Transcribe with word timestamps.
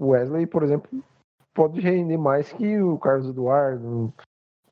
o 0.00 0.08
Wesley, 0.08 0.46
por 0.46 0.62
exemplo, 0.62 0.88
pode 1.52 1.78
render 1.80 2.16
mais 2.16 2.50
que 2.50 2.80
o 2.80 2.98
Carlos 2.98 3.28
Eduardo. 3.28 4.12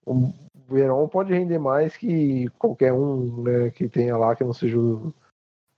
O 0.07 0.33
Verão 0.67 1.07
pode 1.07 1.35
render 1.35 1.58
mais 1.58 1.97
que 1.97 2.49
qualquer 2.58 2.95
um 2.95 3.43
né, 3.43 3.71
que 3.71 3.88
tenha 3.88 4.17
lá 4.17 4.35
que 4.35 4.43
não 4.43 4.54
seja 4.54 4.79
o, 4.79 5.12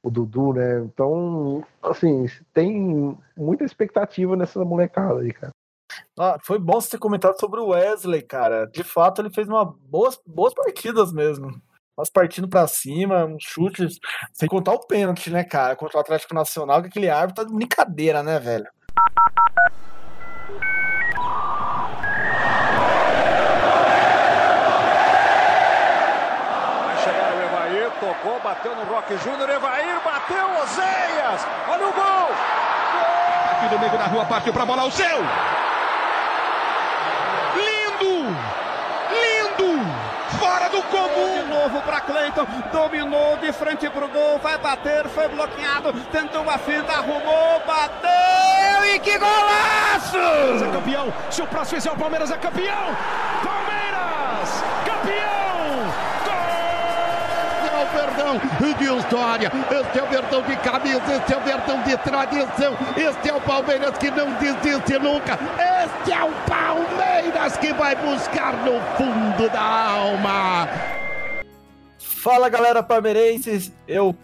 o 0.04 0.10
Dudu, 0.10 0.52
né? 0.52 0.80
Então, 0.84 1.64
assim, 1.82 2.26
tem 2.54 3.18
muita 3.36 3.64
expectativa 3.64 4.36
nessa 4.36 4.64
molecada 4.64 5.20
aí, 5.20 5.32
cara. 5.32 5.50
Ah, 6.16 6.38
foi 6.40 6.58
bom 6.58 6.80
você 6.80 6.90
ter 6.90 6.98
comentado 6.98 7.38
sobre 7.40 7.58
o 7.58 7.68
Wesley, 7.68 8.22
cara. 8.22 8.66
De 8.66 8.84
fato, 8.84 9.20
ele 9.20 9.30
fez 9.30 9.48
uma 9.48 9.64
boas, 9.64 10.20
boas 10.24 10.54
partidas 10.54 11.12
mesmo. 11.12 11.60
Mas 11.96 12.08
partindo 12.08 12.48
para 12.48 12.66
cima, 12.66 13.24
uns 13.24 13.42
chutes, 13.42 13.98
sem 14.32 14.48
contar 14.48 14.72
o 14.72 14.86
pênalti, 14.86 15.28
né, 15.28 15.44
cara? 15.44 15.76
Contra 15.76 15.98
o 15.98 16.00
Atlético 16.00 16.34
Nacional, 16.34 16.80
que 16.80 16.88
aquele 16.88 17.10
árbitro 17.10 17.44
tá 17.44 17.48
de 17.48 17.54
brincadeira, 17.54 18.22
né, 18.22 18.38
velho? 18.38 18.66
Vai 26.84 26.96
chegar 27.04 27.32
o 27.34 27.42
Evair, 27.42 27.90
tocou, 28.00 28.40
bateu 28.40 28.74
no 28.76 28.84
Roque 28.84 29.16
Júnior, 29.18 29.48
Evair 29.50 30.00
bateu, 30.04 30.46
Ozeias! 30.62 31.46
Olha 31.68 31.86
o 31.86 31.92
gol! 31.92 32.30
Aqui 33.52 33.68
do 33.68 33.78
meio 33.78 33.92
da 33.92 34.06
rua, 34.06 34.24
partiu 34.24 34.52
pra 34.52 34.64
bola, 34.64 34.84
o 34.84 34.90
seu! 34.90 35.18
Lindo! 37.56 38.36
Lindo! 39.10 39.84
Fora 40.38 40.68
do 40.70 40.82
comum! 40.84 41.44
De 41.44 41.49
novo 41.60 41.82
para 41.82 42.00
Cleiton, 42.00 42.46
dominou 42.72 43.36
de 43.36 43.52
frente 43.52 43.88
pro 43.90 44.08
gol, 44.08 44.38
vai 44.38 44.56
bater, 44.58 45.06
foi 45.08 45.28
bloqueado, 45.28 45.92
tentou 46.10 46.42
uma 46.42 46.56
finta, 46.56 46.92
arrumou, 46.92 47.60
bateu 47.66 48.94
e 48.94 48.98
que 48.98 49.18
golaço! 49.18 50.16
É 50.64 50.72
campeão, 50.72 51.12
se 51.30 51.42
o 51.42 51.46
próximo 51.46 51.80
fizer 51.80 51.92
o 51.92 51.96
Palmeiras 51.96 52.30
é 52.30 52.38
campeão! 52.38 52.96
Palmeiras, 53.44 54.64
campeão! 54.86 56.10
é 57.72 57.82
o 57.82 57.86
Verdão 57.86 58.40
de 58.58 58.98
história, 58.98 59.52
este 59.70 59.98
é 59.98 60.02
o 60.02 60.06
Verdão 60.06 60.42
de 60.42 60.56
camisa, 60.56 61.14
este 61.14 61.34
é 61.34 61.36
o 61.36 61.40
Verdão 61.40 61.82
de 61.82 61.96
tradição, 61.98 62.76
este 62.96 63.28
é 63.28 63.34
o 63.34 63.40
Palmeiras 63.40 63.98
que 63.98 64.10
não 64.10 64.30
desiste 64.32 64.98
nunca, 64.98 65.38
este 65.84 66.12
é 66.12 66.24
o 66.24 66.32
Palmeiras 66.48 67.56
que 67.58 67.72
vai 67.74 67.94
buscar 67.96 68.54
no 68.54 68.80
fundo 68.96 69.48
da 69.50 69.60
alma. 69.60 70.99
Fala 72.22 72.50
galera 72.50 72.82
palmeirenses, 72.82 73.72
eu, 73.88 74.14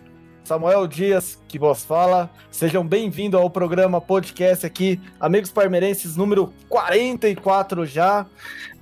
Samuel 0.44 0.86
Dias, 0.86 1.42
que 1.48 1.58
vos 1.58 1.83
fala. 1.83 2.30
Sejam 2.50 2.86
bem-vindos 2.86 3.41
ao 3.41 3.48
programa 3.48 4.03
podcast 4.03 4.66
aqui, 4.66 5.00
Amigos 5.19 5.50
Palmeirenses 5.50 6.14
número 6.14 6.53
44 6.69 7.86
já. 7.86 8.27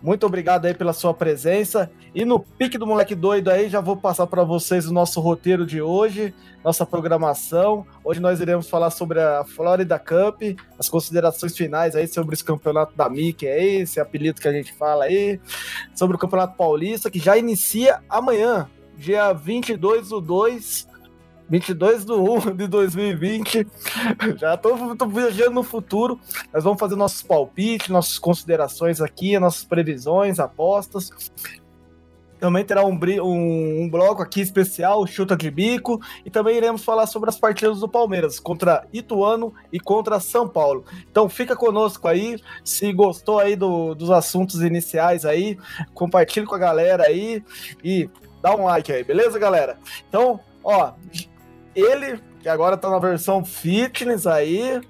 Muito 0.03 0.27
obrigado 0.27 0.67
aí 0.67 0.75
pela 0.75 0.93
sua 0.93 1.15
presença. 1.15 1.93
E 2.13 2.25
no 2.25 2.41
pique 2.41 2.77
do 2.77 2.89
moleque 2.89 3.15
doido 3.15 3.53
aí, 3.53 3.69
já 3.69 3.81
vou 3.81 3.97
passar 3.97 4.27
para 4.27 4.43
vocês 4.43 4.89
o 4.89 4.93
nosso 4.93 5.21
roteiro 5.21 5.65
de 5.65 5.81
hoje, 5.81 6.35
nossa 6.65 6.85
programação. 6.85 7.87
Hoje 8.03 8.19
nós 8.19 8.41
iremos 8.41 8.69
falar 8.69 8.91
sobre 8.91 9.21
a 9.21 9.45
Florida 9.45 9.97
Cup, 9.97 10.43
as 10.77 10.89
considerações 10.89 11.57
finais 11.57 11.95
aí 11.95 12.09
sobre 12.09 12.35
esse 12.35 12.43
campeonato 12.43 12.97
da 12.97 13.09
Mickey 13.09 13.47
aí, 13.47 13.77
esse 13.83 14.01
apelido 14.01 14.41
que 14.41 14.49
a 14.49 14.53
gente 14.53 14.73
fala 14.73 15.05
aí, 15.05 15.41
sobre 15.95 16.17
o 16.17 16.19
Campeonato 16.19 16.57
Paulista, 16.57 17.09
que 17.13 17.21
já 17.21 17.39
inicia 17.39 18.03
amanhã, 18.09 18.69
dia 18.97 19.33
22 19.33 20.09
do 20.09 20.21
2, 20.21 20.89
22 21.49 22.05
do 22.05 22.23
1 22.23 22.57
de 22.57 22.67
2020. 22.67 23.67
Já 24.37 24.57
tô, 24.57 24.97
tô, 24.97 25.07
viajando 25.07 25.53
no 25.53 25.63
futuro. 25.63 26.19
Nós 26.53 26.65
vamos 26.65 26.79
fazer 26.79 26.97
nossos 26.97 27.23
palpites, 27.23 27.89
nossas 27.89 28.19
considerações 28.19 29.01
aqui, 29.01 29.39
nossas 29.39 29.65
previsões, 29.65 30.39
apostas. 30.39 31.11
Também 32.39 32.65
terá 32.65 32.85
um, 32.85 32.99
um, 33.23 33.83
um, 33.83 33.89
bloco 33.89 34.21
aqui 34.21 34.41
especial, 34.41 35.07
chuta 35.07 35.35
de 35.35 35.51
bico, 35.51 35.99
e 36.27 36.31
também 36.31 36.57
iremos 36.57 36.85
falar 36.85 37.07
sobre 37.07 37.31
as 37.31 37.39
partidas 37.39 37.81
do 37.81 37.89
Palmeiras 37.89 38.39
contra 38.39 38.87
Ituano 38.93 39.55
e 39.73 39.81
contra 39.81 40.21
São 40.21 40.47
Paulo. 40.47 40.85
Então 41.11 41.27
fica 41.27 41.57
conosco 41.57 42.07
aí, 42.07 42.37
se 42.63 42.93
gostou 42.93 43.39
aí 43.39 43.57
do, 43.57 43.95
dos 43.95 44.11
assuntos 44.11 44.61
iniciais 44.61 45.25
aí, 45.25 45.57
compartilhe 45.95 46.45
com 46.45 46.55
a 46.55 46.59
galera 46.59 47.05
aí 47.05 47.43
e 47.83 48.11
dá 48.45 48.55
um 48.55 48.67
like 48.67 48.93
aí, 48.93 49.03
beleza, 49.03 49.39
galera? 49.39 49.79
Então, 50.07 50.39
ó, 50.63 50.93
ele, 51.75 52.21
que 52.41 52.49
agora 52.49 52.77
tá 52.77 52.91
na 52.91 52.99
versão 52.99 53.43
fitness 53.43 54.27
aí, 54.27 54.83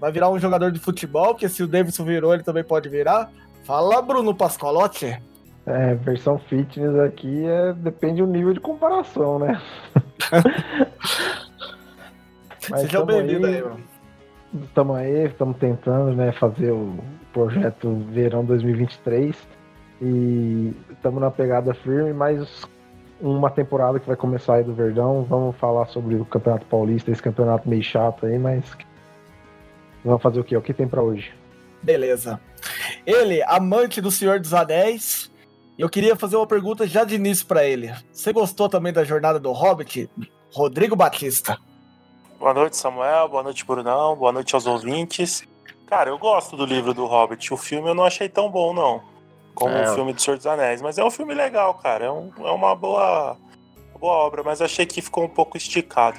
vai 0.00 0.10
virar 0.10 0.30
um 0.30 0.38
jogador 0.38 0.72
de 0.72 0.80
futebol, 0.80 1.34
porque 1.34 1.46
se 1.46 1.62
o 1.62 1.68
Davidson 1.68 2.04
virou, 2.04 2.32
ele 2.32 2.42
também 2.42 2.64
pode 2.64 2.88
virar. 2.88 3.30
Fala, 3.64 4.00
Bruno 4.00 4.34
Pascolotti. 4.34 5.20
É, 5.66 5.94
versão 5.96 6.38
fitness 6.38 6.98
aqui 7.00 7.44
é, 7.44 7.74
depende 7.74 8.22
do 8.22 8.28
nível 8.28 8.54
de 8.54 8.60
comparação, 8.60 9.40
né? 9.40 9.60
Seja 12.58 13.04
bem-vindo 13.04 13.46
aí, 13.46 13.62
mano. 13.62 13.80
Estamos 14.64 14.96
aí, 14.96 15.26
estamos 15.26 15.58
tentando 15.58 16.16
né, 16.16 16.32
fazer 16.32 16.70
o 16.70 16.96
projeto 17.30 17.94
Verão 18.10 18.42
2023 18.42 19.36
e 20.00 20.72
estamos 20.90 21.20
na 21.20 21.30
pegada 21.30 21.74
firme, 21.74 22.14
mas 22.14 22.66
uma 23.20 23.50
temporada 23.50 23.98
que 23.98 24.06
vai 24.06 24.16
começar 24.16 24.56
aí 24.56 24.64
do 24.64 24.74
Verdão. 24.74 25.24
Vamos 25.24 25.56
falar 25.56 25.86
sobre 25.86 26.16
o 26.16 26.24
Campeonato 26.24 26.66
Paulista, 26.66 27.10
esse 27.10 27.22
campeonato 27.22 27.68
meio 27.68 27.82
chato 27.82 28.26
aí, 28.26 28.38
mas 28.38 28.64
vamos 30.04 30.22
fazer 30.22 30.40
o 30.40 30.44
que? 30.44 30.56
O 30.56 30.62
que 30.62 30.74
tem 30.74 30.88
para 30.88 31.02
hoje? 31.02 31.32
Beleza. 31.82 32.40
Ele, 33.06 33.42
amante 33.44 34.00
do 34.00 34.10
Senhor 34.10 34.40
dos 34.40 34.52
Anéis, 34.52 35.30
eu 35.78 35.88
queria 35.88 36.16
fazer 36.16 36.36
uma 36.36 36.46
pergunta 36.46 36.86
já 36.86 37.04
de 37.04 37.14
início 37.14 37.46
para 37.46 37.64
ele. 37.64 37.92
Você 38.12 38.32
gostou 38.32 38.68
também 38.68 38.92
da 38.92 39.04
jornada 39.04 39.38
do 39.38 39.52
Hobbit? 39.52 40.10
Rodrigo 40.52 40.96
Batista. 40.96 41.58
Boa 42.38 42.52
noite, 42.52 42.76
Samuel. 42.76 43.28
Boa 43.28 43.42
noite, 43.42 43.64
Brunão. 43.64 44.16
Boa 44.16 44.32
noite 44.32 44.54
aos 44.54 44.66
ouvintes. 44.66 45.46
Cara, 45.86 46.10
eu 46.10 46.18
gosto 46.18 46.56
do 46.56 46.66
livro 46.66 46.92
do 46.92 47.06
Hobbit. 47.06 47.52
O 47.52 47.56
filme 47.56 47.88
eu 47.88 47.94
não 47.94 48.04
achei 48.04 48.28
tão 48.28 48.50
bom, 48.50 48.74
não. 48.74 49.15
Como 49.56 49.74
é. 49.74 49.90
o 49.90 49.94
filme 49.94 50.12
do 50.12 50.20
Senhor 50.20 50.36
dos 50.36 50.46
Anéis. 50.46 50.82
Mas 50.82 50.98
é 50.98 51.04
um 51.04 51.10
filme 51.10 51.34
legal, 51.34 51.74
cara. 51.74 52.04
É, 52.04 52.10
um, 52.10 52.30
é 52.38 52.50
uma 52.50 52.76
boa, 52.76 53.38
boa 53.98 54.12
obra, 54.12 54.42
mas 54.44 54.60
achei 54.60 54.84
que 54.84 55.00
ficou 55.00 55.24
um 55.24 55.28
pouco 55.28 55.56
esticado. 55.56 56.18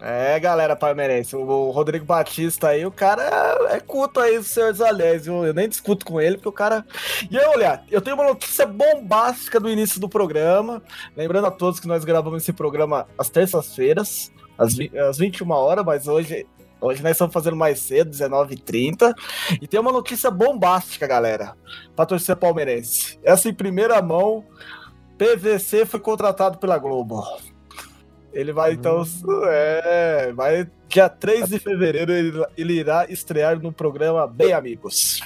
É, 0.00 0.38
galera 0.38 0.76
palmeirense, 0.76 1.34
o 1.34 1.70
Rodrigo 1.70 2.04
Batista 2.04 2.68
aí, 2.68 2.86
o 2.86 2.90
cara 2.90 3.58
é, 3.70 3.80
culto 3.80 4.20
aí 4.20 4.38
do 4.38 4.44
Senhor 4.44 4.70
dos 4.70 4.80
Anéis, 4.80 5.26
eu, 5.26 5.44
eu 5.44 5.52
nem 5.52 5.68
discuto 5.68 6.06
com 6.06 6.20
ele, 6.20 6.36
porque 6.36 6.48
o 6.48 6.52
cara... 6.52 6.86
E 7.28 7.36
aí, 7.36 7.44
olha, 7.46 7.82
eu 7.90 8.00
tenho 8.00 8.14
uma 8.14 8.28
notícia 8.28 8.64
bombástica 8.64 9.58
do 9.58 9.68
início 9.68 10.00
do 10.00 10.08
programa, 10.08 10.80
lembrando 11.16 11.48
a 11.48 11.50
todos 11.50 11.80
que 11.80 11.88
nós 11.88 12.04
gravamos 12.04 12.44
esse 12.44 12.52
programa 12.52 13.08
às 13.18 13.28
terças-feiras, 13.28 14.30
às, 14.56 14.76
às 15.08 15.18
21 15.18 15.50
horas, 15.50 15.84
mas 15.84 16.06
hoje 16.06 16.46
Hoje 16.80 17.02
nós 17.02 17.12
estamos 17.12 17.32
fazendo 17.32 17.56
mais 17.56 17.80
cedo, 17.80 18.10
19h30. 18.10 19.14
E 19.60 19.66
tem 19.66 19.80
uma 19.80 19.92
notícia 19.92 20.30
bombástica, 20.30 21.06
galera, 21.06 21.54
pra 21.96 22.06
torcer 22.06 22.36
palmeirense. 22.36 23.18
Essa 23.22 23.48
em 23.48 23.54
primeira 23.54 24.00
mão, 24.00 24.44
PVC 25.16 25.84
foi 25.84 26.00
contratado 26.00 26.58
pela 26.58 26.78
Globo. 26.78 27.24
Ele 28.32 28.52
vai 28.52 28.72
então. 28.72 29.02
É, 29.48 30.32
vai 30.32 30.68
dia 30.88 31.08
3 31.08 31.48
de 31.48 31.58
fevereiro 31.58 32.12
ele, 32.12 32.44
ele 32.56 32.74
irá 32.74 33.06
estrear 33.08 33.60
no 33.60 33.72
programa 33.72 34.26
Bem 34.26 34.52
Amigos. 34.52 35.20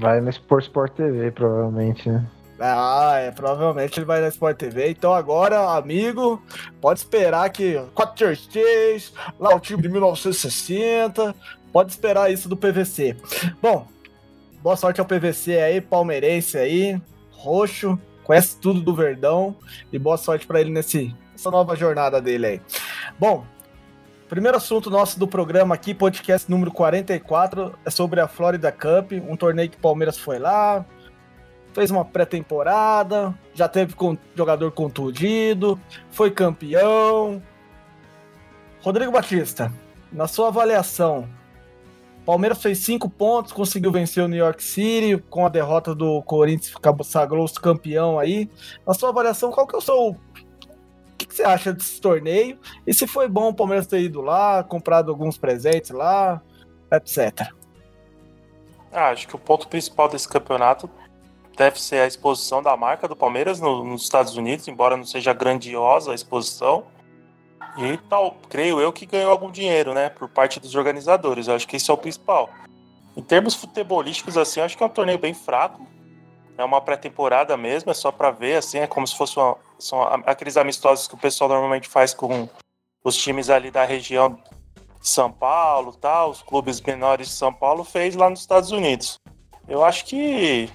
Vai 0.00 0.20
no 0.20 0.30
Sport 0.30 0.64
Sport 0.64 0.92
TV, 0.94 1.30
provavelmente, 1.32 2.08
né? 2.08 2.24
Ah, 2.64 3.16
é, 3.18 3.32
provavelmente 3.32 3.98
ele 3.98 4.06
vai 4.06 4.20
na 4.20 4.28
Sport 4.28 4.56
TV. 4.56 4.90
Então 4.90 5.12
agora, 5.12 5.76
amigo, 5.76 6.40
pode 6.80 7.00
esperar 7.00 7.50
que 7.50 7.74
436, 7.92 9.12
lá 9.40 9.52
o 9.52 9.58
time 9.58 9.82
de 9.82 9.88
1960, 9.88 11.34
pode 11.72 11.90
esperar 11.90 12.30
isso 12.30 12.48
do 12.48 12.56
PVC. 12.56 13.16
Bom, 13.60 13.88
boa 14.62 14.76
sorte 14.76 15.00
ao 15.00 15.06
PVC 15.06 15.56
aí, 15.60 15.80
palmeirense 15.80 16.56
aí, 16.56 17.02
roxo, 17.32 17.98
conhece 18.22 18.56
tudo 18.60 18.80
do 18.80 18.94
Verdão 18.94 19.56
e 19.92 19.98
boa 19.98 20.16
sorte 20.16 20.46
para 20.46 20.60
ele 20.60 20.70
nesse 20.70 21.12
essa 21.34 21.50
nova 21.50 21.74
jornada 21.74 22.20
dele 22.20 22.46
aí. 22.46 22.60
Bom, 23.18 23.44
primeiro 24.28 24.56
assunto 24.56 24.88
nosso 24.88 25.18
do 25.18 25.26
programa 25.26 25.74
aqui, 25.74 25.92
podcast 25.92 26.48
número 26.48 26.70
44, 26.70 27.76
é 27.84 27.90
sobre 27.90 28.20
a 28.20 28.28
Florida 28.28 28.70
Cup, 28.70 29.10
um 29.28 29.34
torneio 29.34 29.68
que 29.68 29.76
o 29.76 29.80
Palmeiras 29.80 30.16
foi 30.16 30.38
lá, 30.38 30.86
fez 31.72 31.90
uma 31.90 32.04
pré-temporada, 32.04 33.34
já 33.54 33.68
teve 33.68 33.94
jogador 34.34 34.70
contundido, 34.72 35.80
foi 36.10 36.30
campeão. 36.30 37.42
Rodrigo 38.80 39.12
Batista, 39.12 39.72
na 40.12 40.26
sua 40.26 40.48
avaliação, 40.48 41.28
Palmeiras 42.24 42.62
fez 42.62 42.78
cinco 42.78 43.08
pontos, 43.08 43.52
conseguiu 43.52 43.90
vencer 43.90 44.22
o 44.22 44.28
New 44.28 44.38
York 44.38 44.62
City 44.62 45.22
com 45.28 45.44
a 45.44 45.48
derrota 45.48 45.94
do 45.94 46.22
Corinthians, 46.22 46.74
sagrou-se 47.04 47.58
campeão 47.60 48.18
aí. 48.18 48.48
Na 48.86 48.94
sua 48.94 49.08
avaliação, 49.08 49.50
qual 49.50 49.66
que 49.66 49.74
é 49.74 49.78
o 49.78 49.80
seu 49.80 50.16
que, 51.22 51.26
que 51.26 51.34
você 51.34 51.44
acha 51.44 51.72
desse 51.72 52.00
torneio? 52.00 52.58
E 52.86 52.92
se 52.92 53.06
foi 53.06 53.28
bom 53.28 53.48
o 53.48 53.54
Palmeiras 53.54 53.86
ter 53.86 54.00
ido 54.00 54.20
lá, 54.20 54.62
comprado 54.62 55.10
alguns 55.10 55.38
presentes 55.38 55.90
lá, 55.90 56.42
etc. 56.92 57.52
Ah, 58.92 59.10
acho 59.10 59.26
que 59.26 59.36
o 59.36 59.38
ponto 59.38 59.68
principal 59.68 60.08
desse 60.08 60.28
campeonato 60.28 60.90
deve 61.56 61.80
ser 61.80 62.00
a 62.02 62.06
exposição 62.06 62.62
da 62.62 62.76
marca 62.76 63.06
do 63.06 63.16
Palmeiras 63.16 63.60
no, 63.60 63.84
nos 63.84 64.02
Estados 64.02 64.36
Unidos, 64.36 64.68
embora 64.68 64.96
não 64.96 65.04
seja 65.04 65.32
grandiosa 65.32 66.12
a 66.12 66.14
exposição. 66.14 66.84
E 67.76 67.96
tal, 68.08 68.36
creio 68.48 68.80
eu 68.80 68.92
que 68.92 69.06
ganhou 69.06 69.30
algum 69.30 69.50
dinheiro, 69.50 69.94
né, 69.94 70.10
por 70.10 70.28
parte 70.28 70.60
dos 70.60 70.74
organizadores. 70.74 71.48
Eu 71.48 71.54
acho 71.54 71.66
que 71.66 71.76
isso 71.76 71.90
é 71.90 71.94
o 71.94 71.98
principal. 71.98 72.50
Em 73.16 73.22
termos 73.22 73.54
futebolísticos, 73.54 74.36
assim, 74.36 74.60
acho 74.60 74.76
que 74.76 74.82
é 74.82 74.86
um 74.86 74.90
torneio 74.90 75.18
bem 75.18 75.34
fraco. 75.34 75.86
É 76.56 76.64
uma 76.64 76.80
pré-temporada 76.80 77.56
mesmo, 77.56 77.90
é 77.90 77.94
só 77.94 78.12
para 78.12 78.30
ver, 78.30 78.56
assim, 78.56 78.78
é 78.78 78.86
como 78.86 79.06
se 79.06 79.16
fosse 79.16 79.38
uma, 79.38 79.56
são 79.78 80.02
aqueles 80.26 80.56
amistosos 80.56 81.08
que 81.08 81.14
o 81.14 81.18
pessoal 81.18 81.48
normalmente 81.48 81.88
faz 81.88 82.14
com 82.14 82.48
os 83.02 83.16
times 83.16 83.50
ali 83.50 83.70
da 83.70 83.84
região 83.84 84.38
de 85.00 85.08
São 85.08 85.32
Paulo, 85.32 85.92
tal, 85.94 86.30
os 86.30 86.42
clubes 86.42 86.80
menores 86.80 87.28
de 87.28 87.34
São 87.34 87.52
Paulo 87.52 87.82
fez 87.84 88.14
lá 88.14 88.30
nos 88.30 88.40
Estados 88.40 88.70
Unidos. 88.70 89.18
Eu 89.66 89.84
acho 89.84 90.04
que 90.04 90.70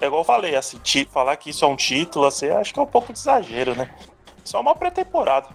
é 0.00 0.06
igual 0.06 0.20
eu 0.20 0.24
falei, 0.24 0.56
assim, 0.56 0.78
falar 1.10 1.36
que 1.36 1.50
isso 1.50 1.64
é 1.64 1.68
um 1.68 1.76
título, 1.76 2.26
assim, 2.26 2.48
acho 2.48 2.72
que 2.72 2.80
é 2.80 2.82
um 2.82 2.86
pouco 2.86 3.12
de 3.12 3.18
exagero, 3.18 3.74
né? 3.74 3.90
Só 4.44 4.60
uma 4.60 4.74
pré-temporada. 4.74 5.48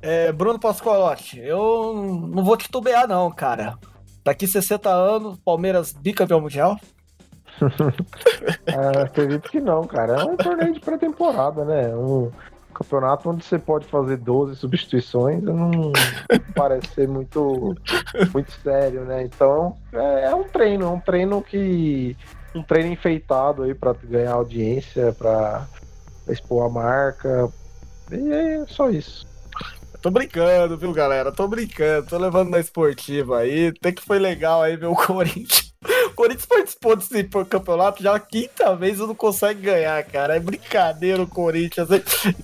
É, 0.00 0.30
Bruno 0.32 0.58
Pascolotti, 0.58 1.38
eu 1.40 1.94
não 1.94 2.44
vou 2.44 2.56
titubear, 2.56 3.06
não, 3.08 3.30
cara. 3.30 3.76
Daqui 4.24 4.46
60 4.46 4.88
anos, 4.88 5.38
Palmeiras 5.44 5.92
bicampeão 5.92 6.40
mundial? 6.40 6.78
é, 8.66 9.02
acredito 9.02 9.50
que 9.50 9.60
não, 9.60 9.84
cara. 9.84 10.20
É 10.20 10.24
um 10.24 10.36
torneio 10.36 10.72
de 10.72 10.80
pré-temporada, 10.80 11.64
né? 11.64 11.94
Um 11.94 12.30
campeonato 12.78 13.28
onde 13.28 13.44
você 13.44 13.58
pode 13.58 13.86
fazer 13.86 14.16
12 14.18 14.56
substituições 14.56 15.42
não 15.42 15.92
parece 16.54 16.86
ser 16.94 17.08
muito, 17.08 17.74
muito 18.32 18.52
sério, 18.62 19.04
né? 19.04 19.24
Então 19.24 19.76
é, 19.92 20.26
é 20.26 20.34
um 20.34 20.44
treino, 20.44 20.84
é 20.86 20.88
um 20.88 21.00
treino 21.00 21.42
que. 21.42 22.16
Um 22.54 22.62
treino 22.62 22.90
enfeitado 22.90 23.64
aí 23.64 23.74
para 23.74 23.92
ganhar 24.04 24.32
audiência, 24.32 25.12
para 25.12 25.66
expor 26.28 26.66
a 26.66 26.68
marca. 26.70 27.48
E 28.10 28.32
é 28.32 28.64
só 28.66 28.88
isso. 28.88 29.26
Tô 30.00 30.10
brincando, 30.10 30.78
viu, 30.78 30.92
galera? 30.92 31.30
Tô 31.30 31.46
brincando, 31.46 32.08
tô 32.08 32.16
levando 32.16 32.50
na 32.50 32.58
esportiva 32.58 33.40
aí. 33.40 33.68
Até 33.68 33.92
que 33.92 34.02
foi 34.02 34.18
legal 34.18 34.62
aí 34.62 34.76
ver 34.76 34.86
o 34.86 34.94
Corinthians. 34.96 35.67
Corinthians 36.18 36.46
participou 36.46 36.96
desse 36.96 37.22
campeonato 37.48 38.02
já 38.02 38.16
a 38.16 38.18
quinta 38.18 38.74
vez 38.74 38.98
e 38.98 39.02
não 39.02 39.14
consegue 39.14 39.60
ganhar, 39.60 40.02
cara. 40.02 40.34
É 40.34 40.40
brincadeira 40.40 41.22
o 41.22 41.28
Corinthians. 41.28 41.88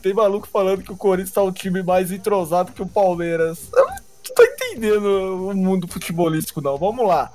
Tem 0.01 0.15
maluco 0.15 0.47
falando 0.47 0.85
que 0.85 0.93
o 0.93 0.97
Corinthians 0.97 1.33
tá 1.33 1.43
um 1.43 1.51
time 1.51 1.83
mais 1.83 2.13
entrosado 2.13 2.71
que 2.71 2.81
o 2.81 2.87
Palmeiras. 2.87 3.69
Eu 3.73 3.89
tô 4.33 4.45
entendendo 4.45 5.49
o 5.51 5.57
mundo 5.57 5.89
futebolístico, 5.89 6.61
não. 6.61 6.79
Vamos 6.79 7.05
lá. 7.05 7.33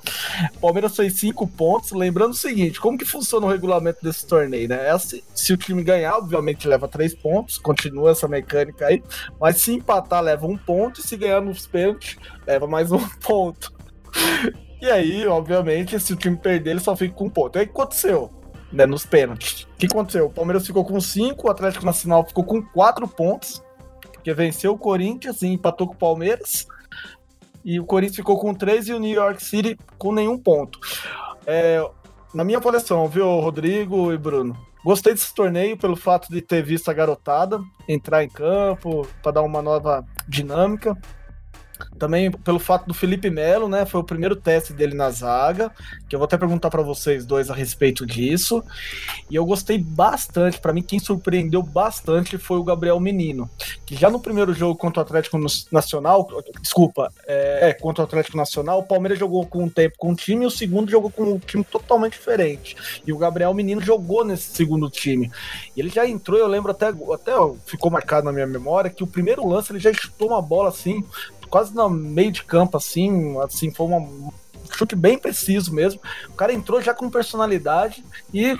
Palmeiras 0.62 0.96
fez 0.96 1.20
cinco 1.20 1.46
pontos. 1.46 1.92
Lembrando 1.92 2.30
o 2.30 2.38
seguinte: 2.38 2.80
como 2.80 2.96
que 2.96 3.04
funciona 3.04 3.44
o 3.44 3.50
regulamento 3.50 3.98
desse 4.02 4.26
torneio, 4.26 4.66
né? 4.66 4.86
É 4.86 4.92
assim, 4.92 5.20
se 5.34 5.52
o 5.52 5.58
time 5.58 5.82
ganhar, 5.82 6.16
obviamente 6.16 6.66
leva 6.66 6.88
três 6.88 7.14
pontos, 7.14 7.58
continua 7.58 8.12
essa 8.12 8.26
mecânica 8.26 8.86
aí. 8.86 9.02
Mas 9.38 9.60
se 9.60 9.74
empatar, 9.74 10.22
leva 10.22 10.46
um 10.46 10.56
ponto. 10.56 11.00
E 11.00 11.02
se 11.02 11.18
ganhar 11.18 11.42
nos 11.42 11.66
pênaltis, 11.66 12.16
leva 12.46 12.66
mais 12.66 12.90
um 12.90 13.06
ponto. 13.20 13.70
E 14.80 14.90
aí, 14.90 15.26
obviamente, 15.26 15.98
se 16.00 16.12
o 16.12 16.16
time 16.16 16.36
perder, 16.36 16.70
ele 16.70 16.80
só 16.80 16.96
fica 16.96 17.14
com 17.14 17.26
um 17.26 17.30
ponto. 17.30 17.56
E 17.56 17.60
aí 17.60 17.64
o 17.64 17.68
que 17.68 17.72
aconteceu? 17.72 18.30
Né, 18.72 18.86
nos 18.86 19.04
pênaltis. 19.04 19.62
O 19.62 19.76
que 19.76 19.86
aconteceu? 19.86 20.26
O 20.26 20.30
Palmeiras 20.30 20.66
ficou 20.66 20.84
com 20.84 21.00
cinco, 21.00 21.48
o 21.48 21.50
Atlético 21.50 21.84
Nacional 21.84 22.24
ficou 22.24 22.44
com 22.44 22.62
quatro 22.62 23.06
pontos, 23.08 23.62
porque 24.12 24.32
venceu 24.32 24.72
o 24.72 24.78
Corinthians 24.78 25.42
e 25.42 25.48
empatou 25.48 25.88
com 25.88 25.94
o 25.94 25.98
Palmeiras 25.98 26.66
e 27.64 27.78
o 27.78 27.84
Corinthians 27.84 28.16
ficou 28.16 28.38
com 28.38 28.54
três 28.54 28.88
e 28.88 28.92
o 28.92 28.98
New 28.98 29.14
York 29.14 29.42
City 29.42 29.78
com 29.98 30.12
nenhum 30.12 30.38
ponto. 30.38 30.78
É, 31.46 31.84
na 32.32 32.44
minha 32.44 32.58
avaliação, 32.58 33.06
viu, 33.08 33.26
Rodrigo 33.40 34.12
e 34.12 34.18
Bruno? 34.18 34.56
Gostei 34.84 35.12
desse 35.12 35.34
torneio 35.34 35.76
pelo 35.76 35.94
fato 35.94 36.30
de 36.30 36.40
ter 36.40 36.62
visto 36.62 36.88
a 36.88 36.94
garotada 36.94 37.60
entrar 37.86 38.24
em 38.24 38.28
campo 38.28 39.06
para 39.22 39.32
dar 39.32 39.42
uma 39.42 39.60
nova 39.60 40.04
dinâmica. 40.26 40.96
Também 41.98 42.30
pelo 42.30 42.58
fato 42.58 42.86
do 42.86 42.94
Felipe 42.94 43.30
Melo, 43.30 43.68
né? 43.68 43.84
Foi 43.86 44.00
o 44.00 44.04
primeiro 44.04 44.36
teste 44.36 44.72
dele 44.72 44.94
na 44.94 45.10
zaga, 45.10 45.70
que 46.08 46.14
eu 46.14 46.18
vou 46.18 46.26
até 46.26 46.36
perguntar 46.36 46.70
para 46.70 46.82
vocês 46.82 47.24
dois 47.24 47.50
a 47.50 47.54
respeito 47.54 48.06
disso. 48.06 48.62
E 49.30 49.34
eu 49.34 49.44
gostei 49.44 49.78
bastante, 49.78 50.58
para 50.58 50.72
mim 50.72 50.82
quem 50.82 50.98
surpreendeu 50.98 51.62
bastante 51.62 52.38
foi 52.38 52.58
o 52.58 52.64
Gabriel 52.64 52.98
Menino, 53.00 53.48
que 53.86 53.94
já 53.94 54.10
no 54.10 54.20
primeiro 54.20 54.52
jogo 54.52 54.76
contra 54.76 55.00
o 55.00 55.04
Atlético 55.04 55.38
Nacional, 55.70 56.28
desculpa, 56.60 57.12
é, 57.26 57.70
é 57.70 57.72
contra 57.72 58.02
o 58.02 58.06
Atlético 58.06 58.36
Nacional, 58.36 58.80
o 58.80 58.86
Palmeiras 58.86 59.18
jogou 59.18 59.46
com 59.46 59.64
um 59.64 59.68
tempo 59.68 59.96
com 59.98 60.10
um 60.10 60.14
time 60.14 60.44
e 60.44 60.46
o 60.46 60.50
segundo 60.50 60.90
jogou 60.90 61.10
com 61.10 61.22
um 61.24 61.38
time 61.38 61.64
totalmente 61.64 62.12
diferente. 62.12 62.76
E 63.06 63.12
o 63.12 63.18
Gabriel 63.18 63.54
Menino 63.54 63.80
jogou 63.80 64.24
nesse 64.24 64.54
segundo 64.54 64.90
time. 64.90 65.30
E 65.76 65.80
ele 65.80 65.90
já 65.90 66.06
entrou, 66.06 66.38
eu 66.38 66.46
lembro 66.46 66.70
até 66.70 66.88
até 66.88 67.32
ficou 67.66 67.90
marcado 67.90 68.24
na 68.24 68.32
minha 68.32 68.46
memória 68.46 68.90
que 68.90 69.04
o 69.04 69.06
primeiro 69.06 69.46
lance 69.46 69.72
ele 69.72 69.78
já 69.78 69.92
chutou 69.92 70.28
uma 70.28 70.42
bola 70.42 70.68
assim 70.68 71.04
quase 71.50 71.74
no 71.74 71.90
meio 71.90 72.32
de 72.32 72.44
campo, 72.44 72.76
assim, 72.76 73.38
assim, 73.40 73.70
foi 73.70 73.86
um 73.86 74.32
chute 74.72 74.94
bem 74.94 75.18
preciso 75.18 75.74
mesmo. 75.74 76.00
O 76.28 76.34
cara 76.34 76.52
entrou 76.52 76.80
já 76.80 76.94
com 76.94 77.10
personalidade 77.10 78.04
e 78.32 78.56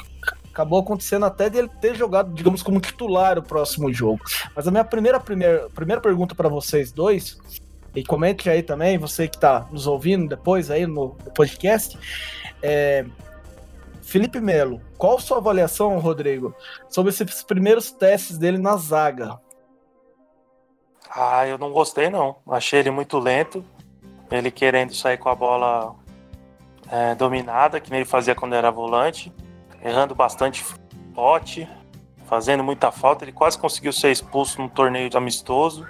acabou 0.52 0.80
acontecendo 0.80 1.24
até 1.24 1.48
dele 1.48 1.70
ter 1.80 1.94
jogado, 1.94 2.34
digamos, 2.34 2.62
como 2.62 2.80
titular 2.80 3.38
o 3.38 3.42
próximo 3.42 3.92
jogo. 3.92 4.20
Mas 4.54 4.66
a 4.66 4.70
minha 4.70 4.84
primeira, 4.84 5.20
primeira, 5.20 5.70
primeira 5.70 6.00
pergunta 6.00 6.34
para 6.34 6.48
vocês 6.48 6.92
dois, 6.92 7.38
e 7.94 8.04
comente 8.04 8.50
aí 8.50 8.62
também, 8.62 8.98
você 8.98 9.26
que 9.26 9.36
está 9.36 9.66
nos 9.70 9.86
ouvindo 9.86 10.28
depois 10.28 10.70
aí 10.70 10.86
no 10.86 11.10
podcast, 11.34 11.98
é, 12.62 13.04
Felipe 14.02 14.40
Melo, 14.40 14.80
qual 14.98 15.18
sua 15.20 15.38
avaliação, 15.38 15.98
Rodrigo, 15.98 16.54
sobre 16.88 17.10
esses 17.10 17.42
primeiros 17.42 17.90
testes 17.92 18.36
dele 18.36 18.58
na 18.58 18.76
zaga? 18.76 19.38
Ah, 21.12 21.46
eu 21.46 21.58
não 21.58 21.72
gostei 21.72 22.08
não. 22.08 22.36
Achei 22.48 22.78
ele 22.78 22.90
muito 22.90 23.18
lento. 23.18 23.64
Ele 24.30 24.50
querendo 24.50 24.94
sair 24.94 25.18
com 25.18 25.28
a 25.28 25.34
bola 25.34 25.96
é, 26.88 27.14
dominada, 27.16 27.80
que 27.80 27.90
nem 27.90 28.00
ele 28.00 28.08
fazia 28.08 28.34
quando 28.34 28.54
era 28.54 28.70
volante. 28.70 29.32
Errando 29.82 30.14
bastante 30.14 30.64
pote, 31.14 31.68
fazendo 32.26 32.62
muita 32.62 32.92
falta. 32.92 33.24
Ele 33.24 33.32
quase 33.32 33.58
conseguiu 33.58 33.92
ser 33.92 34.12
expulso 34.12 34.62
no 34.62 34.68
torneio 34.68 35.10
amistoso. 35.16 35.86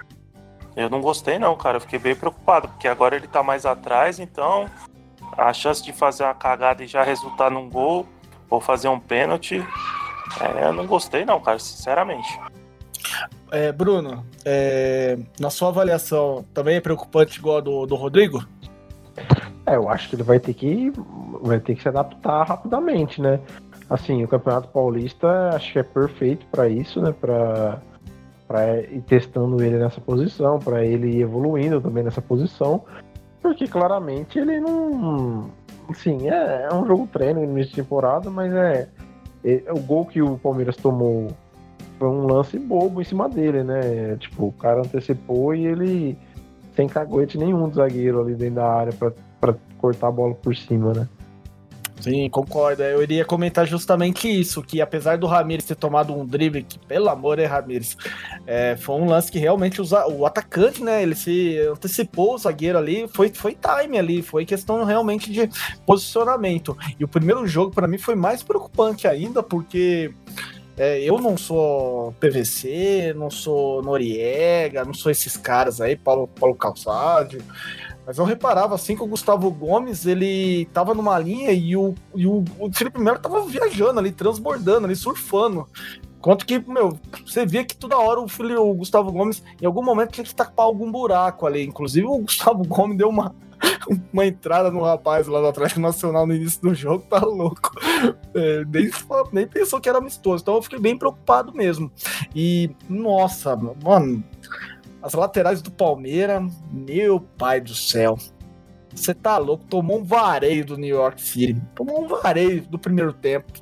Eu 0.74 0.88
não 0.88 1.02
gostei 1.02 1.38
não, 1.38 1.54
cara. 1.54 1.76
Eu 1.76 1.80
fiquei 1.82 1.98
bem 1.98 2.16
preocupado, 2.16 2.68
porque 2.68 2.88
agora 2.88 3.14
ele 3.14 3.28
tá 3.28 3.42
mais 3.42 3.66
atrás, 3.66 4.18
então 4.18 4.70
a 5.36 5.52
chance 5.52 5.82
de 5.82 5.92
fazer 5.92 6.24
uma 6.24 6.34
cagada 6.34 6.82
e 6.82 6.86
já 6.86 7.02
resultar 7.02 7.50
num 7.50 7.68
gol 7.68 8.06
ou 8.48 8.60
fazer 8.60 8.88
um 8.88 8.98
pênalti, 8.98 9.64
é, 10.40 10.64
eu 10.64 10.72
não 10.72 10.86
gostei 10.86 11.24
não, 11.24 11.40
cara, 11.40 11.58
sinceramente. 11.58 12.40
É, 13.50 13.72
Bruno, 13.72 14.24
é, 14.44 15.18
na 15.38 15.50
sua 15.50 15.68
avaliação, 15.68 16.44
também 16.54 16.76
é 16.76 16.80
preocupante 16.80 17.38
igual 17.38 17.58
a 17.58 17.60
do, 17.60 17.86
do 17.86 17.94
Rodrigo? 17.96 18.44
É, 19.66 19.76
eu 19.76 19.88
acho 19.88 20.08
que 20.08 20.16
ele 20.16 20.22
vai 20.22 20.38
ter 20.38 20.54
que 20.54 20.92
vai 21.42 21.58
ter 21.58 21.74
que 21.74 21.82
se 21.82 21.88
adaptar 21.88 22.44
rapidamente, 22.44 23.20
né? 23.20 23.40
Assim, 23.88 24.22
o 24.22 24.28
Campeonato 24.28 24.68
Paulista 24.68 25.50
acho 25.54 25.72
que 25.72 25.78
é 25.78 25.82
perfeito 25.82 26.46
para 26.46 26.68
isso, 26.68 27.00
né? 27.00 27.12
Para 27.12 27.80
para 28.46 28.80
ir 28.80 29.00
testando 29.02 29.62
ele 29.62 29.78
nessa 29.78 30.00
posição, 30.00 30.58
para 30.58 30.84
ele 30.84 31.18
ir 31.18 31.20
evoluindo 31.20 31.80
também 31.80 32.02
nessa 32.02 32.20
posição, 32.20 32.82
porque 33.40 33.68
claramente 33.68 34.40
ele 34.40 34.58
não, 34.58 35.48
sim, 35.94 36.28
é, 36.28 36.66
é 36.68 36.74
um 36.74 36.84
jogo 36.84 37.06
treino 37.06 37.38
no 37.38 37.52
início 37.52 37.70
de 37.70 37.82
temporada, 37.82 38.28
mas 38.28 38.52
é, 38.52 38.88
é 39.44 39.72
o 39.72 39.78
gol 39.78 40.04
que 40.04 40.20
o 40.20 40.36
Palmeiras 40.36 40.76
tomou 40.76 41.28
foi 42.00 42.08
um 42.08 42.26
lance 42.26 42.58
bobo 42.58 43.02
em 43.02 43.04
cima 43.04 43.28
dele, 43.28 43.62
né? 43.62 44.16
Tipo, 44.18 44.46
o 44.46 44.52
cara 44.52 44.80
antecipou 44.80 45.54
e 45.54 45.66
ele 45.66 46.16
sem 46.74 46.88
caguete 46.88 47.36
nenhum 47.36 47.68
do 47.68 47.74
zagueiro 47.74 48.22
ali 48.22 48.34
dentro 48.34 48.54
da 48.54 48.66
área 48.66 48.92
para 49.38 49.54
cortar 49.76 50.08
a 50.08 50.10
bola 50.10 50.34
por 50.34 50.56
cima, 50.56 50.94
né? 50.94 51.06
Sim, 52.00 52.30
concordo. 52.30 52.82
Eu 52.82 53.02
iria 53.02 53.22
comentar 53.26 53.66
justamente 53.66 54.26
isso, 54.26 54.62
que 54.62 54.80
apesar 54.80 55.18
do 55.18 55.26
Ramires 55.26 55.66
ter 55.66 55.74
tomado 55.74 56.14
um 56.14 56.24
drible, 56.24 56.62
que 56.62 56.78
pelo 56.78 57.10
amor 57.10 57.38
é 57.38 57.44
Ramires, 57.44 57.94
é, 58.46 58.74
foi 58.78 58.96
um 58.96 59.04
lance 59.04 59.30
que 59.30 59.38
realmente 59.38 59.82
o 59.82 60.24
atacante, 60.24 60.82
né, 60.82 61.02
ele 61.02 61.14
se 61.14 61.58
antecipou 61.70 62.34
o 62.34 62.38
zagueiro 62.38 62.78
ali, 62.78 63.06
foi, 63.08 63.28
foi 63.28 63.54
time 63.54 63.98
ali, 63.98 64.22
foi 64.22 64.46
questão 64.46 64.82
realmente 64.84 65.30
de 65.30 65.50
posicionamento. 65.84 66.74
E 66.98 67.04
o 67.04 67.08
primeiro 67.08 67.46
jogo 67.46 67.74
para 67.74 67.86
mim 67.86 67.98
foi 67.98 68.14
mais 68.14 68.42
preocupante 68.42 69.06
ainda, 69.06 69.42
porque 69.42 70.10
é, 70.80 70.98
eu 71.02 71.18
não 71.18 71.36
sou 71.36 72.14
PVC, 72.18 73.12
não 73.14 73.28
sou 73.28 73.82
Noriega, 73.82 74.82
não 74.82 74.94
sou 74.94 75.12
esses 75.12 75.36
caras 75.36 75.78
aí, 75.78 75.94
Paulo, 75.94 76.26
Paulo 76.26 76.54
Calçado. 76.54 77.36
Mas 78.06 78.16
eu 78.16 78.24
reparava 78.24 78.74
assim 78.74 78.96
que 78.96 79.02
o 79.02 79.06
Gustavo 79.06 79.50
Gomes 79.50 80.06
ele 80.06 80.64
tava 80.72 80.94
numa 80.94 81.18
linha 81.18 81.52
e 81.52 81.76
o, 81.76 81.94
e 82.14 82.26
o, 82.26 82.42
o 82.58 82.72
Felipe 82.72 82.98
Melo 82.98 83.18
tava 83.18 83.44
viajando 83.44 84.00
ali, 84.00 84.10
transbordando 84.10 84.86
ali, 84.86 84.96
surfando. 84.96 85.68
Quanto 86.18 86.46
que, 86.46 86.58
meu, 86.58 86.98
você 87.26 87.44
via 87.44 87.62
que 87.62 87.76
toda 87.76 87.98
hora 87.98 88.18
o, 88.18 88.26
filho, 88.26 88.62
o 88.62 88.72
Gustavo 88.72 89.12
Gomes, 89.12 89.42
em 89.60 89.66
algum 89.66 89.84
momento, 89.84 90.12
tinha 90.12 90.24
que 90.24 90.34
tapar 90.34 90.64
algum 90.64 90.90
buraco 90.90 91.46
ali. 91.46 91.62
Inclusive, 91.62 92.06
o 92.06 92.18
Gustavo 92.20 92.66
Gomes 92.66 92.96
deu 92.96 93.10
uma, 93.10 93.34
uma 94.12 94.26
entrada 94.26 94.70
no 94.70 94.82
rapaz 94.82 95.26
lá 95.26 95.40
do 95.40 95.46
Atlético 95.46 95.80
Nacional 95.80 96.26
no 96.26 96.34
início 96.34 96.60
do 96.60 96.74
jogo, 96.74 97.04
tá 97.08 97.20
louco. 97.20 97.72
É, 98.34 98.64
nem, 98.64 98.90
nem 99.32 99.46
pensou 99.46 99.80
que 99.80 99.88
era 99.88 99.98
amistoso, 99.98 100.42
então 100.42 100.54
eu 100.54 100.62
fiquei 100.62 100.78
bem 100.78 100.96
preocupado 100.96 101.52
mesmo. 101.52 101.90
E, 102.34 102.70
nossa, 102.88 103.56
mano, 103.56 104.22
as 105.02 105.14
laterais 105.14 105.62
do 105.62 105.70
Palmeiras, 105.70 106.52
meu 106.70 107.20
pai 107.20 107.60
do 107.60 107.74
céu. 107.74 108.16
Você 108.94 109.14
tá 109.14 109.38
louco, 109.38 109.64
tomou 109.66 110.00
um 110.00 110.04
vareio 110.04 110.64
do 110.64 110.76
New 110.76 110.96
York 110.96 111.22
City, 111.22 111.60
tomou 111.74 112.04
um 112.04 112.08
vareio 112.08 112.62
do 112.62 112.78
primeiro 112.78 113.12
tempo. 113.12 113.52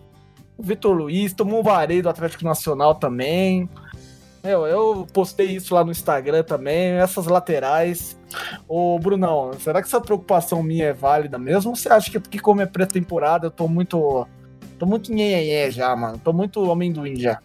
O 0.57 0.63
Vitor 0.63 0.97
Luiz 0.97 1.33
tomou 1.33 1.61
um 1.61 1.63
vareio 1.63 2.03
do 2.03 2.09
Atlético 2.09 2.45
Nacional 2.45 2.95
também. 2.95 3.69
Eu, 4.53 4.67
eu 4.67 5.07
postei 5.13 5.47
isso 5.47 5.75
lá 5.75 5.85
no 5.85 5.91
Instagram 5.91 6.43
também, 6.43 6.93
essas 6.93 7.27
laterais. 7.27 8.19
Ô, 8.69 8.99
Brunão, 8.99 9.53
será 9.55 9.81
que 9.81 9.89
essa 9.89 10.01
preocupação 10.01 10.63
minha 10.63 10.87
é 10.87 10.93
válida 10.93 11.39
mesmo? 11.39 11.71
Ou 11.71 11.77
você 11.77 11.89
acha 11.89 12.11
que 12.11 12.19
porque 12.19 12.39
como 12.39 12.61
é 12.61 12.67
pré-temporada 12.67 13.47
eu 13.47 13.51
tô 13.51 13.69
muito. 13.69 14.27
tô 14.79 14.87
muito 14.87 15.13
nhenhenhé 15.13 15.71
já, 15.71 15.95
mano? 15.95 16.19
Tô 16.19 16.33
muito 16.33 16.71
amendoim 16.71 17.17
já. 17.17 17.41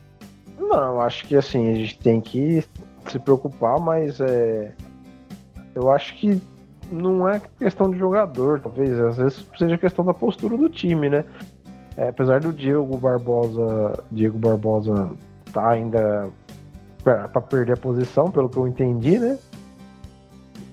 Não, 0.57 1.01
acho 1.01 1.25
que 1.27 1.35
assim, 1.35 1.71
a 1.71 1.75
gente 1.75 1.97
tem 1.99 2.21
que 2.21 2.63
se 3.09 3.19
preocupar, 3.19 3.79
mas 3.79 4.19
é. 4.19 4.73
Eu 5.75 5.91
acho 5.91 6.15
que 6.17 6.41
não 6.91 7.27
é 7.27 7.41
questão 7.57 7.89
de 7.89 7.97
jogador, 7.97 8.59
talvez, 8.59 8.99
às 8.99 9.17
vezes 9.17 9.45
seja 9.57 9.77
questão 9.77 10.05
da 10.05 10.13
postura 10.13 10.55
do 10.55 10.69
time, 10.69 11.09
né? 11.09 11.25
É, 11.97 12.09
apesar 12.09 12.39
do 12.39 12.51
Diego 12.51 12.97
Barbosa, 12.97 14.03
Diego 14.11 14.37
Barbosa 14.37 15.11
tá 15.51 15.69
ainda 15.69 16.29
para 17.03 17.27
perder 17.41 17.73
a 17.73 17.77
posição, 17.77 18.31
pelo 18.31 18.49
que 18.49 18.57
eu 18.57 18.67
entendi, 18.67 19.19
né? 19.19 19.37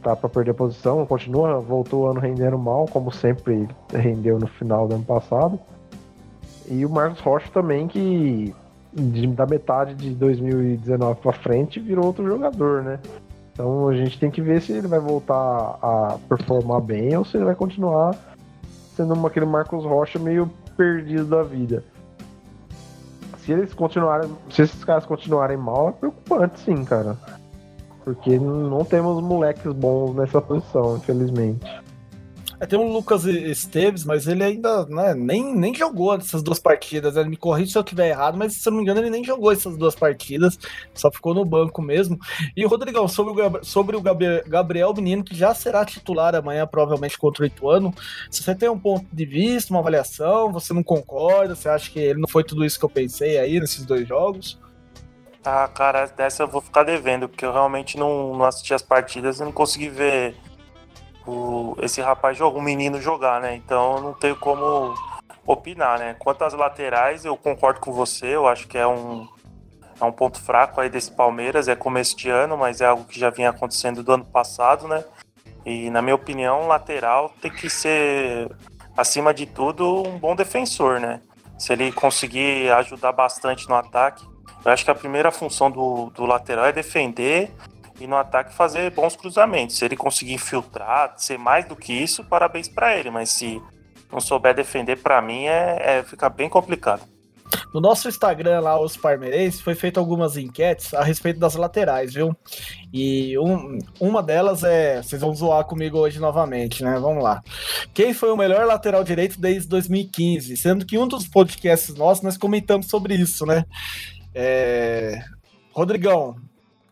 Tá 0.02 0.16
para 0.16 0.28
perder 0.28 0.52
a 0.52 0.54
posição, 0.54 1.04
continua, 1.04 1.58
voltou 1.60 2.04
o 2.04 2.06
ano 2.06 2.20
rendendo 2.20 2.56
mal, 2.56 2.87
como 2.87 3.12
sempre 3.12 3.68
rendeu 3.92 4.38
no 4.38 4.46
final 4.46 4.88
do 4.88 4.94
ano 4.94 5.04
passado. 5.04 5.58
E 6.68 6.87
o 6.87 6.90
Marcos 6.90 7.20
Rocha 7.20 7.50
também, 7.52 7.88
que 7.88 8.54
da 9.34 9.46
metade 9.46 9.94
de 9.94 10.10
2019 10.14 11.20
para 11.20 11.32
frente 11.32 11.78
virou 11.78 12.06
outro 12.06 12.26
jogador, 12.26 12.82
né? 12.82 12.99
Então 13.52 13.88
a 13.88 13.94
gente 13.94 14.18
tem 14.18 14.30
que 14.30 14.40
ver 14.40 14.62
se 14.62 14.72
ele 14.72 14.88
vai 14.88 15.00
voltar 15.00 15.34
a 15.82 16.16
performar 16.28 16.80
bem 16.80 17.16
ou 17.16 17.25
se 17.25 17.37
ele 17.37 17.44
vai 17.44 17.54
continuar 17.54 18.16
sendo 18.96 19.26
aquele 19.26 19.46
Marcos 19.46 19.84
Rocha 19.84 20.18
meio 20.18 20.50
perdido 20.76 21.25
da 21.25 21.42
vida 21.42 21.84
se 23.44 23.52
eles 23.52 23.75
continuarem, 23.75 24.30
se 24.50 24.62
esses 24.62 24.85
caras 24.85 25.06
continuarem 25.06 25.56
mal, 25.56 25.90
é 25.90 25.92
preocupante 25.92 26.61
sim, 26.61 26.85
cara. 26.85 27.16
Porque 28.04 28.38
não 28.38 28.85
temos 28.85 29.23
moleques 29.23 29.73
bons 29.73 30.14
nessa 30.14 30.40
posição, 30.40 30.97
infelizmente. 30.97 31.66
É, 32.60 32.66
tem 32.66 32.78
um 32.78 32.92
Lucas 32.92 33.24
Esteves, 33.24 34.04
mas 34.04 34.26
ele 34.26 34.44
ainda 34.44 34.84
né, 34.84 35.14
nem, 35.14 35.54
nem 35.54 35.74
jogou 35.74 36.14
essas 36.14 36.42
duas 36.42 36.58
partidas. 36.58 37.16
Ele 37.16 37.30
me 37.30 37.36
corrige 37.36 37.72
se 37.72 37.78
eu 37.78 37.82
estiver 37.82 38.10
errado, 38.10 38.36
mas 38.36 38.54
se 38.54 38.68
eu 38.68 38.70
não 38.70 38.76
me 38.76 38.84
engano, 38.84 39.00
ele 39.00 39.08
nem 39.08 39.24
jogou 39.24 39.50
essas 39.50 39.78
duas 39.78 39.94
partidas, 39.94 40.58
só 40.92 41.10
ficou 41.10 41.32
no 41.32 41.42
banco 41.42 41.80
mesmo. 41.80 42.18
E 42.54 42.62
o 42.62 42.68
Rodrigão, 42.68 43.08
sobre 43.08 43.42
o, 43.42 43.64
sobre 43.64 43.96
o 43.96 44.02
Gabriel 44.46 44.92
Menino, 44.92 45.24
que 45.24 45.34
já 45.34 45.54
será 45.54 45.86
titular 45.86 46.34
amanhã, 46.34 46.66
provavelmente 46.66 47.16
contra 47.16 47.44
o 47.44 47.46
Ituano. 47.46 47.94
Se 48.30 48.42
você 48.42 48.54
tem 48.54 48.68
um 48.68 48.78
ponto 48.78 49.06
de 49.10 49.24
vista, 49.24 49.72
uma 49.72 49.80
avaliação, 49.80 50.52
você 50.52 50.74
não 50.74 50.82
concorda, 50.82 51.54
você 51.54 51.68
acha 51.70 51.90
que 51.90 51.98
ele 51.98 52.20
não 52.20 52.28
foi 52.28 52.44
tudo 52.44 52.62
isso 52.62 52.78
que 52.78 52.84
eu 52.84 52.90
pensei 52.90 53.38
aí 53.38 53.58
nesses 53.58 53.86
dois 53.86 54.06
jogos? 54.06 54.60
Ah, 55.42 55.66
cara, 55.66 56.04
dessa 56.04 56.42
eu 56.42 56.48
vou 56.48 56.60
ficar 56.60 56.82
devendo, 56.82 57.26
porque 57.26 57.46
eu 57.46 57.52
realmente 57.52 57.96
não, 57.96 58.36
não 58.36 58.44
assisti 58.44 58.74
as 58.74 58.82
partidas 58.82 59.40
e 59.40 59.44
não 59.44 59.50
consegui 59.50 59.88
ver 59.88 60.36
o, 61.26 61.76
esse 61.80 62.00
rapaz 62.00 62.36
joga, 62.36 62.58
um 62.58 62.62
menino 62.62 63.00
jogar, 63.00 63.40
né? 63.40 63.54
Então 63.54 64.00
não 64.00 64.12
tenho 64.12 64.36
como 64.36 64.94
opinar, 65.46 65.98
né? 65.98 66.16
Quanto 66.18 66.44
às 66.44 66.52
laterais, 66.52 67.24
eu 67.24 67.36
concordo 67.36 67.80
com 67.80 67.92
você, 67.92 68.34
eu 68.34 68.46
acho 68.46 68.68
que 68.68 68.78
é 68.78 68.86
um, 68.86 69.26
é 70.00 70.04
um 70.04 70.12
ponto 70.12 70.40
fraco 70.40 70.80
aí 70.80 70.88
desse 70.88 71.10
Palmeiras, 71.12 71.68
é 71.68 71.76
começo 71.76 72.16
de 72.16 72.30
ano, 72.30 72.56
mas 72.56 72.80
é 72.80 72.86
algo 72.86 73.04
que 73.04 73.18
já 73.18 73.30
vinha 73.30 73.50
acontecendo 73.50 74.02
do 74.02 74.12
ano 74.12 74.24
passado, 74.24 74.88
né? 74.88 75.04
E 75.64 75.90
na 75.90 76.00
minha 76.00 76.14
opinião, 76.14 76.66
lateral 76.66 77.32
tem 77.40 77.50
que 77.50 77.68
ser, 77.68 78.50
acima 78.96 79.34
de 79.34 79.46
tudo, 79.46 80.08
um 80.08 80.18
bom 80.18 80.34
defensor, 80.34 81.00
né? 81.00 81.20
Se 81.58 81.72
ele 81.72 81.92
conseguir 81.92 82.70
ajudar 82.72 83.12
bastante 83.12 83.68
no 83.68 83.74
ataque, 83.74 84.24
eu 84.64 84.72
acho 84.72 84.84
que 84.84 84.90
a 84.90 84.94
primeira 84.94 85.30
função 85.30 85.70
do, 85.70 86.10
do 86.10 86.24
lateral 86.24 86.66
é 86.66 86.72
defender 86.72 87.52
e 88.00 88.07
no 88.07 88.16
ataque 88.16 88.54
fazer 88.54 88.90
bons 88.90 89.14
cruzamentos. 89.14 89.76
Se 89.76 89.85
ele 89.85 89.97
conseguir 89.97 90.35
infiltrar, 90.35 91.14
ser 91.16 91.38
mais 91.38 91.66
do 91.66 91.76
que 91.76 91.92
isso, 91.92 92.25
parabéns 92.25 92.69
para 92.69 92.97
ele. 92.97 93.11
Mas 93.11 93.30
se 93.30 93.62
não 94.11 94.21
souber 94.21 94.54
defender, 94.54 94.97
para 94.97 95.21
mim 95.21 95.45
é, 95.45 95.99
é 95.99 96.02
fica 96.02 96.28
bem 96.28 96.49
complicado. 96.49 97.02
No 97.73 97.80
nosso 97.80 98.09
Instagram 98.09 98.61
lá, 98.61 98.80
os 98.80 98.97
Parmeirenses, 98.97 99.61
foi 99.61 99.75
feito 99.75 99.99
algumas 99.99 100.37
enquetes 100.37 100.95
a 100.95 101.02
respeito 101.02 101.38
das 101.38 101.54
laterais, 101.54 102.14
viu? 102.14 102.37
E 102.92 103.38
um, 103.38 103.78
uma 104.00 104.23
delas 104.23 104.62
é. 104.62 105.02
Vocês 105.02 105.21
vão 105.21 105.35
zoar 105.35 105.64
comigo 105.64 105.99
hoje 105.99 106.19
novamente, 106.19 106.83
né? 106.83 106.99
Vamos 106.99 107.23
lá. 107.23 107.42
Quem 107.92 108.14
foi 108.14 108.30
o 108.30 108.37
melhor 108.37 108.66
lateral 108.66 109.04
direito 109.04 109.40
desde 109.40 109.69
2015? 109.69 110.57
Sendo 110.57 110.87
que 110.87 110.99
um 110.99 111.07
dos 111.07 111.26
podcasts 111.26 111.95
nossos 111.95 112.23
nós 112.23 112.37
comentamos 112.37 112.88
sobre 112.88 113.14
isso, 113.14 113.45
né? 113.47 113.64
É... 114.35 115.23
Rodrigão, 115.73 116.37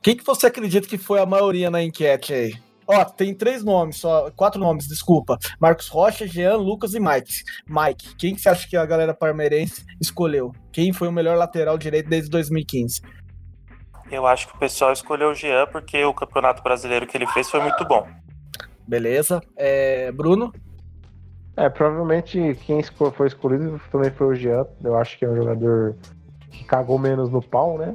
quem 0.03 0.17
que 0.17 0.25
você 0.25 0.47
acredita 0.47 0.89
que 0.89 0.99
foi 0.99 1.21
a 1.21 1.27
maioria 1.27 1.71
na 1.71 1.83
enquete 1.83 2.33
aí? 2.33 2.55
Ó, 2.87 3.05
tem 3.05 3.35
três 3.35 3.63
nomes, 3.63 3.99
só 3.99 4.31
quatro 4.31 4.59
nomes, 4.59 4.89
desculpa. 4.89 5.37
Marcos 5.61 5.89
Rocha, 5.89 6.27
Jean, 6.27 6.57
Lucas 6.57 6.95
e 6.95 7.01
Mike. 7.01 7.45
Mike, 7.67 8.17
quem 8.17 8.35
que 8.35 8.41
você 8.41 8.49
acha 8.49 8.67
que 8.67 8.77
a 8.77 8.87
galera 8.87 9.13
parmeirense 9.13 9.85
escolheu? 10.01 10.53
Quem 10.73 10.91
foi 10.93 11.09
o 11.09 11.13
melhor 11.13 11.37
lateral 11.37 11.77
direito 11.77 12.09
desde 12.09 12.31
2015? 12.31 13.03
Eu 14.11 14.27
acho 14.27 14.49
que 14.49 14.57
o 14.57 14.59
pessoal 14.59 14.91
escolheu 14.91 15.29
o 15.29 15.35
Jean 15.35 15.67
porque 15.67 16.03
o 16.03 16.15
campeonato 16.15 16.63
brasileiro 16.63 17.07
que 17.07 17.15
ele 17.15 17.27
fez 17.27 17.51
foi 17.51 17.61
muito 17.61 17.85
bom. 17.85 18.09
Beleza. 18.87 19.43
É, 19.55 20.11
Bruno? 20.11 20.51
É, 21.55 21.69
provavelmente 21.69 22.59
quem 22.65 22.81
foi 23.13 23.27
escolhido 23.27 23.79
também 23.93 24.11
foi 24.11 24.29
o 24.29 24.35
Jean. 24.35 24.65
Eu 24.83 24.97
acho 24.97 25.19
que 25.19 25.27
é 25.27 25.29
um 25.29 25.37
jogador 25.37 25.95
que 26.51 26.65
cagou 26.65 26.99
menos 26.99 27.29
no 27.29 27.43
pau, 27.43 27.77
né? 27.77 27.95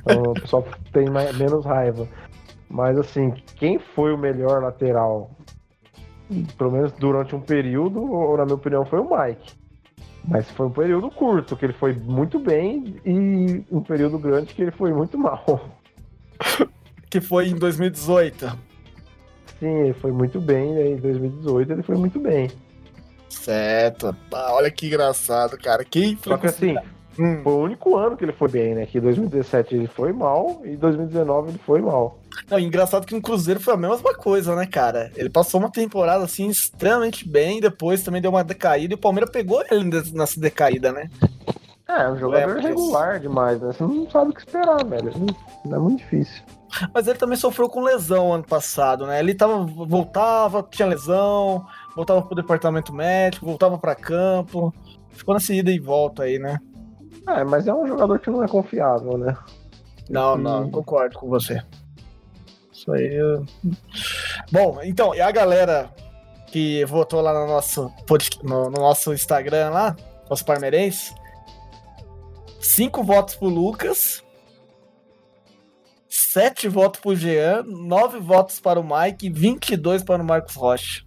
Então 0.00 0.22
o 0.22 0.34
pessoal 0.34 0.66
tem 0.92 1.08
mais, 1.10 1.36
menos 1.36 1.64
raiva. 1.64 2.08
Mas 2.68 2.98
assim, 2.98 3.32
quem 3.56 3.78
foi 3.78 4.12
o 4.12 4.18
melhor 4.18 4.62
lateral, 4.62 5.30
pelo 6.56 6.72
menos 6.72 6.92
durante 6.92 7.34
um 7.34 7.40
período, 7.40 8.00
ou 8.00 8.36
na 8.36 8.44
minha 8.44 8.54
opinião, 8.54 8.84
foi 8.84 8.98
o 8.98 9.08
Mike. 9.10 9.54
Mas 10.26 10.48
foi 10.50 10.66
um 10.66 10.70
período 10.70 11.10
curto, 11.10 11.56
que 11.56 11.66
ele 11.66 11.72
foi 11.72 11.92
muito 11.92 12.38
bem, 12.38 12.96
e 13.04 13.64
um 13.70 13.80
período 13.82 14.18
grande 14.18 14.54
que 14.54 14.62
ele 14.62 14.70
foi 14.70 14.92
muito 14.92 15.18
mal. 15.18 15.44
Que 17.10 17.20
foi 17.20 17.46
em 17.48 17.54
2018. 17.54 18.58
Sim, 19.60 19.66
ele 19.66 19.92
foi 19.92 20.10
muito 20.10 20.40
bem, 20.40 20.72
né? 20.72 20.92
em 20.92 20.96
2018 20.96 21.72
ele 21.72 21.82
foi 21.82 21.94
muito 21.94 22.18
bem. 22.18 22.50
Certo. 23.28 24.16
Ah, 24.32 24.54
olha 24.54 24.70
que 24.70 24.86
engraçado, 24.86 25.58
cara. 25.58 25.84
Quem 25.84 26.16
Só 26.16 26.38
que 26.38 26.46
assim, 26.46 26.74
Hum. 27.18 27.40
Foi 27.42 27.52
o 27.52 27.62
único 27.62 27.96
ano 27.96 28.16
que 28.16 28.24
ele 28.24 28.32
foi 28.32 28.48
bem, 28.48 28.74
né? 28.74 28.86
Que 28.86 29.00
2017 29.00 29.74
ele 29.74 29.86
foi 29.86 30.12
mal 30.12 30.62
e 30.64 30.76
2019 30.76 31.50
ele 31.50 31.58
foi 31.58 31.80
mal. 31.80 32.18
Não, 32.50 32.58
engraçado 32.58 33.06
que 33.06 33.14
no 33.14 33.20
Cruzeiro 33.20 33.60
foi 33.60 33.74
a 33.74 33.76
mesma 33.76 34.14
coisa, 34.14 34.56
né, 34.56 34.66
cara? 34.66 35.10
Ele 35.16 35.28
passou 35.28 35.60
uma 35.60 35.70
temporada 35.70 36.24
assim 36.24 36.48
extremamente 36.48 37.28
bem, 37.28 37.60
depois 37.60 38.02
também 38.02 38.22
deu 38.22 38.30
uma 38.30 38.42
decaída 38.42 38.94
e 38.94 38.96
o 38.96 39.00
Palmeiras 39.00 39.30
pegou 39.30 39.62
ele 39.70 39.84
nessa 40.12 40.40
decaída, 40.40 40.92
né? 40.92 41.10
É, 41.88 42.08
um 42.08 42.16
jogador 42.16 42.58
é, 42.58 42.60
regular 42.60 43.20
demais, 43.20 43.60
né? 43.60 43.72
Você 43.72 43.82
não 43.82 44.10
sabe 44.10 44.30
o 44.30 44.34
que 44.34 44.40
esperar, 44.40 44.82
velho. 44.84 45.12
Não 45.64 45.76
é 45.76 45.78
muito 45.78 45.98
difícil. 45.98 46.42
Mas 46.94 47.06
ele 47.06 47.18
também 47.18 47.36
sofreu 47.36 47.68
com 47.68 47.82
lesão 47.82 48.32
ano 48.32 48.44
passado, 48.44 49.06
né? 49.06 49.20
Ele 49.20 49.34
tava, 49.34 49.58
voltava, 49.64 50.66
tinha 50.70 50.88
lesão, 50.88 51.66
voltava 51.94 52.22
pro 52.22 52.34
departamento 52.34 52.94
médico, 52.94 53.44
voltava 53.44 53.76
para 53.76 53.94
campo. 53.94 54.72
Ficou 55.10 55.34
nessa 55.34 55.52
ida 55.52 55.70
e 55.70 55.78
volta 55.78 56.22
aí, 56.22 56.38
né? 56.38 56.58
É, 57.28 57.44
mas 57.44 57.66
é 57.66 57.74
um 57.74 57.86
jogador 57.86 58.18
que 58.18 58.30
não 58.30 58.42
é 58.42 58.48
confiável, 58.48 59.16
né? 59.16 59.36
Não, 60.10 60.36
não, 60.36 60.70
concordo 60.70 61.18
com 61.18 61.28
você. 61.28 61.62
Isso 62.72 62.92
aí. 62.92 63.14
Eu... 63.14 63.46
Bom, 64.50 64.80
então, 64.82 65.14
e 65.14 65.20
a 65.20 65.30
galera 65.30 65.90
que 66.48 66.84
votou 66.84 67.20
lá 67.20 67.32
no 67.32 67.46
nosso, 67.46 67.92
no, 68.42 68.64
no 68.64 68.80
nosso 68.80 69.14
Instagram 69.14 69.70
lá, 69.70 69.96
os 70.28 70.42
parmeirenses, 70.42 71.14
cinco 72.60 73.02
votos 73.02 73.36
pro 73.36 73.48
Lucas, 73.48 74.22
sete 76.08 76.68
votos 76.68 77.00
pro 77.00 77.16
Jean, 77.16 77.62
nove 77.62 78.18
votos 78.18 78.60
para 78.60 78.78
o 78.78 78.84
Mike 78.84 79.26
e 79.26 79.30
22 79.30 80.02
para 80.02 80.22
o 80.22 80.26
Marcos 80.26 80.54
Rocha. 80.54 81.04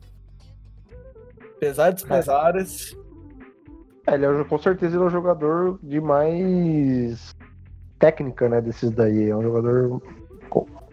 Apesar 1.58 1.92
dos 1.92 2.04
pesares, 2.04 2.98
é, 4.08 4.14
ele 4.14 4.26
é, 4.26 4.44
com 4.44 4.58
certeza 4.58 4.96
ele 4.96 5.04
é 5.04 5.08
um 5.08 5.12
jogador 5.12 5.80
de 5.82 6.00
mais 6.00 7.36
técnica, 7.98 8.48
né, 8.48 8.62
desses 8.62 8.92
daí. 8.92 9.30
É 9.30 9.36
um 9.36 9.42
jogador, 9.42 10.02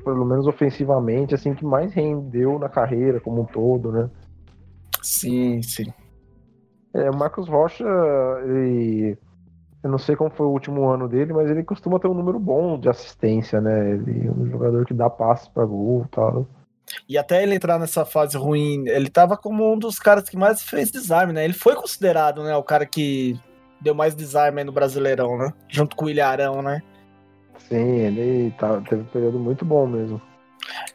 pelo 0.04 0.25
menos 0.25 0.47
ofensivamente, 0.47 1.35
assim, 1.35 1.54
que 1.54 1.64
mais 1.64 1.92
rendeu 1.92 2.59
na 2.59 2.69
carreira 2.69 3.21
como 3.21 3.42
um 3.42 3.45
todo, 3.45 3.92
né? 3.92 4.11
Sim, 5.02 5.61
sim. 5.62 5.92
É, 6.95 7.11
o 7.11 7.16
Marcos 7.16 7.49
Rocha, 7.49 7.85
ele. 8.45 9.19
Eu 9.83 9.90
não 9.90 9.99
sei 9.99 10.14
como 10.14 10.31
foi 10.31 10.47
o 10.47 10.50
último 10.50 10.88
ano 10.88 11.09
dele, 11.09 11.33
mas 11.33 11.50
ele 11.50 11.64
costuma 11.64 11.99
ter 11.99 12.07
um 12.07 12.14
número 12.14 12.38
bom 12.38 12.78
de 12.78 12.88
assistência, 12.88 13.61
né? 13.61 13.90
Ele 13.90 14.28
é 14.28 14.31
um 14.31 14.47
jogador 14.47 14.87
que 14.87 14.95
dá 14.95 15.11
passes 15.11 15.49
para 15.49 15.64
gol 15.64 16.04
e 16.07 16.09
tal. 16.09 16.47
E 17.09 17.19
até 17.19 17.43
ele 17.43 17.55
entrar 17.55 17.79
nessa 17.79 18.05
fase 18.05 18.37
ruim, 18.37 18.89
ele 18.89 19.11
tava 19.11 19.37
como 19.37 19.73
um 19.73 19.79
dos 19.79 19.99
caras 19.99 20.29
que 20.29 20.37
mais 20.37 20.63
fez 20.63 20.91
desarme, 20.91 21.33
né? 21.33 21.45
Ele 21.45 21.53
foi 21.53 21.75
considerado, 21.75 22.43
né, 22.43 22.57
o 22.57 22.63
cara 22.63 22.87
que 22.87 23.39
deu 23.81 23.95
mais 23.95 24.15
desarme 24.15 24.61
aí 24.61 24.65
no 24.65 24.73
Brasileirão, 24.73 25.37
né? 25.37 25.53
Junto 25.69 25.97
com 25.97 26.07
o 26.07 26.11
Ilharão, 26.11 26.63
né? 26.63 26.81
Sim, 27.69 27.77
ele 27.77 28.51
tá, 28.53 28.81
teve 28.81 29.03
um 29.03 29.07
período 29.07 29.39
muito 29.39 29.65
bom 29.65 29.87
mesmo. 29.87 30.21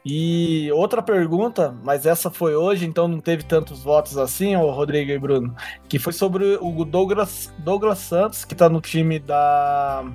E 0.05 0.71
outra 0.71 1.01
pergunta, 1.01 1.75
mas 1.83 2.05
essa 2.05 2.31
foi 2.31 2.55
hoje, 2.55 2.85
então 2.85 3.07
não 3.07 3.19
teve 3.19 3.43
tantos 3.43 3.83
votos 3.83 4.17
assim, 4.17 4.55
o 4.55 4.71
Rodrigo 4.71 5.11
e 5.11 5.19
Bruno, 5.19 5.53
que 5.89 5.99
foi 5.99 6.13
sobre 6.13 6.57
o 6.61 6.85
Douglas, 6.85 7.53
Douglas 7.59 7.99
Santos, 7.99 8.45
que 8.45 8.55
tá 8.55 8.69
no 8.69 8.79
time 8.79 9.19
da 9.19 10.05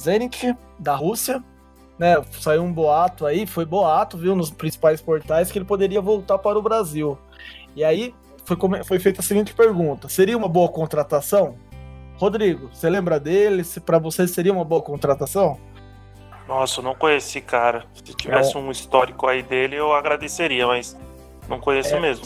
Zenit, 0.00 0.56
da 0.78 0.94
Rússia, 0.94 1.44
né? 1.98 2.22
Saiu 2.32 2.62
um 2.62 2.72
boato 2.72 3.26
aí, 3.26 3.46
foi 3.46 3.64
boato, 3.64 4.18
viu, 4.18 4.34
nos 4.34 4.50
principais 4.50 5.00
portais, 5.00 5.50
que 5.50 5.58
ele 5.58 5.64
poderia 5.64 6.00
voltar 6.00 6.38
para 6.38 6.58
o 6.58 6.62
Brasil. 6.62 7.18
E 7.74 7.84
aí 7.84 8.14
foi, 8.44 8.56
foi 8.84 8.98
feita 8.98 9.20
a 9.20 9.24
seguinte 9.24 9.54
pergunta: 9.54 10.08
seria 10.08 10.36
uma 10.36 10.48
boa 10.48 10.68
contratação? 10.68 11.56
Rodrigo, 12.16 12.70
você 12.72 12.88
lembra 12.88 13.20
dele? 13.20 13.62
Se 13.62 13.80
para 13.80 13.98
você 13.98 14.26
seria 14.26 14.52
uma 14.52 14.64
boa 14.64 14.80
contratação? 14.80 15.58
Nossa, 16.48 16.80
eu 16.80 16.84
não 16.84 16.94
conheci, 16.94 17.40
cara. 17.40 17.84
Se 17.92 18.14
tivesse 18.14 18.56
é. 18.56 18.58
um 18.58 18.70
histórico 18.70 19.26
aí 19.26 19.42
dele, 19.42 19.76
eu 19.76 19.92
agradeceria, 19.92 20.66
mas 20.66 20.96
não 21.48 21.60
conheço 21.60 21.94
é. 21.94 22.00
mesmo. 22.00 22.24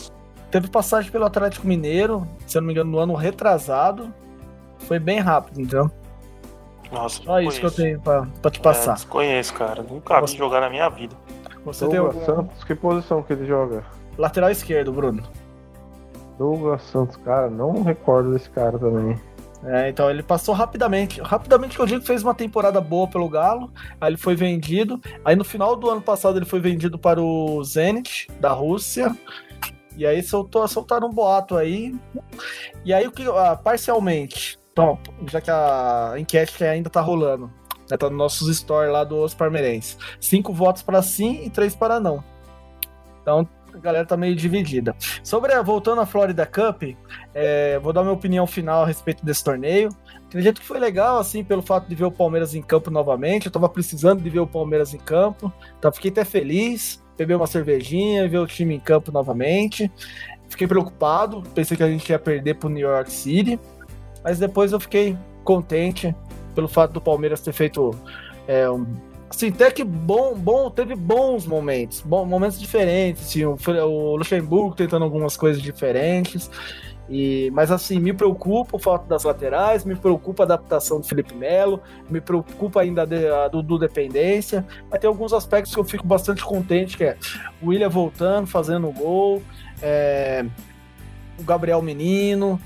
Teve 0.50 0.68
passagem 0.68 1.10
pelo 1.10 1.24
Atlético 1.24 1.66
Mineiro, 1.66 2.26
se 2.46 2.58
eu 2.58 2.60
não 2.60 2.66
me 2.66 2.72
engano, 2.72 2.90
no 2.90 2.98
ano 2.98 3.14
retrasado. 3.14 4.12
Foi 4.80 4.98
bem 4.98 5.20
rápido, 5.20 5.60
então. 5.60 5.90
Nossa, 6.92 7.22
Só 7.22 7.40
isso 7.40 7.60
que 7.60 7.66
eu 7.66 7.70
tenho 7.70 8.00
pra, 8.00 8.26
pra 8.42 8.50
te 8.50 8.60
passar. 8.60 8.98
É, 8.98 9.06
conheço, 9.08 9.54
cara. 9.54 9.82
Nunca 9.82 10.20
Você... 10.20 10.32
vi 10.32 10.38
jogar 10.38 10.60
na 10.60 10.68
minha 10.68 10.88
vida. 10.88 11.16
Você 11.64 11.84
Douglas 11.84 12.14
tem 12.16 12.20
algum... 12.20 12.42
Santos, 12.42 12.64
que 12.64 12.74
posição 12.74 13.22
que 13.22 13.32
ele 13.32 13.46
joga? 13.46 13.84
Lateral 14.18 14.50
esquerdo, 14.50 14.92
Bruno. 14.92 15.22
Douglas 16.38 16.82
Santos, 16.82 17.16
cara, 17.16 17.50
não 17.50 17.82
recordo 17.82 18.32
desse 18.32 18.48
cara 18.50 18.78
também. 18.78 19.18
É, 19.62 19.90
então 19.90 20.10
ele 20.10 20.22
passou 20.22 20.54
rapidamente. 20.54 21.20
Rapidamente 21.20 21.76
que 21.76 21.82
eu 21.82 21.86
digo 21.86 22.00
que 22.00 22.06
fez 22.06 22.22
uma 22.22 22.34
temporada 22.34 22.80
boa 22.80 23.06
pelo 23.06 23.28
Galo. 23.28 23.70
Aí 24.00 24.08
ele 24.08 24.16
foi 24.16 24.34
vendido. 24.34 25.00
Aí 25.24 25.36
no 25.36 25.44
final 25.44 25.76
do 25.76 25.90
ano 25.90 26.00
passado 26.00 26.38
ele 26.38 26.46
foi 26.46 26.60
vendido 26.60 26.98
para 26.98 27.20
o 27.20 27.62
Zenit 27.62 28.28
da 28.40 28.52
Rússia. 28.52 29.14
E 29.96 30.06
aí 30.06 30.22
soltou, 30.22 30.66
soltaram 30.66 31.08
um 31.08 31.12
boato 31.12 31.56
aí. 31.56 31.94
E 32.84 32.94
aí 32.94 33.06
o 33.06 33.12
que. 33.12 33.26
Ah, 33.28 33.54
parcialmente. 33.54 34.58
Então, 34.82 34.98
já 35.26 35.40
que 35.40 35.50
a 35.50 36.14
enquete 36.16 36.64
ainda 36.64 36.88
tá 36.88 37.00
rolando. 37.00 37.50
Né, 37.90 37.96
tá 37.96 38.08
nos 38.08 38.18
nossos 38.18 38.56
stories 38.56 38.92
lá 38.92 39.04
dos 39.04 39.34
Parmeirenses. 39.34 39.98
Cinco 40.20 40.52
votos 40.52 40.82
para 40.82 41.02
sim 41.02 41.44
e 41.44 41.50
três 41.50 41.74
para 41.74 41.98
não. 41.98 42.22
Então 43.20 43.46
a 43.74 43.78
galera 43.78 44.06
tá 44.06 44.16
meio 44.16 44.34
dividida. 44.34 44.94
Sobre 45.22 45.52
a, 45.52 45.62
voltando 45.62 46.00
à 46.00 46.06
Florida 46.06 46.46
Cup, 46.46 46.82
é, 47.34 47.78
vou 47.80 47.92
dar 47.92 48.02
minha 48.02 48.12
opinião 48.12 48.46
final 48.46 48.82
a 48.82 48.86
respeito 48.86 49.24
desse 49.24 49.42
torneio. 49.42 49.90
Acredito 50.26 50.60
que 50.60 50.66
foi 50.66 50.78
legal, 50.78 51.18
assim, 51.18 51.42
pelo 51.42 51.62
fato 51.62 51.88
de 51.88 51.94
ver 51.94 52.04
o 52.04 52.10
Palmeiras 52.10 52.54
em 52.54 52.62
campo 52.62 52.90
novamente. 52.90 53.46
Eu 53.46 53.52
tava 53.52 53.68
precisando 53.68 54.22
de 54.22 54.30
ver 54.30 54.40
o 54.40 54.46
Palmeiras 54.46 54.94
em 54.94 54.98
campo. 54.98 55.52
Então 55.78 55.92
fiquei 55.92 56.10
até 56.10 56.24
feliz. 56.24 57.02
Beber 57.18 57.36
uma 57.36 57.46
cervejinha, 57.46 58.26
ver 58.28 58.38
o 58.38 58.46
time 58.46 58.74
em 58.74 58.80
campo 58.80 59.12
novamente. 59.12 59.92
Fiquei 60.48 60.66
preocupado, 60.66 61.42
pensei 61.54 61.76
que 61.76 61.82
a 61.82 61.88
gente 61.88 62.08
ia 62.08 62.18
perder 62.18 62.54
pro 62.54 62.70
New 62.70 62.88
York 62.88 63.12
City. 63.12 63.60
Mas 64.22 64.38
depois 64.38 64.72
eu 64.72 64.80
fiquei 64.80 65.16
contente 65.44 66.14
pelo 66.54 66.68
fato 66.68 66.92
do 66.92 67.00
Palmeiras 67.00 67.40
ter 67.40 67.52
feito 67.52 67.94
é, 68.46 68.68
um 68.68 68.86
Assim, 69.30 69.46
até 69.46 69.70
que 69.70 69.84
bom, 69.84 70.34
bom, 70.34 70.68
teve 70.68 70.96
bons 70.96 71.46
momentos, 71.46 72.02
bom, 72.04 72.26
momentos 72.26 72.58
diferentes, 72.58 73.28
assim, 73.28 73.44
o, 73.44 73.56
o 73.86 74.16
Luxemburgo 74.16 74.74
tentando 74.74 75.04
algumas 75.04 75.36
coisas 75.36 75.62
diferentes. 75.62 76.50
E, 77.08 77.48
mas 77.52 77.70
assim, 77.70 78.00
me 78.00 78.12
preocupa 78.12 78.76
o 78.76 78.78
fato 78.78 79.06
das 79.06 79.22
laterais, 79.22 79.84
me 79.84 79.94
preocupa 79.94 80.42
a 80.42 80.46
adaptação 80.46 81.00
do 81.00 81.06
Felipe 81.06 81.34
Melo, 81.34 81.80
me 82.08 82.20
preocupa 82.20 82.80
ainda 82.80 83.02
a, 83.02 83.48
do, 83.48 83.62
do, 83.62 83.78
dependência. 83.78 84.66
Mas 84.90 84.98
tem 84.98 85.06
alguns 85.06 85.32
aspectos 85.32 85.72
que 85.72 85.80
eu 85.80 85.84
fico 85.84 86.04
bastante 86.04 86.44
contente, 86.44 86.96
que 86.96 87.04
é 87.04 87.16
o 87.62 87.68
William 87.68 87.88
voltando, 87.88 88.48
fazendo 88.48 88.88
o 88.88 88.92
gol, 88.92 89.42
é, 89.80 90.44
o 91.38 91.44
Gabriel 91.44 91.80
Menino, 91.82 92.60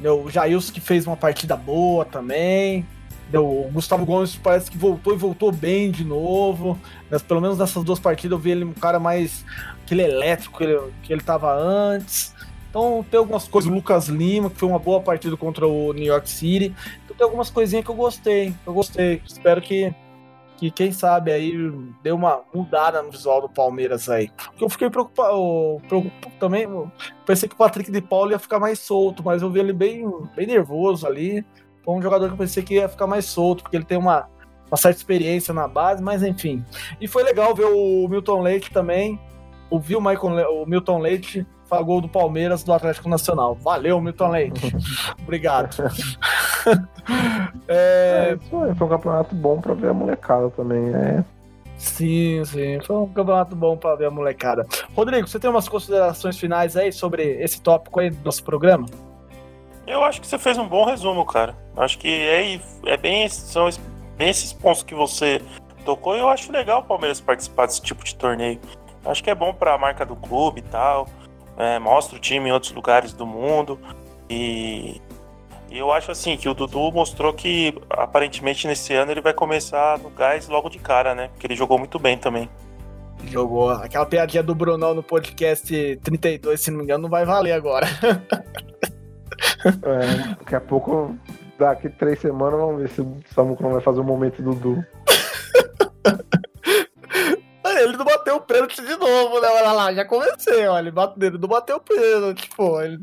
né, 0.00 0.10
o 0.10 0.28
Jailson 0.30 0.72
que 0.72 0.80
fez 0.80 1.06
uma 1.06 1.16
partida 1.16 1.56
boa 1.56 2.04
também. 2.04 2.86
O 3.34 3.68
Gustavo 3.72 4.06
Gomes 4.06 4.36
parece 4.36 4.70
que 4.70 4.78
voltou 4.78 5.12
e 5.12 5.16
voltou 5.16 5.50
bem 5.50 5.90
de 5.90 6.04
novo. 6.04 6.78
Mas 7.10 7.22
pelo 7.22 7.40
menos 7.40 7.58
nessas 7.58 7.82
duas 7.82 7.98
partidas 7.98 8.36
eu 8.36 8.42
vi 8.42 8.50
ele 8.52 8.64
um 8.64 8.72
cara 8.72 9.00
mais. 9.00 9.44
aquele 9.82 10.02
elétrico 10.02 10.58
que 10.58 10.64
ele, 10.64 10.80
que 11.02 11.12
ele 11.12 11.22
tava 11.22 11.52
antes. 11.52 12.34
Então 12.70 13.04
tem 13.10 13.18
algumas 13.18 13.48
coisas. 13.48 13.70
O 13.70 13.74
Lucas 13.74 14.08
Lima, 14.08 14.48
que 14.48 14.56
foi 14.56 14.68
uma 14.68 14.78
boa 14.78 15.00
partida 15.00 15.36
contra 15.36 15.66
o 15.66 15.92
New 15.92 16.04
York 16.04 16.30
City. 16.30 16.74
Então 17.04 17.16
tem 17.16 17.24
algumas 17.24 17.50
coisinhas 17.50 17.84
que 17.84 17.90
eu 17.90 17.94
gostei. 17.94 18.54
Eu 18.64 18.72
gostei. 18.72 19.20
Espero 19.26 19.60
que, 19.60 19.92
que 20.56 20.70
quem 20.70 20.90
sabe 20.90 21.30
aí 21.30 21.52
dê 22.02 22.10
uma 22.10 22.42
mudada 22.52 23.02
no 23.02 23.10
visual 23.10 23.40
do 23.40 23.48
Palmeiras 23.48 24.08
aí. 24.08 24.30
Porque 24.36 24.64
eu 24.64 24.68
fiquei 24.68 24.90
preocupado, 24.90 25.80
preocupado 25.86 26.34
também. 26.40 26.66
Pensei 27.24 27.48
que 27.48 27.54
o 27.54 27.58
Patrick 27.58 27.90
de 27.90 28.00
Paulo 28.00 28.30
ia 28.30 28.38
ficar 28.38 28.58
mais 28.58 28.78
solto, 28.78 29.22
mas 29.24 29.42
eu 29.42 29.50
vi 29.50 29.60
ele 29.60 29.72
bem, 29.72 30.10
bem 30.34 30.46
nervoso 30.46 31.06
ali. 31.06 31.44
Foi 31.84 31.94
um 31.94 32.02
jogador 32.02 32.28
que 32.28 32.34
eu 32.34 32.38
pensei 32.38 32.62
que 32.62 32.74
ia 32.74 32.88
ficar 32.88 33.06
mais 33.06 33.26
solto, 33.26 33.62
porque 33.62 33.76
ele 33.76 33.84
tem 33.84 33.98
uma, 33.98 34.28
uma 34.68 34.76
certa 34.76 34.98
experiência 34.98 35.52
na 35.52 35.68
base, 35.68 36.02
mas 36.02 36.22
enfim. 36.22 36.64
E 37.00 37.06
foi 37.06 37.22
legal 37.22 37.54
ver 37.54 37.66
o 37.66 38.08
Milton 38.08 38.40
Leite 38.40 38.70
também. 38.70 39.20
Ouvir 39.68 39.96
o, 39.96 40.00
Michael, 40.00 40.62
o 40.62 40.66
Milton 40.66 40.98
Leite 40.98 41.46
falar 41.66 41.82
gol 41.82 42.00
do 42.00 42.08
Palmeiras 42.08 42.62
do 42.62 42.72
Atlético 42.72 43.08
Nacional. 43.08 43.54
Valeu, 43.56 44.00
Milton 44.00 44.28
Leite. 44.28 44.74
Obrigado. 45.20 45.76
é... 47.68 48.32
É, 48.32 48.38
foi, 48.50 48.70
um 48.70 48.88
campeonato 48.88 49.34
bom 49.34 49.60
para 49.60 49.74
ver 49.74 49.90
a 49.90 49.94
molecada 49.94 50.50
também, 50.50 50.82
né? 50.82 51.24
Sim, 51.78 52.42
sim. 52.44 52.80
Foi 52.80 52.96
um 52.96 53.08
campeonato 53.08 53.54
bom 53.54 53.76
para 53.76 53.94
ver 53.96 54.06
a 54.06 54.10
molecada. 54.10 54.66
Rodrigo, 54.94 55.28
você 55.28 55.38
tem 55.38 55.50
umas 55.50 55.68
considerações 55.68 56.38
finais 56.38 56.76
aí 56.76 56.90
sobre 56.92 57.22
esse 57.42 57.60
tópico 57.60 58.00
aí 58.00 58.10
do 58.10 58.24
nosso 58.24 58.42
programa? 58.42 58.86
Eu 59.86 60.02
acho 60.02 60.20
que 60.20 60.26
você 60.26 60.38
fez 60.38 60.58
um 60.58 60.66
bom 60.66 60.84
resumo, 60.84 61.24
cara. 61.24 61.54
Acho 61.76 61.98
que 61.98 62.08
é, 62.08 62.60
é 62.86 62.96
bem, 62.96 63.28
são 63.28 63.68
bem 64.16 64.30
esses 64.30 64.52
pontos 64.52 64.82
que 64.82 64.94
você 64.94 65.40
tocou. 65.84 66.16
E 66.16 66.18
eu 66.18 66.28
acho 66.28 66.50
legal 66.50 66.80
o 66.80 66.84
Palmeiras 66.84 67.20
participar 67.20 67.66
desse 67.66 67.82
tipo 67.82 68.02
de 68.04 68.14
torneio. 68.14 68.58
Acho 69.04 69.22
que 69.22 69.30
é 69.30 69.34
bom 69.34 69.54
para 69.54 69.74
a 69.74 69.78
marca 69.78 70.04
do 70.04 70.16
clube 70.16 70.60
e 70.60 70.62
tal. 70.62 71.06
É, 71.56 71.78
mostra 71.78 72.16
o 72.16 72.20
time 72.20 72.48
em 72.48 72.52
outros 72.52 72.72
lugares 72.72 73.12
do 73.12 73.26
mundo. 73.26 73.78
E, 74.28 75.00
e 75.70 75.78
eu 75.78 75.92
acho 75.92 76.10
assim 76.10 76.36
que 76.36 76.48
o 76.48 76.54
Dudu 76.54 76.92
mostrou 76.92 77.32
que 77.32 77.74
aparentemente 77.90 78.66
nesse 78.66 78.94
ano 78.94 79.10
ele 79.10 79.20
vai 79.20 79.32
começar 79.32 79.98
no 79.98 80.10
gás 80.10 80.48
logo 80.48 80.68
de 80.68 80.78
cara, 80.78 81.14
né? 81.14 81.28
Porque 81.28 81.46
ele 81.46 81.56
jogou 81.56 81.78
muito 81.78 81.98
bem 81.98 82.16
também. 82.16 82.48
Jogou. 83.24 83.70
Aquela 83.70 84.06
piadinha 84.06 84.42
do 84.42 84.54
Brunão 84.54 84.94
no 84.94 85.02
podcast 85.02 85.96
32, 86.02 86.60
se 86.60 86.70
não 86.70 86.78
me 86.78 86.84
engano, 86.84 87.02
não 87.02 87.10
vai 87.10 87.24
valer 87.24 87.52
agora. 87.52 87.86
É, 89.66 90.28
daqui 90.38 90.54
a 90.54 90.60
pouco, 90.60 91.16
daqui 91.58 91.88
três 91.88 92.20
semanas, 92.20 92.60
vamos 92.60 92.80
ver 92.80 92.88
se 92.88 93.00
o 93.00 93.16
Samucron 93.34 93.72
vai 93.72 93.80
fazer 93.80 94.00
o 94.00 94.04
momento 94.04 94.40
do 94.40 94.54
Dudu. 94.54 94.84
ele 97.82 97.96
não 97.96 98.04
bateu 98.04 98.36
o 98.36 98.40
pênalti 98.40 98.80
de 98.82 98.96
novo, 98.96 99.40
né? 99.40 99.48
Olha 99.48 99.72
lá, 99.72 99.92
já 99.92 100.04
comecei, 100.04 100.66
olha. 100.66 100.84
Ele, 100.84 100.90
bateu, 100.90 101.28
ele 101.28 101.38
não 101.38 101.48
bateu 101.48 101.76
o 101.76 101.80
pênalti, 101.80 102.48
pô. 102.56 102.80
Ele 102.80 102.98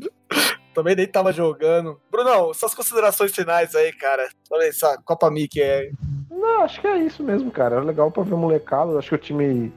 também 0.74 0.94
nem 0.94 1.06
tava 1.06 1.32
jogando. 1.32 2.00
Brunão, 2.10 2.52
suas 2.52 2.74
considerações 2.74 3.34
finais 3.34 3.74
aí, 3.74 3.92
cara. 3.92 4.28
Olha 4.50 4.64
essa 4.64 4.98
Copa 5.04 5.30
Mickey 5.30 5.62
é. 5.62 5.90
Não, 6.30 6.62
acho 6.62 6.80
que 6.80 6.86
é 6.86 6.98
isso 6.98 7.22
mesmo, 7.22 7.50
cara. 7.50 7.76
É 7.76 7.80
legal 7.80 8.10
pra 8.10 8.24
ver 8.24 8.34
molecado. 8.34 8.98
Acho 8.98 9.10
que 9.10 9.14
o 9.14 9.18
time 9.18 9.72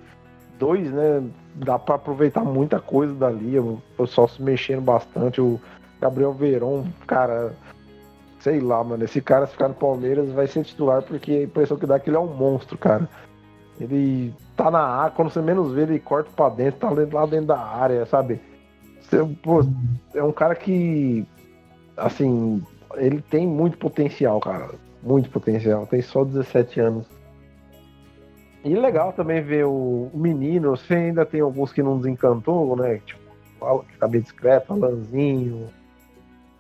2, 0.58 0.92
né? 0.92 1.24
Dá 1.56 1.80
pra 1.80 1.96
aproveitar 1.96 2.42
muita 2.42 2.80
coisa 2.80 3.14
dali. 3.14 3.58
O 3.58 3.82
pessoal 3.96 4.28
se 4.28 4.42
mexendo 4.42 4.82
bastante. 4.82 5.40
O 5.40 5.62
Gabriel 6.02 6.34
Veron, 6.34 6.86
cara, 7.06 7.54
sei 8.40 8.60
lá, 8.60 8.84
mano. 8.84 9.04
Esse 9.04 9.22
cara, 9.22 9.46
se 9.46 9.54
ficar 9.54 9.70
no 9.70 9.76
Palmeiras, 9.76 10.32
vai 10.32 10.48
ser 10.48 10.64
titular, 10.64 11.04
porque 11.04 11.32
a 11.32 11.44
impressão 11.44 11.78
que 11.78 11.86
dá 11.86 11.96
é 11.96 12.00
que 12.00 12.10
ele 12.10 12.18
é 12.18 12.20
um 12.20 12.34
monstro, 12.34 12.78
cara. 12.78 13.08
Ele 13.80 14.34
tá 14.56 14.72
na 14.72 14.82
área, 14.82 15.16
quando 15.16 15.30
você 15.30 15.42
menos 15.42 15.72
vê, 15.72 15.84
ele 15.84 16.00
corta 16.00 16.30
pra 16.36 16.50
dentro, 16.50 16.80
tá 16.80 16.90
lá 16.90 17.26
dentro 17.26 17.46
da 17.46 17.60
área, 17.60 18.06
sabe? 18.08 18.42
Pô, 19.42 19.62
é 20.14 20.24
um 20.24 20.32
cara 20.32 20.56
que, 20.56 21.26
assim, 21.96 22.64
ele 22.96 23.22
tem 23.22 23.48
muito 23.48 23.78
potencial, 23.78 24.40
cara. 24.40 24.70
Muito 25.02 25.30
potencial. 25.30 25.86
Tem 25.88 26.02
só 26.02 26.24
17 26.24 26.80
anos. 26.80 27.06
E 28.64 28.76
legal 28.76 29.14
também 29.14 29.42
ver 29.42 29.66
o 29.66 30.10
menino. 30.14 30.72
Você 30.72 30.94
ainda 30.96 31.26
tem 31.26 31.42
alguns 31.42 31.72
que 31.72 31.82
não 31.82 31.98
desencantou, 31.98 32.76
né? 32.76 33.00
Tipo, 33.06 33.22
acabei 33.96 34.22
discreto, 34.22 34.74
Alanzinho, 34.74 35.70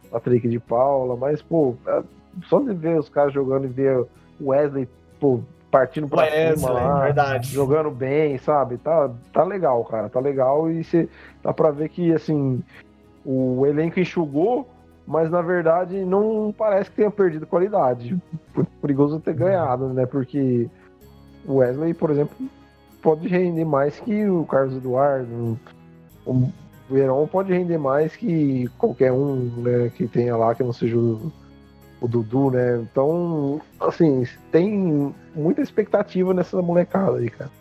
Patrick 0.10 0.47
de 0.47 0.60
Paula, 0.60 1.15
mas, 1.15 1.41
pô, 1.41 1.75
é, 1.86 2.03
só 2.47 2.60
de 2.60 2.73
ver 2.73 2.99
os 2.99 3.10
caras 3.10 3.33
jogando 3.33 3.65
e 3.65 3.67
ver 3.67 3.97
o 3.97 4.07
Wesley, 4.41 4.88
pô, 5.19 5.41
partindo 5.69 6.08
pra 6.08 6.23
Wesley, 6.23 6.58
cima 6.58 6.71
lá, 6.71 6.99
verdade. 7.01 7.51
jogando 7.51 7.91
bem, 7.91 8.38
sabe? 8.38 8.77
Tá, 8.77 9.10
tá 9.34 9.43
legal, 9.43 9.84
cara, 9.86 10.10
tá 10.10 10.19
legal 10.19 10.69
e 10.71 10.84
cê, 10.84 11.10
dá 11.43 11.53
pra 11.53 11.71
ver 11.71 11.89
que, 11.89 12.13
assim, 12.13 12.63
o 13.25 13.65
elenco 13.65 13.99
enxugou, 13.99 14.67
mas 15.06 15.30
na 15.30 15.41
verdade 15.41 16.03
não 16.06 16.53
parece 16.58 16.89
que 16.89 16.97
tenha 16.97 17.12
perdido 17.12 17.45
qualidade. 17.45 18.17
Perigoso 18.82 19.19
ter 19.19 19.34
ganhado, 19.34 19.89
né? 19.89 20.06
Porque 20.06 20.69
o 21.45 21.56
Wesley, 21.56 21.93
por 21.93 22.10
exemplo, 22.10 22.36
pode 23.01 23.27
render 23.27 23.65
mais 23.65 23.99
que 23.99 24.27
o 24.27 24.45
Carlos 24.45 24.75
Eduardo. 24.75 25.60
O 26.25 26.51
Verão 26.89 27.27
pode 27.27 27.53
render 27.53 27.77
mais 27.77 28.15
que 28.15 28.69
qualquer 28.77 29.12
um 29.12 29.36
né, 29.58 29.91
que 29.95 30.08
tenha 30.08 30.36
lá 30.36 30.53
que 30.56 30.63
não 30.63 30.73
seja 30.73 30.97
o, 30.97 31.32
o 31.99 32.07
Dudu, 32.07 32.51
né? 32.51 32.77
Então, 32.77 33.62
assim, 33.79 34.27
tem 34.51 35.15
muita 35.36 35.62
expectativa 35.62 36.33
nessa 36.33 36.62
molecada 36.62 37.17
aí, 37.17 37.29
cara. 37.29 37.51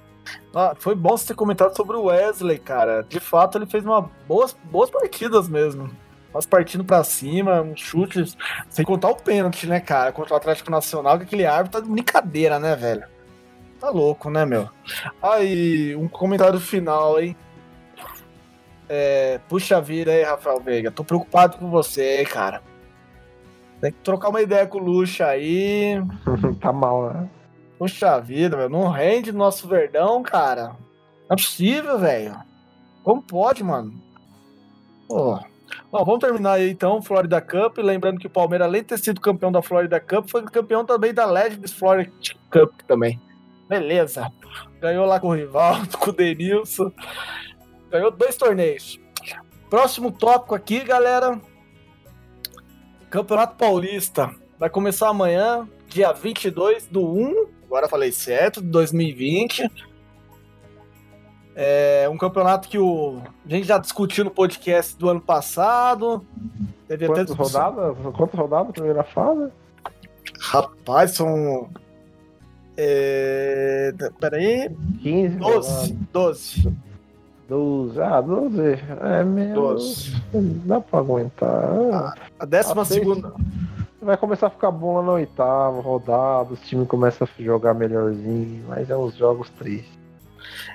Ah, 0.54 0.74
foi 0.78 0.94
bom 0.94 1.16
você 1.16 1.28
ter 1.28 1.34
comentado 1.34 1.76
sobre 1.76 1.96
o 1.96 2.04
Wesley, 2.04 2.58
cara. 2.58 3.02
De 3.08 3.20
fato, 3.20 3.58
ele 3.58 3.66
fez 3.66 3.84
uma 3.84 4.10
boas, 4.26 4.56
boas 4.64 4.90
partidas 4.90 5.48
mesmo. 5.48 5.90
Mas 6.32 6.44
partindo 6.44 6.84
para 6.84 7.02
cima, 7.04 7.62
um 7.62 7.76
chute, 7.76 8.36
sem 8.68 8.84
contar 8.84 9.08
o 9.08 9.16
pênalti, 9.16 9.66
né, 9.66 9.80
cara? 9.80 10.12
Contra 10.12 10.34
o 10.34 10.36
Atlético 10.36 10.70
Nacional, 10.70 11.18
que 11.18 11.24
aquele 11.24 11.46
árbitro 11.46 11.80
tá 11.80 11.86
de 11.86 11.90
brincadeira, 11.90 12.58
né, 12.58 12.74
velho? 12.76 13.04
Tá 13.80 13.90
louco, 13.90 14.28
né, 14.30 14.44
meu? 14.44 14.68
Aí, 15.22 15.94
um 15.96 16.08
comentário 16.08 16.58
final, 16.58 17.20
hein? 17.20 17.36
É, 18.88 19.40
puxa 19.48 19.80
vida 19.80 20.10
aí, 20.10 20.22
Rafael 20.22 20.60
Veiga. 20.60 20.90
Tô 20.90 21.04
preocupado 21.04 21.58
com 21.58 21.70
você, 21.70 22.24
cara. 22.24 22.62
Tem 23.80 23.92
que 23.92 23.98
trocar 23.98 24.30
uma 24.30 24.42
ideia 24.42 24.66
com 24.66 24.78
o 24.78 24.82
Luxa 24.82 25.26
aí. 25.26 25.96
tá 26.60 26.72
mal, 26.72 27.12
né? 27.12 27.28
Puxa 27.78 28.18
vida, 28.20 28.56
velho. 28.56 28.70
Não 28.70 28.88
rende 28.88 29.32
nosso 29.32 29.68
Verdão, 29.68 30.22
cara. 30.22 30.68
Não 31.28 31.34
é 31.34 31.36
possível, 31.36 31.98
velho. 31.98 32.36
Como 33.04 33.22
pode, 33.22 33.62
mano? 33.62 33.92
Pô. 35.08 35.38
Bom, 35.90 36.04
vamos 36.04 36.20
terminar 36.20 36.52
aí 36.52 36.70
então, 36.70 37.02
Florida 37.02 37.40
Cup. 37.40 37.78
Lembrando 37.78 38.18
que 38.18 38.26
o 38.26 38.30
Palmeiras, 38.30 38.66
além 38.66 38.82
de 38.82 38.88
ter 38.88 38.98
sido 38.98 39.20
campeão 39.20 39.52
da 39.52 39.62
Florida 39.62 40.00
Cup, 40.00 40.28
foi 40.28 40.42
campeão 40.44 40.84
também 40.84 41.12
da 41.12 41.26
Legends 41.26 41.72
Florida 41.72 42.10
Cup 42.50 42.72
também. 42.86 43.20
Beleza. 43.68 44.30
Ganhou 44.80 45.04
lá 45.06 45.18
com 45.18 45.28
o 45.28 45.34
Rivaldo, 45.34 45.96
com 45.98 46.10
o 46.10 46.12
Denilson. 46.12 46.92
Ganhou 47.90 48.10
dois 48.10 48.36
torneios. 48.36 48.98
Próximo 49.68 50.12
tópico 50.12 50.54
aqui, 50.54 50.80
galera. 50.80 51.40
Campeonato 53.16 53.56
Paulista. 53.56 54.30
Vai 54.58 54.68
começar 54.68 55.08
amanhã, 55.08 55.66
dia 55.88 56.12
22 56.12 56.86
do 56.86 57.02
1, 57.02 57.46
agora 57.64 57.88
falei 57.88 58.12
certo, 58.12 58.60
de 58.60 58.66
2020. 58.68 59.70
É 61.54 62.06
um 62.10 62.18
campeonato 62.18 62.68
que 62.68 62.78
o, 62.78 63.22
a 63.46 63.48
gente 63.48 63.66
já 63.66 63.78
discutiu 63.78 64.22
no 64.22 64.30
podcast 64.30 64.94
do 64.98 65.08
ano 65.08 65.22
passado. 65.22 66.26
Teve 66.86 67.06
Quantas 67.06 67.30
até 67.30 67.42
rodadas? 67.42 68.14
Quantas 68.14 68.38
rodadas 68.38 68.72
primeira 68.72 69.02
fase? 69.02 69.50
Rapaz, 70.38 71.12
são. 71.12 71.70
É... 72.76 73.94
Peraí. 74.20 74.68
15. 75.00 75.36
12. 75.36 75.94
12. 76.12 76.76
12. 77.48 78.00
Ah, 78.00 78.20
12. 78.20 78.78
É 79.02 79.24
menos. 79.24 80.10
12. 80.32 80.62
Dá 80.64 80.80
pra 80.80 80.98
aguentar. 80.98 82.14
A, 82.38 82.44
décima 82.44 82.82
a 82.82 82.84
segunda. 82.84 83.32
Vai 84.00 84.16
começar 84.16 84.48
a 84.48 84.50
ficar 84.50 84.70
bom 84.70 84.96
lá 84.96 85.02
na 85.02 85.12
oitava 85.12 85.80
rodada, 85.80 86.52
os 86.52 86.60
times 86.60 86.86
começam 86.86 87.26
a 87.26 87.42
jogar 87.42 87.74
melhorzinho, 87.74 88.64
mas 88.68 88.88
é 88.88 88.96
uns 88.96 89.16
jogos 89.16 89.50
tristes. 89.50 89.98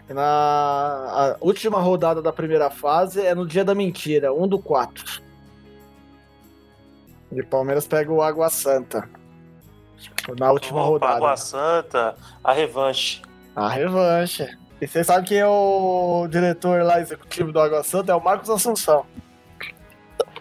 Na 0.10 1.38
última 1.40 1.80
rodada 1.80 2.22
da 2.22 2.34
primeira 2.34 2.70
fase 2.70 3.22
é 3.22 3.34
no 3.34 3.48
dia 3.48 3.64
da 3.64 3.74
mentira, 3.74 4.34
1 4.34 4.48
do 4.48 4.60
4. 4.60 5.22
E 7.32 7.42
Palmeiras 7.44 7.88
pega 7.88 8.12
o 8.12 8.22
Água 8.22 8.50
Santa. 8.50 9.08
Na 10.38 10.52
última 10.52 10.82
Opa, 10.82 10.90
rodada. 10.90 11.16
Água 11.16 11.38
Santa, 11.38 12.16
a 12.44 12.52
revanche. 12.52 13.22
A 13.56 13.70
revanche. 13.70 14.58
E 14.82 14.88
você 14.88 15.04
sabe 15.04 15.28
quem 15.28 15.38
é 15.38 15.48
o 15.48 16.28
diretor 16.28 16.82
lá 16.82 17.00
executivo 17.00 17.52
do 17.52 17.60
Água 17.60 17.84
Santa? 17.84 18.14
É 18.14 18.16
o 18.16 18.24
Marcos 18.24 18.50
Assunção. 18.50 19.06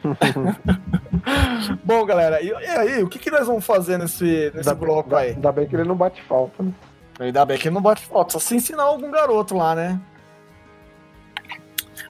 Bom, 1.85 2.07
galera, 2.07 2.41
e, 2.41 2.51
aí, 2.55 3.03
o 3.03 3.09
que, 3.09 3.19
que 3.19 3.31
nós 3.31 3.47
vamos 3.47 3.67
fazer 3.67 3.99
nesse, 3.99 4.51
nesse 4.55 4.75
bloco 4.75 5.15
aí? 5.15 5.33
Ainda 5.33 5.53
bem 5.53 5.69
que 5.69 5.77
ele 5.77 5.85
não 5.85 5.95
bate 5.95 6.23
falta, 6.23 6.63
né? 6.63 6.73
Ainda 7.19 7.45
bem 7.45 7.59
que 7.59 7.69
ele 7.69 7.75
não 7.75 7.83
bate 7.83 8.07
falta, 8.07 8.33
só 8.33 8.39
se 8.39 8.57
ensinar 8.57 8.85
algum 8.85 9.11
garoto 9.11 9.55
lá, 9.55 9.75
né? 9.75 10.01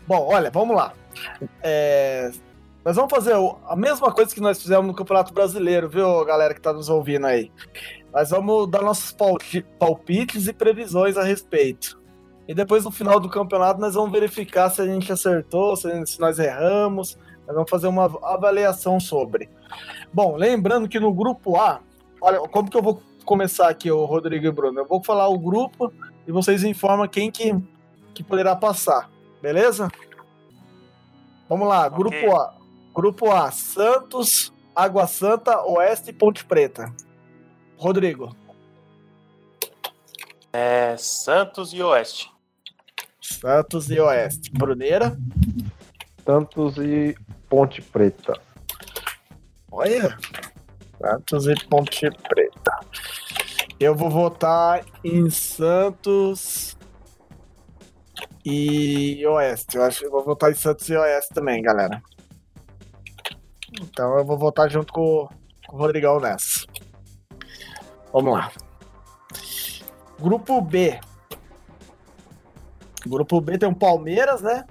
Bom, 0.07 0.29
olha, 0.33 0.53
vamos 0.53 0.77
lá. 0.77 0.93
É, 1.61 2.31
nós 2.85 2.95
vamos 2.95 3.11
fazer 3.11 3.35
a 3.67 3.75
mesma 3.75 4.13
coisa 4.13 4.33
que 4.33 4.41
nós 4.41 4.63
fizemos 4.63 4.87
no 4.87 4.95
Campeonato 4.95 5.35
Brasileiro, 5.35 5.89
viu, 5.89 6.25
galera 6.25 6.55
que 6.55 6.61
tá 6.61 6.73
nos 6.73 6.89
ouvindo 6.89 7.27
aí? 7.27 7.51
Nós 8.13 8.31
vamos 8.31 8.71
dar 8.71 8.83
nossos 8.83 9.15
palpites 9.81 10.47
e 10.47 10.53
previsões 10.53 11.17
a 11.17 11.25
respeito. 11.25 12.00
E 12.49 12.55
depois, 12.55 12.85
no 12.85 12.91
final 12.91 13.21
do 13.21 13.29
campeonato, 13.29 13.81
nós 13.81 13.95
vamos 13.95 14.11
verificar 14.11 14.71
se 14.71 14.83
a 14.83 14.87
gente 14.87 15.13
acertou, 15.13 15.77
se 15.77 16.19
nós 16.19 16.39
erramos. 16.39 17.17
Nós 17.47 17.55
vamos 17.55 17.71
fazer 17.71 17.89
uma 17.89 18.05
avaliação 18.23 19.01
sobre. 19.01 19.49
Bom, 20.13 20.37
lembrando 20.37 20.89
que 20.89 21.01
no 21.01 21.13
grupo 21.13 21.57
A, 21.57 21.81
olha, 22.21 22.41
como 22.49 22.71
que 22.71 22.77
eu 22.77 22.83
vou 22.83 23.03
começar 23.25 23.69
aqui, 23.69 23.91
o 23.91 24.05
Rodrigo 24.05 24.47
e 24.47 24.51
Bruno? 24.53 24.81
Eu 24.81 24.87
vou 24.87 25.03
falar 25.03 25.29
o 25.29 25.39
grupo 25.39 25.93
e 26.27 26.33
vocês 26.33 26.63
informam 26.65 27.09
quem 27.09 27.31
que, 27.31 27.53
que 28.15 28.23
poderá 28.23 28.55
passar, 28.55 29.11
beleza? 29.43 29.91
Vamos 31.49 31.67
lá, 31.67 31.87
okay. 31.87 31.99
grupo 31.99 32.37
A. 32.37 32.55
Grupo 32.95 33.31
A, 33.31 33.51
Santos, 33.51 34.53
Água 34.75 35.07
Santa, 35.07 35.61
Oeste 35.65 36.11
e 36.11 36.13
Ponte 36.13 36.45
Preta. 36.45 36.93
Rodrigo. 37.77 38.35
É 40.53 40.97
Santos 40.97 41.73
e 41.73 41.83
Oeste. 41.83 42.31
Santos 43.21 43.91
e 43.91 44.01
Oeste. 44.01 44.51
Bruneira. 44.51 45.17
Santos 46.25 46.77
e 46.79 47.15
Ponte 47.49 47.81
Preta. 47.81 48.35
Olha. 49.71 50.19
Santos 51.01 51.47
e 51.47 51.55
Ponte 51.67 52.11
Preta. 52.29 52.81
Eu 53.79 53.95
vou 53.95 54.11
votar 54.11 54.85
em 55.05 55.31
Santos 55.31 56.77
e 58.45 59.25
Oeste. 59.27 59.77
Eu 59.77 59.85
acho 59.85 60.01
que 60.01 60.07
eu 60.07 60.11
vou 60.11 60.25
votar 60.25 60.51
em 60.51 60.55
Santos 60.55 60.89
e 60.89 60.97
Oeste 60.97 61.33
também, 61.33 61.63
galera. 61.63 62.03
Então 63.81 64.19
eu 64.19 64.25
vou 64.25 64.37
votar 64.37 64.69
junto 64.69 64.93
com, 64.93 65.29
com 65.67 65.77
o 65.77 65.79
Rodrigão 65.79 66.19
nessa. 66.19 66.67
Vamos 68.13 68.35
lá. 68.35 68.53
Grupo 70.21 70.61
B. 70.61 71.01
Grupo 73.07 73.41
B 73.41 73.57
tem 73.57 73.69
o 73.69 73.75
Palmeiras, 73.75 74.43
né? 74.43 74.65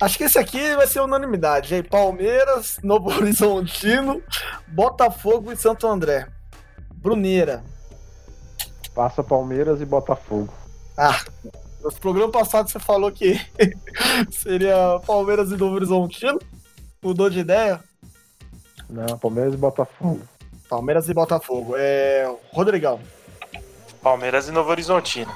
Acho 0.00 0.18
que 0.18 0.24
esse 0.24 0.36
aqui 0.36 0.74
vai 0.74 0.86
ser 0.88 1.00
unanimidade. 1.00 1.80
Palmeiras, 1.84 2.78
Novo 2.82 3.08
Horizontino, 3.08 4.20
Botafogo 4.66 5.52
e 5.52 5.56
Santo 5.56 5.86
André. 5.86 6.26
Bruneira. 6.92 7.62
Passa 8.92 9.22
Palmeiras 9.22 9.80
e 9.80 9.84
Botafogo. 9.84 10.52
Ah, 10.98 11.24
no 11.82 11.92
programa 11.92 12.32
passado 12.32 12.68
você 12.68 12.80
falou 12.80 13.12
que 13.12 13.40
seria 14.30 15.00
Palmeiras 15.06 15.52
e 15.52 15.56
Novo 15.56 15.76
Horizontino. 15.76 16.40
Mudou 17.00 17.30
de 17.30 17.38
ideia? 17.38 17.80
Não, 18.90 19.16
Palmeiras 19.18 19.54
e 19.54 19.56
Botafogo. 19.56 20.20
Palmeiras 20.68 21.08
e 21.08 21.14
Botafogo. 21.14 21.74
É. 21.76 22.28
Rodrigão. 22.52 23.00
Palmeiras 24.02 24.48
e 24.48 24.50
Novo 24.50 24.70
Horizontino. 24.70 25.32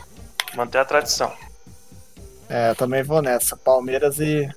Manter 0.54 0.78
a 0.78 0.84
tradição. 0.84 1.32
É, 2.48 2.70
eu 2.70 2.76
também 2.76 3.02
vou 3.02 3.22
nessa. 3.22 3.56
Palmeiras 3.56 4.18
e. 4.18 4.48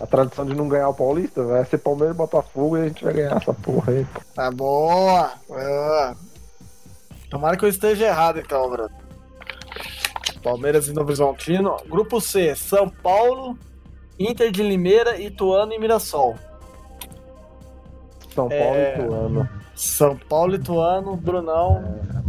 A 0.00 0.06
tradição 0.06 0.46
de 0.46 0.54
não 0.54 0.66
ganhar 0.66 0.88
o 0.88 0.94
Paulista 0.94 1.44
vai 1.44 1.62
ser 1.66 1.76
Palmeiras 1.76 2.14
e 2.14 2.18
Botafogo 2.18 2.78
e 2.78 2.80
a 2.80 2.88
gente 2.88 3.04
vai 3.04 3.12
ganhar 3.12 3.36
essa 3.36 3.52
porra 3.52 3.92
aí. 3.92 4.06
Tá 4.34 4.50
boa! 4.50 5.32
boa. 5.46 6.16
Tomara 7.28 7.56
que 7.56 7.64
eu 7.66 7.68
esteja 7.68 8.06
errado 8.06 8.40
então, 8.40 8.70
Bruno. 8.70 8.90
Palmeiras 10.42 10.88
e 10.88 10.92
Novo 10.94 11.08
Horizontino. 11.08 11.76
Grupo 11.86 12.18
C, 12.18 12.56
São 12.56 12.88
Paulo, 12.88 13.58
Inter 14.18 14.50
de 14.50 14.62
Limeira, 14.62 15.20
Ituano 15.20 15.74
e 15.74 15.78
Mirassol. 15.78 16.38
São 18.34 18.48
Paulo 18.48 18.76
é... 18.76 18.96
e 18.96 19.02
Ituano. 19.02 19.48
São 19.74 20.16
Paulo 20.16 20.52
e 20.54 20.56
Ituano, 20.56 21.16
Brunão. 21.16 21.82
É... 21.84 22.20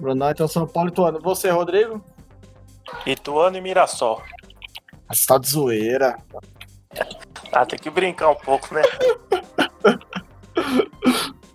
Brunão, 0.00 0.30
então 0.30 0.48
São 0.48 0.66
Paulo 0.66 0.90
e 0.90 0.92
Ituano. 0.92 1.20
Você, 1.20 1.50
Rodrigo? 1.50 2.04
Ituano 3.06 3.56
e 3.56 3.60
Mirassol. 3.60 4.22
Você 5.08 5.26
tá 5.26 5.38
de 5.38 5.48
zoeira. 5.48 6.18
Ah, 7.52 7.66
tem 7.66 7.78
que 7.78 7.90
brincar 7.90 8.30
um 8.30 8.36
pouco, 8.36 8.74
né? 8.74 8.82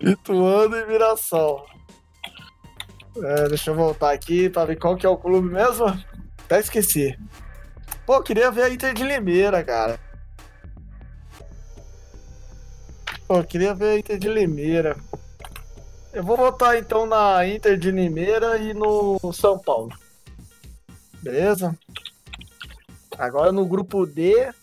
Ituano 0.00 0.76
e 0.76 0.86
Mirassol. 0.86 1.66
É, 3.16 3.48
deixa 3.48 3.70
eu 3.70 3.74
voltar 3.74 4.12
aqui 4.12 4.48
pra 4.48 4.64
ver 4.64 4.76
qual 4.76 4.96
que 4.96 5.04
é 5.04 5.08
o 5.08 5.16
clube 5.16 5.48
mesmo. 5.48 5.86
Até 6.44 6.60
esqueci. 6.60 7.18
Pô, 8.06 8.22
queria 8.22 8.50
ver 8.50 8.62
a 8.62 8.70
Inter 8.70 8.94
de 8.94 9.02
Limeira, 9.02 9.62
cara. 9.64 10.00
Pô, 13.28 13.44
queria 13.44 13.74
ver 13.74 13.90
a 13.90 13.98
Inter 13.98 14.18
de 14.18 14.26
Limeira. 14.26 14.96
Eu 16.14 16.24
vou 16.24 16.34
votar 16.34 16.78
então 16.78 17.04
na 17.04 17.46
Inter 17.46 17.76
de 17.76 17.90
Limeira 17.90 18.56
e 18.56 18.72
no 18.72 19.18
São 19.34 19.58
Paulo. 19.58 19.92
Beleza? 21.22 21.78
Agora 23.18 23.52
no 23.52 23.66
grupo 23.66 24.06
D. 24.06 24.48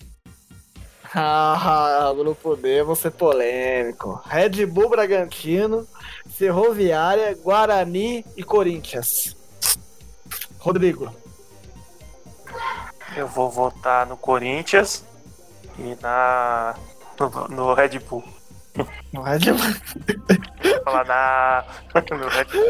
Ah, 1.17 2.11
grupo 2.13 2.57
D, 2.57 2.83
vou 2.83 2.93
ser 2.93 3.09
polêmico. 3.11 4.21
Red 4.25 4.65
Bull 4.65 4.89
Bragantino, 4.89 5.87
Ferroviária, 6.27 7.33
Guarani 7.41 8.25
e 8.35 8.43
Corinthians. 8.43 9.33
Rodrigo. 10.59 11.09
Eu 13.15 13.29
vou 13.29 13.49
votar 13.49 14.05
no 14.05 14.17
Corinthians 14.17 15.05
e 15.79 15.95
na. 16.01 16.75
no, 17.17 17.47
no 17.47 17.73
Red 17.73 17.97
Bull. 17.99 18.34
Falar 18.75 18.91
no 19.13 19.23
Red 19.23 19.39
Bull. 22.45 22.65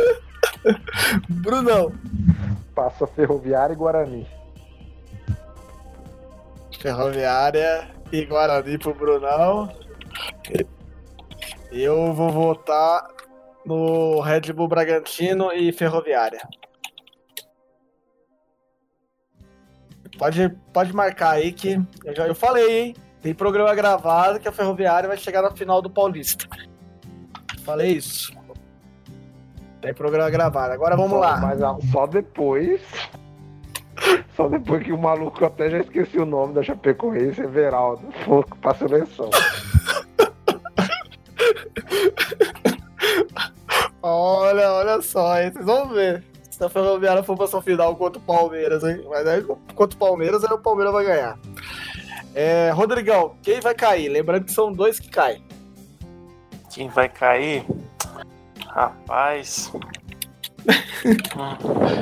Brunão. 1.30 1.94
Passa 2.74 3.06
Ferroviária 3.08 3.74
e 3.74 3.78
Guarani. 3.78 4.28
Ferroviária 6.80 7.90
e 8.12 8.26
Guarani 8.26 8.78
pro 8.78 8.94
Brunão. 8.94 9.72
Eu 11.72 12.14
vou 12.14 12.32
votar 12.32 13.08
no 13.66 14.22
Red 14.22 14.54
Bull 14.54 14.68
Bragantino 14.68 15.52
e 15.52 15.72
Ferroviária. 15.72 16.48
Pode, 20.18 20.50
pode 20.72 20.94
marcar 20.94 21.32
aí 21.32 21.52
que 21.52 21.82
eu, 22.06 22.16
já, 22.16 22.28
eu 22.28 22.36
falei, 22.36 22.80
hein? 22.80 22.96
Tem 23.26 23.34
programa 23.34 23.74
gravado 23.74 24.40
que 24.40 24.48
a 24.48 24.52
Ferroviária 24.52 25.08
vai 25.08 25.18
chegar 25.18 25.42
na 25.42 25.50
final 25.50 25.82
do 25.82 25.90
Paulista. 25.90 26.48
Falei 27.64 27.94
isso. 27.94 28.32
Tem 29.82 29.96
programa 29.96 30.30
gravado. 30.30 30.72
Agora 30.72 30.96
vamos 30.96 31.20
lá. 31.20 31.38
Mas 31.38 31.60
ah, 31.60 31.76
só 31.92 32.06
depois. 32.06 32.84
Só 34.36 34.48
depois 34.48 34.84
que 34.84 34.92
o 34.92 34.98
maluco 35.00 35.44
até 35.44 35.72
já 35.72 35.80
esqueci 35.80 36.20
o 36.20 36.26
nome 36.26 36.54
da 36.54 36.62
Chapecoense, 36.62 37.42
Everaldo, 37.42 38.04
foi 38.26 38.44
pra 38.62 38.76
seleção. 38.76 39.32
Olha, 44.04 44.72
olha 44.72 45.02
só, 45.02 45.42
hein? 45.42 45.50
Vocês 45.52 45.66
vão 45.66 45.90
ver. 45.90 46.24
Se 46.52 46.64
a 46.64 46.70
Ferroviária 46.70 47.24
for 47.24 47.36
pra 47.36 47.48
sua 47.48 47.64
final 47.64 47.96
contra 47.96 48.20
o 48.20 48.24
Palmeiras, 48.24 48.84
hein? 48.84 49.04
Mas 49.10 49.26
aí 49.26 49.42
contra 49.42 49.96
o 49.96 50.00
Palmeiras, 50.00 50.44
aí 50.44 50.54
o 50.54 50.60
Palmeiras 50.60 50.94
vai 50.94 51.06
ganhar. 51.06 51.40
É, 52.36 52.70
Rodrigão, 52.72 53.38
quem 53.42 53.62
vai 53.62 53.74
cair? 53.74 54.10
Lembrando 54.10 54.44
que 54.44 54.52
são 54.52 54.70
dois 54.70 55.00
que 55.00 55.10
caem. 55.10 55.42
Quem 56.70 56.90
vai 56.90 57.08
cair? 57.08 57.66
Rapaz. 58.68 59.72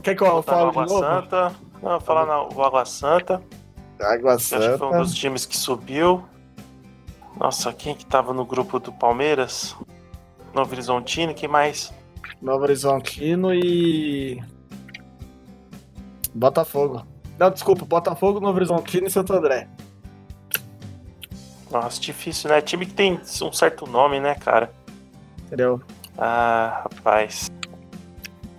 Quer 0.00 0.14
que 0.14 0.22
eu 0.22 0.42
falo 0.42 0.68
Água 0.68 0.86
de 0.86 0.92
novo? 0.92 1.04
Santa. 1.04 1.52
Não, 1.82 1.90
vou 1.90 2.00
falar 2.00 2.24
no 2.26 2.62
Água 2.62 2.84
Santa. 2.84 3.42
Água 4.00 4.36
que 4.36 4.54
acho 4.54 4.70
que 4.70 4.78
foi 4.78 4.86
um 4.86 4.90
Santa. 4.92 4.98
dos 4.98 5.14
times 5.14 5.44
que 5.44 5.56
subiu. 5.56 6.24
Nossa, 7.36 7.72
quem 7.72 7.96
que 7.96 8.06
tava 8.06 8.32
no 8.32 8.44
grupo 8.44 8.78
do 8.78 8.92
Palmeiras? 8.92 9.76
Novo 10.54 10.72
Horizontino, 10.72 11.34
quem 11.34 11.48
mais? 11.48 11.92
Novo 12.40 12.62
Horizontino 12.62 13.52
e. 13.52 14.40
Botafogo. 16.32 17.04
Não, 17.38 17.50
desculpa, 17.50 17.84
Botafogo, 17.84 18.40
Novo 18.40 18.56
Horizontino 18.56 19.06
e 19.06 19.10
Santo 19.10 19.32
André. 19.32 19.68
Nossa, 21.70 22.00
difícil, 22.00 22.50
né? 22.50 22.60
Time 22.60 22.86
que 22.86 22.94
tem 22.94 23.20
um 23.42 23.52
certo 23.52 23.86
nome, 23.86 24.18
né, 24.18 24.34
cara? 24.34 24.72
Entendeu? 25.46 25.80
Ah, 26.16 26.82
rapaz. 26.84 27.50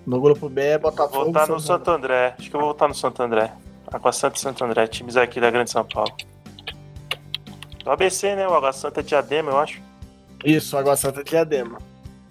No 0.06 0.22
grupo 0.22 0.48
B 0.48 0.62
é 0.62 0.78
Vou 0.78 0.92
Botafogo. 0.92 1.26
votar 1.26 1.48
no 1.48 1.60
Santo 1.60 1.92
André. 1.92 2.36
Acho 2.40 2.50
que 2.50 2.56
eu 2.56 2.60
vou 2.60 2.70
votar 2.70 2.88
no 2.88 2.96
Santo 2.96 3.22
André. 3.22 3.52
Água 3.92 4.12
Santa 4.12 4.38
e 4.38 4.40
Santo 4.40 4.64
André, 4.64 4.88
times 4.88 5.18
aqui 5.18 5.42
da 5.42 5.50
Grande 5.50 5.72
São 5.72 5.84
Paulo. 5.84 6.14
Do 7.84 7.92
ABC, 7.92 8.36
né? 8.36 8.48
O 8.48 8.54
Água 8.54 8.72
Santa 8.72 9.00
é 9.00 9.04
Diadema, 9.04 9.52
eu 9.52 9.58
acho. 9.58 9.82
Isso, 10.46 10.78
Água 10.78 10.96
Santa 10.96 11.22
e 11.22 11.24
Diadema. 11.24 11.80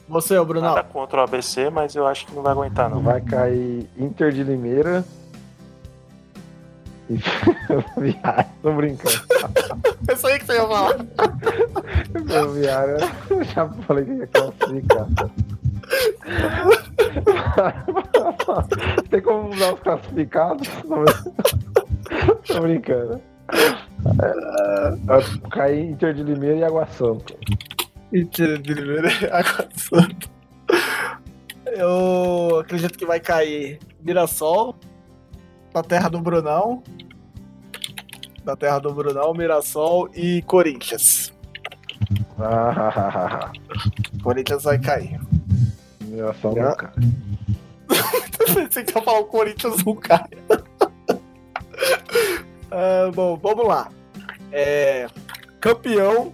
Você, 0.08 0.42
Brunão. 0.44 0.74
Nada 0.74 0.84
contra 0.84 1.20
o 1.20 1.24
ABC, 1.24 1.68
mas 1.68 1.94
eu 1.96 2.06
acho 2.06 2.26
que 2.26 2.34
não 2.34 2.42
vai 2.42 2.52
aguentar, 2.52 2.88
não. 2.88 3.02
Vai 3.02 3.20
cair 3.20 3.88
Inter 3.98 4.32
de 4.32 4.42
Limeira. 4.44 5.04
Ferroviária, 7.66 8.46
tô 8.62 8.72
brincando. 8.72 9.16
É 10.08 10.12
isso 10.12 10.26
aí 10.26 10.38
que 10.38 10.46
você 10.46 10.54
ia 10.54 10.60
falar. 10.60 10.96
Ferroviária, 12.26 12.98
já 13.54 13.68
falei 13.68 14.04
que 14.04 14.12
ia 14.12 14.26
classificar. 14.26 15.06
Tem 19.10 19.22
como 19.22 19.44
mudar 19.44 19.74
os 19.74 19.80
classificados? 19.80 20.68
Tô 22.46 22.60
brincando. 22.60 23.20
Vai 25.04 25.22
cair 25.50 25.90
Inter 25.90 26.14
de 26.14 26.22
Limeira 26.22 26.56
e 26.56 26.64
Água 26.64 26.86
Santa. 26.86 27.34
Mentira, 28.12 28.58
de 28.58 28.74
Limeira 28.74 29.08
e 29.10 29.26
Água 29.26 29.68
Santa. 29.74 30.28
Eu 31.66 32.58
acredito 32.60 32.98
que 32.98 33.06
vai 33.06 33.20
cair 33.20 33.78
Mirassol, 34.02 34.74
da 35.72 35.82
terra 35.82 36.08
do 36.08 36.20
Brunão. 36.20 36.82
Da 38.44 38.56
terra 38.56 38.78
do 38.78 38.92
Brunão, 38.92 39.32
Mirassol 39.34 40.08
e 40.14 40.42
Corinthians. 40.42 41.32
Ah, 42.38 43.50
Corinthians 44.22 44.64
vai 44.64 44.78
cair. 44.78 45.20
Miração 46.04 46.54
Já. 46.54 46.68
não 46.68 46.76
cai. 46.76 46.92
Pensei 48.54 48.84
que 48.84 48.96
ia 48.96 49.02
falar 49.02 49.20
o 49.20 49.24
Corinthians 49.26 49.84
não 49.84 49.94
cai. 49.96 50.28
Ah, 52.70 53.10
bom, 53.14 53.36
vamos 53.36 53.66
lá. 53.66 53.90
É, 54.50 55.08
campeão, 55.60 56.32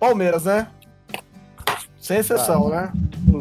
Palmeiras, 0.00 0.44
né? 0.44 0.68
Sem 1.98 2.18
exceção, 2.18 2.68
né? 2.70 2.92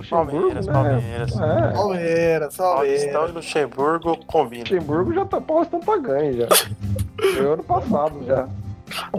Palmeiras, 0.09 0.65
né? 0.67 0.73
Palmeiras. 0.73 1.31
É, 1.39 1.71
Palmeiras, 1.73 2.57
Paulistão 2.57 3.11
Palmeiras. 3.13 3.29
e 3.29 3.33
Luxemburgo 3.33 4.25
combina. 4.25 4.63
Luxemburgo 4.63 5.13
já 5.13 5.25
tá, 5.25 5.41
Paulistão 5.41 5.79
tá 5.79 5.97
ganho 5.97 6.33
já. 6.33 6.47
Foi 7.35 7.53
ano 7.53 7.63
passado 7.63 8.25
já. 8.25 8.47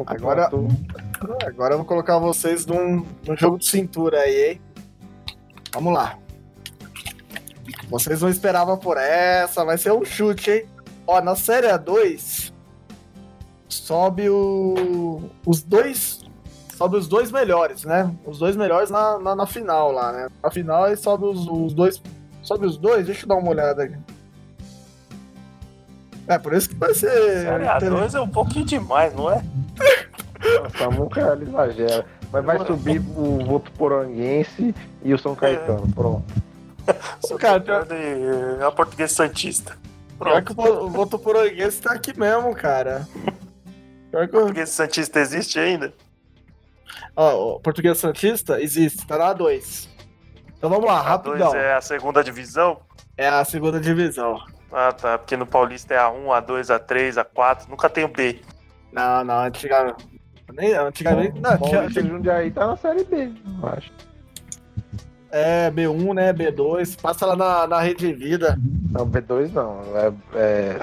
Agora- 0.07 0.50
Agora 1.46 1.74
eu 1.74 1.79
vou 1.79 1.87
colocar 1.87 2.18
vocês 2.18 2.66
num, 2.66 3.05
num 3.26 3.37
jogo 3.37 3.59
de 3.59 3.66
cintura 3.66 4.18
aí, 4.20 4.50
hein? 4.52 4.61
Vamos 5.72 5.92
lá. 5.94 6.18
Vocês 7.88 8.20
não 8.20 8.29
esperavam 8.29 8.76
por 8.76 8.96
essa, 8.96 9.64
vai 9.64 9.79
ser 9.79 9.92
um 9.92 10.05
chute, 10.05 10.50
hein? 10.50 10.66
Ó, 11.07 11.20
na 11.20 11.35
Série 11.37 11.68
A2 11.68 12.52
sobe 13.68 14.29
o, 14.29 15.22
os 15.46 15.62
dois. 15.62 16.24
Sobe 16.77 16.97
os 16.99 17.09
dois 17.09 17.33
melhores, 17.33 17.85
né? 17.85 18.15
Os 18.27 18.39
dois 18.39 18.55
melhores 18.55 18.91
na, 18.91 19.19
na, 19.19 19.35
na 19.35 19.47
final 19.47 19.91
lá, 19.91 20.12
né? 20.12 20.29
Na 20.43 20.51
final 20.51 20.85
aí 20.85 20.97
sobe 20.97 21.25
os, 21.25 21.47
os 21.49 21.73
dois. 21.73 22.03
Sobe 22.43 22.67
os 22.67 22.77
dois? 22.77 23.07
Deixa 23.07 23.25
eu 23.25 23.29
dar 23.29 23.37
uma 23.37 23.49
olhada 23.49 23.85
aqui. 23.85 23.97
É, 26.29 26.39
por 26.39 26.53
isso 26.53 26.69
que 26.69 26.75
vai 26.75 26.93
ser. 26.93 27.09
Série 27.43 27.65
A2 27.65 28.15
é 28.15 28.21
um 28.21 28.29
pouquinho 28.29 28.65
demais, 28.67 29.15
não 29.15 29.31
é? 29.31 29.43
Nossa, 30.62 30.91
nunca 30.91 31.21
ele 31.33 31.49
exagera. 31.49 32.05
Mas 32.31 32.45
vai 32.45 32.67
subir 32.67 32.99
o 33.17 33.45
Votuporanguense 33.47 34.75
e 35.03 35.15
o 35.15 35.19
São 35.19 35.35
Caetano. 35.35 35.89
Pronto. 35.95 36.25
Sou 37.25 37.39
Cara, 37.39 37.59
campeão 37.61 37.85
de- 37.85 38.61
é 38.62 38.67
o 38.67 38.73
português 38.73 39.12
Santista. 39.12 39.77
Pior 40.19 40.43
que 40.43 40.55
Pronto. 40.55 40.85
o 40.85 40.89
voto 40.91 41.19
Poranguense 41.19 41.81
tá 41.81 41.93
aqui 41.93 42.19
mesmo, 42.19 42.55
cara. 42.55 43.07
Pior 44.11 44.29
que 44.29 44.35
O 44.37 44.39
o, 44.39 44.43
português 44.43 44.69
Santista 44.71 45.21
existe 45.21 45.59
ainda? 45.59 45.93
Ó, 47.16 47.57
o 47.57 47.61
Português 47.61 47.98
Santista 47.98 48.61
existe, 48.61 49.07
tá 49.07 49.18
na 49.18 49.35
A2. 49.35 49.88
Então 50.57 50.70
vamos 50.70 50.87
lá, 50.87 51.02
A2 51.02 51.05
rapidão. 51.05 51.55
é 51.55 51.74
a 51.74 51.81
segunda 51.81 52.22
divisão? 52.22 52.79
É 53.16 53.29
a 53.29 53.44
segunda 53.44 53.81
divisão. 53.81 54.38
Ah, 54.72 54.92
tá. 54.92 55.18
Porque 55.18 55.37
no 55.37 55.46
Paulista 55.46 55.94
é 55.94 55.98
A1, 55.98 56.26
A2, 56.26 56.79
A3, 56.79 57.24
A4. 57.24 57.68
Nunca 57.68 57.88
tem 57.88 58.05
o 58.05 58.09
B. 58.09 58.40
Não, 58.92 59.24
não, 59.24 59.44
antigamente. 59.44 60.20
Nem, 60.52 60.72
antigamente. 60.74 61.40
Não, 61.40 61.57
tinha, 61.59 61.79
Paulista 61.79 62.02
de 62.02 62.09
Jundiaí 62.09 62.50
tá 62.50 62.66
na 62.66 62.76
Série 62.76 63.05
B, 63.05 63.33
eu 63.62 63.68
acho. 63.68 63.92
é 65.31 65.70
B1, 65.70 66.14
né? 66.14 66.33
B2. 66.33 67.00
Passa 67.00 67.26
lá 67.26 67.37
na, 67.37 67.66
na 67.66 67.81
Rede 67.81 68.12
Vida. 68.12 68.59
Não, 68.90 69.07
B2 69.09 69.52
não. 69.52 69.81
É, 69.96 70.12
é, 70.35 70.81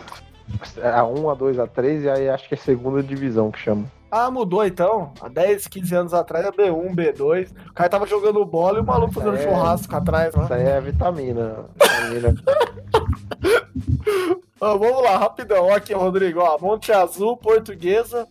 é 0.77 0.89
a 0.89 1.03
1, 1.03 1.29
a 1.29 1.33
2, 1.33 1.59
a 1.59 1.67
3 1.67 2.03
e 2.03 2.09
aí 2.09 2.29
acho 2.29 2.47
que 2.47 2.55
é 2.55 2.57
segunda 2.57 3.01
divisão 3.01 3.51
que 3.51 3.59
chama. 3.59 3.85
Ah, 4.15 4.30
mudou 4.30 4.63
então. 4.63 5.12
Há 5.19 5.28
10, 5.28 5.65
15 5.67 5.95
anos 5.95 6.13
atrás 6.13 6.45
era 6.45 6.56
B1, 6.56 6.93
B2. 6.93 7.49
O 7.67 7.73
cara 7.73 7.89
tava 7.89 8.06
jogando 8.06 8.45
bola 8.45 8.78
e 8.78 8.82
o 8.82 8.86
maluco 8.86 9.12
fazendo 9.12 9.38
É. 9.38 9.41
churrasco 9.41 9.95
atrás. 9.95 10.36
Né? 10.36 10.43
Isso 10.43 10.54
aí 10.54 10.62
é 10.67 10.80
vitamina. 10.80 11.65
vitamina. 11.82 12.36
Ó, 14.62 14.78
vamos 14.78 15.02
lá, 15.02 15.17
rapidão. 15.17 15.65
Ó 15.65 15.73
aqui, 15.73 15.95
Rodrigo. 15.95 16.41
Ó, 16.41 16.60
Monte 16.60 16.91
Azul, 16.91 17.36
Portuguesa, 17.36 18.28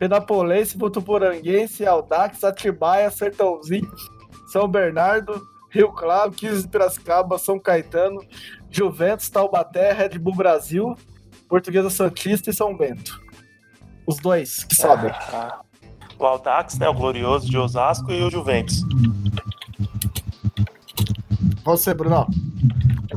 Penapolense, 0.00 0.76
Botuporanguense, 0.76 1.86
Aldax, 1.86 2.42
Atibaia, 2.42 3.08
Sertãozinho, 3.08 3.88
São 4.48 4.66
Bernardo, 4.66 5.40
Rio 5.70 5.92
Claro, 5.92 6.32
15 6.32 6.62
de 6.62 6.68
Piracicaba, 6.68 7.38
São 7.38 7.56
Caetano, 7.56 8.20
Juventus, 8.68 9.30
Taubaté, 9.30 9.92
Red 9.92 10.18
Bull 10.18 10.34
Brasil, 10.34 10.96
Portuguesa 11.48 11.88
Santista 11.88 12.50
e 12.50 12.52
São 12.52 12.76
Bento. 12.76 13.29
Os 14.10 14.18
dois 14.18 14.64
que 14.64 14.74
sobem. 14.74 15.10
Ah, 15.10 15.60
O 16.18 16.24
Aldax, 16.26 16.78
né? 16.78 16.88
O 16.88 16.94
glorioso 16.94 17.48
de 17.48 17.56
Osasco 17.56 18.10
e 18.10 18.22
o 18.22 18.30
Juventus. 18.30 18.82
Você, 21.64 21.94
Bruno. 21.94 22.26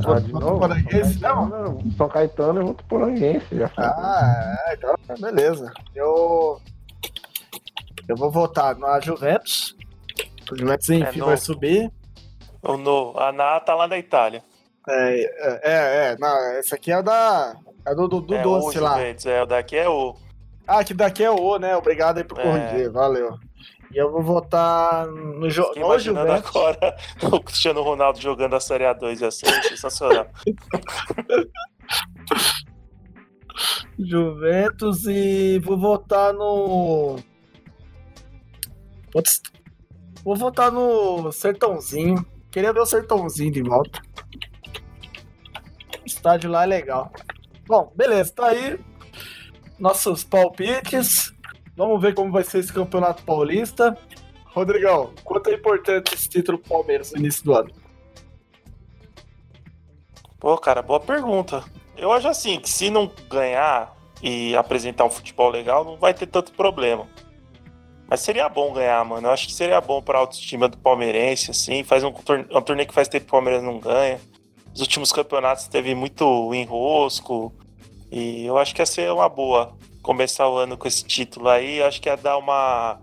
Ah, 0.06 0.20
de 0.20 0.32
novo? 0.32 0.58
Botuporanguense, 0.60 1.20
não? 1.20 1.48
Não, 1.48 1.90
São 1.96 2.08
Caetano 2.08 2.60
e 2.62 2.64
Votuporanguense. 2.64 3.46
Já 3.56 3.68
foi. 3.68 3.84
Ah, 3.84 4.56
é, 4.68 4.74
então 4.74 4.94
beleza. 5.20 5.72
Eu. 5.94 6.60
Eu 8.06 8.16
vou 8.16 8.30
votar 8.30 8.76
na 8.76 9.00
Juventus. 9.00 9.74
O 10.52 10.56
Juventus 10.56 10.88
enfim 10.90 11.20
É, 11.20 11.24
vai 11.24 11.36
subir. 11.36 11.90
O 12.62 12.76
no, 12.76 13.18
a 13.18 13.32
Ná 13.32 13.58
tá 13.60 13.74
lá 13.74 13.86
da 13.86 13.98
Itália. 13.98 14.42
É, 14.88 15.20
é, 15.20 15.60
é, 15.62 16.12
é, 16.12 16.16
não, 16.18 16.52
esse 16.58 16.74
aqui 16.74 16.92
é 16.92 17.02
da. 17.02 17.56
É 17.86 17.94
do, 17.94 18.06
do, 18.08 18.20
do 18.20 18.34
é 18.34 18.42
doce 18.42 18.78
o 18.78 18.82
lá. 18.82 18.92
Juventus, 18.98 19.26
é, 19.26 19.42
o 19.42 19.46
daqui 19.46 19.76
é 19.76 19.88
o. 19.88 20.14
Ah, 20.66 20.82
que 20.82 20.94
daqui 20.94 21.22
é 21.22 21.30
o 21.30 21.36
O, 21.40 21.58
né? 21.58 21.76
Obrigado 21.76 22.18
aí 22.18 22.24
por 22.24 22.38
É. 22.40 22.42
corrigir, 22.42 22.90
valeu. 22.90 23.38
E 23.92 23.98
eu 23.98 24.10
vou 24.10 24.22
votar 24.22 25.06
no, 25.06 25.48
jo 25.50 25.64
Fiquei 25.68 25.82
imaginando 25.82 26.26
Juventus. 26.26 26.50
agora 26.56 26.96
o 27.32 27.40
Cristiano 27.40 27.82
Ronaldo 27.82 28.20
jogando 28.20 28.56
a 28.56 28.60
Série 28.60 28.84
A2, 28.84 29.20
ia 29.20 29.30
ser 29.30 29.46
sensacional. 29.64 30.26
Juventus 33.98 35.06
e 35.06 35.58
vou 35.60 35.78
votar 35.78 36.32
no. 36.32 37.16
Putz, 39.12 39.40
Vou 40.24 40.34
votar 40.34 40.72
no 40.72 41.30
Sertãozinho. 41.30 42.24
Queria 42.50 42.72
ver 42.72 42.80
o 42.80 42.86
Sertãozinho 42.86 43.52
de 43.52 43.62
volta. 43.62 44.00
O 46.02 46.06
estádio 46.06 46.50
lá 46.50 46.62
é 46.62 46.66
legal. 46.66 47.12
Bom, 47.66 47.92
beleza, 47.94 48.32
tá 48.34 48.46
aí. 48.46 48.80
Nossos 49.78 50.24
palpites. 50.24 51.32
Vamos 51.76 52.00
ver 52.00 52.14
como 52.14 52.30
vai 52.32 52.44
ser 52.44 52.58
esse 52.58 52.72
campeonato 52.72 53.22
paulista. 53.24 53.96
Rodrigão, 54.46 55.12
quanto 55.24 55.50
é 55.50 55.54
importante 55.54 56.14
esse 56.14 56.28
título 56.28 56.58
Palmeiras 56.58 57.12
no 57.12 57.18
início 57.18 57.44
do 57.44 57.54
ano? 57.54 57.70
Pô, 60.38 60.56
cara, 60.58 60.82
boa 60.82 61.00
pergunta. 61.00 61.64
Eu 61.96 62.12
acho 62.12 62.28
assim, 62.28 62.60
que 62.60 62.68
se 62.68 62.90
não 62.90 63.10
ganhar 63.28 63.92
e 64.22 64.54
apresentar 64.56 65.04
um 65.04 65.10
futebol 65.10 65.50
legal, 65.50 65.84
não 65.84 65.96
vai 65.96 66.14
ter 66.14 66.26
tanto 66.26 66.52
problema. 66.52 67.08
Mas 68.08 68.20
seria 68.20 68.48
bom 68.48 68.72
ganhar, 68.72 69.02
mano. 69.04 69.26
Eu 69.26 69.32
acho 69.32 69.46
que 69.46 69.52
seria 69.52 69.80
bom 69.80 70.02
pra 70.02 70.18
autoestima 70.18 70.68
do 70.68 70.76
palmeirense, 70.78 71.50
assim. 71.50 71.82
Faz 71.82 72.04
um, 72.04 72.12
torne- 72.12 72.46
um 72.50 72.60
torneio 72.60 72.86
que 72.88 72.94
faz 72.94 73.08
tempo 73.08 73.24
que 73.24 73.30
o 73.30 73.32
Palmeiras 73.32 73.62
não 73.62 73.78
ganha. 73.80 74.20
Os 74.72 74.80
últimos 74.80 75.10
campeonatos 75.12 75.66
teve 75.66 75.94
muito 75.94 76.52
enrosco. 76.54 77.52
E 78.14 78.46
eu 78.46 78.56
acho 78.56 78.72
que 78.72 78.80
ia 78.80 78.86
ser 78.86 79.10
uma 79.10 79.28
boa 79.28 79.76
começar 80.00 80.48
o 80.48 80.56
ano 80.56 80.78
com 80.78 80.86
esse 80.86 81.04
título 81.04 81.48
aí. 81.48 81.78
Eu 81.78 81.86
acho 81.86 82.00
que 82.00 82.08
ia 82.08 82.16
dar 82.16 82.38
uma, 82.38 83.00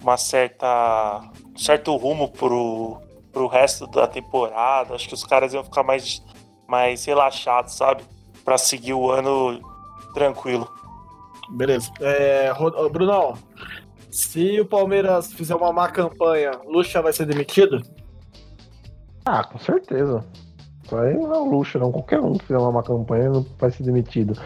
uma 0.00 0.16
certa, 0.16 1.20
um 1.54 1.58
certo 1.58 1.94
rumo 1.96 2.30
pro, 2.30 2.98
pro 3.30 3.46
resto 3.46 3.86
da 3.88 4.06
temporada. 4.06 4.94
Acho 4.94 5.06
que 5.06 5.12
os 5.12 5.22
caras 5.22 5.52
iam 5.52 5.62
ficar 5.62 5.82
mais, 5.82 6.22
mais 6.66 7.04
relaxados, 7.04 7.74
sabe? 7.74 8.04
Pra 8.42 8.56
seguir 8.56 8.94
o 8.94 9.10
ano 9.10 9.60
tranquilo. 10.14 10.66
Beleza. 11.50 11.92
É, 12.00 12.50
Brunão, 12.90 13.36
se 14.10 14.58
o 14.58 14.64
Palmeiras 14.64 15.30
fizer 15.34 15.54
uma 15.54 15.74
má 15.74 15.90
campanha, 15.90 16.52
Lucha 16.64 17.02
vai 17.02 17.12
ser 17.12 17.26
demitido? 17.26 17.82
Ah, 19.26 19.44
com 19.44 19.58
certeza. 19.58 20.24
Isso 20.92 20.98
aí 20.98 21.14
não 21.14 21.34
é 21.34 21.40
um 21.40 21.48
luxo, 21.48 21.78
não. 21.78 21.90
Qualquer 21.90 22.20
um 22.20 22.34
que 22.34 22.44
fizer 22.44 22.58
uma 22.58 22.82
campanha 22.82 23.30
não 23.30 23.46
vai 23.58 23.70
ser 23.70 23.82
demitido. 23.82 24.38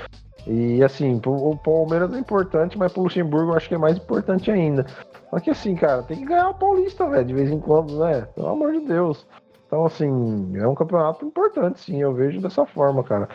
E 0.46 0.80
assim, 0.85 1.20
o 1.26 1.56
Palmeiras 1.56 2.14
é 2.14 2.18
importante, 2.20 2.78
mas 2.78 2.92
pro 2.92 3.02
Luxemburgo 3.02 3.50
eu 3.50 3.56
acho 3.56 3.68
que 3.68 3.74
é 3.74 3.78
mais 3.78 3.96
importante 3.96 4.48
ainda. 4.48 4.87
Só 5.28 5.40
que 5.40 5.50
assim, 5.50 5.74
cara, 5.74 6.04
tem 6.04 6.18
que 6.18 6.24
ganhar 6.24 6.50
o 6.50 6.54
Paulista, 6.54 7.04
velho, 7.09 7.24
de 7.24 7.35
vez 7.35 7.50
em 7.50 7.59
quando, 7.59 7.98
né? 7.98 8.28
Pelo 8.32 8.46
amor 8.46 8.70
de 8.70 8.78
Deus. 8.87 9.26
Então, 9.66 9.85
assim, 9.85 10.56
é 10.56 10.68
um 10.68 10.74
campeonato 10.76 11.26
importante, 11.26 11.80
sim, 11.80 12.00
eu 12.00 12.14
vejo 12.14 12.40
dessa 12.40 12.64
forma, 12.64 13.02
cara. 13.02 13.28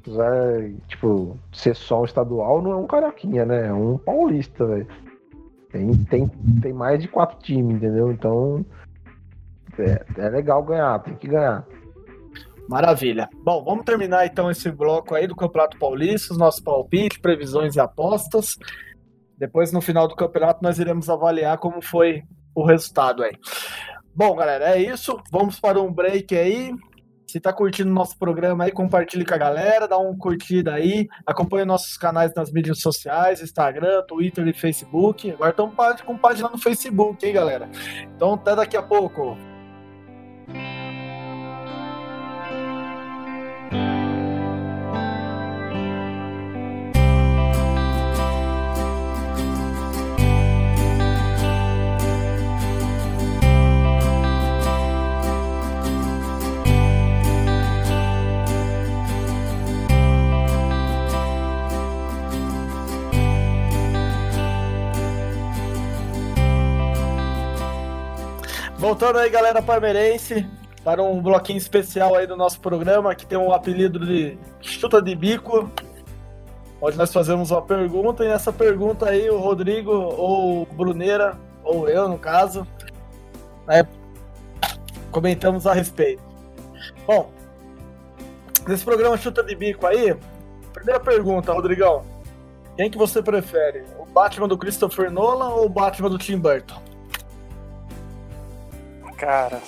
Apesar, 0.00 0.32
tipo, 0.88 1.36
ser 1.52 1.76
só 1.76 2.00
um 2.00 2.06
estadual, 2.06 2.62
não 2.62 2.72
é 2.72 2.76
um 2.76 2.86
caraquinha, 2.86 3.44
né? 3.44 3.66
É 3.66 3.72
um 3.74 3.98
paulista, 3.98 4.64
velho. 4.64 4.86
Tem, 5.70 5.92
tem, 6.04 6.28
tem 6.62 6.72
mais 6.72 7.02
de 7.02 7.08
quatro 7.08 7.36
times, 7.40 7.76
entendeu? 7.76 8.10
Então, 8.10 8.64
é, 9.78 10.02
é 10.16 10.28
legal 10.30 10.62
ganhar, 10.62 10.98
tem 11.00 11.14
que 11.14 11.28
ganhar. 11.28 11.66
Maravilha. 12.68 13.28
Bom, 13.42 13.62
vamos 13.62 13.84
terminar 13.84 14.26
então 14.26 14.50
esse 14.50 14.70
bloco 14.70 15.14
aí 15.14 15.26
do 15.26 15.36
Campeonato 15.36 15.78
Paulista, 15.78 16.32
os 16.32 16.38
nossos 16.38 16.60
palpites, 16.60 17.18
previsões 17.18 17.76
e 17.76 17.80
apostas. 17.80 18.56
Depois, 19.36 19.72
no 19.72 19.80
final 19.80 20.08
do 20.08 20.16
campeonato, 20.16 20.62
nós 20.62 20.78
iremos 20.78 21.10
avaliar 21.10 21.58
como 21.58 21.82
foi 21.82 22.22
o 22.54 22.64
resultado 22.64 23.22
aí. 23.22 23.32
Bom, 24.14 24.34
galera, 24.34 24.76
é 24.76 24.82
isso. 24.82 25.20
Vamos 25.30 25.58
para 25.58 25.80
um 25.80 25.92
break 25.92 26.36
aí. 26.36 26.72
Se 27.26 27.40
tá 27.40 27.52
curtindo 27.52 27.90
o 27.90 27.94
nosso 27.94 28.16
programa 28.16 28.64
aí, 28.64 28.70
compartilhe 28.70 29.24
com 29.24 29.34
a 29.34 29.38
galera, 29.38 29.88
dá 29.88 29.98
um 29.98 30.16
curtida 30.16 30.74
aí, 30.74 31.08
acompanhe 31.26 31.64
nossos 31.64 31.96
canais 31.96 32.32
nas 32.32 32.52
mídias 32.52 32.78
sociais, 32.78 33.42
Instagram, 33.42 34.02
Twitter 34.06 34.46
e 34.46 34.52
Facebook. 34.52 35.32
Agora 35.32 35.50
estamos 35.50 36.00
com 36.02 36.16
página 36.16 36.48
no 36.48 36.58
Facebook, 36.58 37.26
hein, 37.26 37.32
galera? 37.32 37.68
Então, 38.14 38.34
até 38.34 38.54
daqui 38.54 38.76
a 38.76 38.82
pouco. 38.82 39.36
Voltando 68.84 69.18
aí, 69.18 69.30
galera 69.30 69.62
palmeirense, 69.62 70.46
para 70.84 71.02
um 71.02 71.22
bloquinho 71.22 71.56
especial 71.56 72.14
aí 72.14 72.26
do 72.26 72.36
nosso 72.36 72.60
programa, 72.60 73.14
que 73.14 73.24
tem 73.24 73.38
um 73.38 73.50
apelido 73.50 73.98
de 73.98 74.36
Chuta 74.60 75.00
de 75.00 75.16
Bico, 75.16 75.70
onde 76.82 76.94
nós 76.98 77.10
fazemos 77.10 77.50
uma 77.50 77.62
pergunta, 77.62 78.22
e 78.22 78.28
nessa 78.28 78.52
pergunta 78.52 79.08
aí 79.08 79.30
o 79.30 79.38
Rodrigo, 79.38 79.90
ou 79.90 80.64
o 80.64 80.66
Bruneira, 80.66 81.34
ou 81.64 81.88
eu, 81.88 82.10
no 82.10 82.18
caso, 82.18 82.66
né, 83.66 83.88
comentamos 85.10 85.66
a 85.66 85.72
respeito. 85.72 86.22
Bom, 87.06 87.30
nesse 88.68 88.84
programa 88.84 89.16
Chuta 89.16 89.42
de 89.42 89.56
Bico 89.56 89.86
aí, 89.86 90.14
primeira 90.74 91.00
pergunta, 91.00 91.54
Rodrigão, 91.54 92.04
quem 92.76 92.90
que 92.90 92.98
você 92.98 93.22
prefere? 93.22 93.86
O 93.98 94.04
Batman 94.04 94.46
do 94.46 94.58
Christopher 94.58 95.10
Nolan 95.10 95.54
ou 95.54 95.64
o 95.64 95.70
Batman 95.70 96.10
do 96.10 96.18
Tim 96.18 96.36
Burton? 96.36 96.83
Cara, 99.16 99.62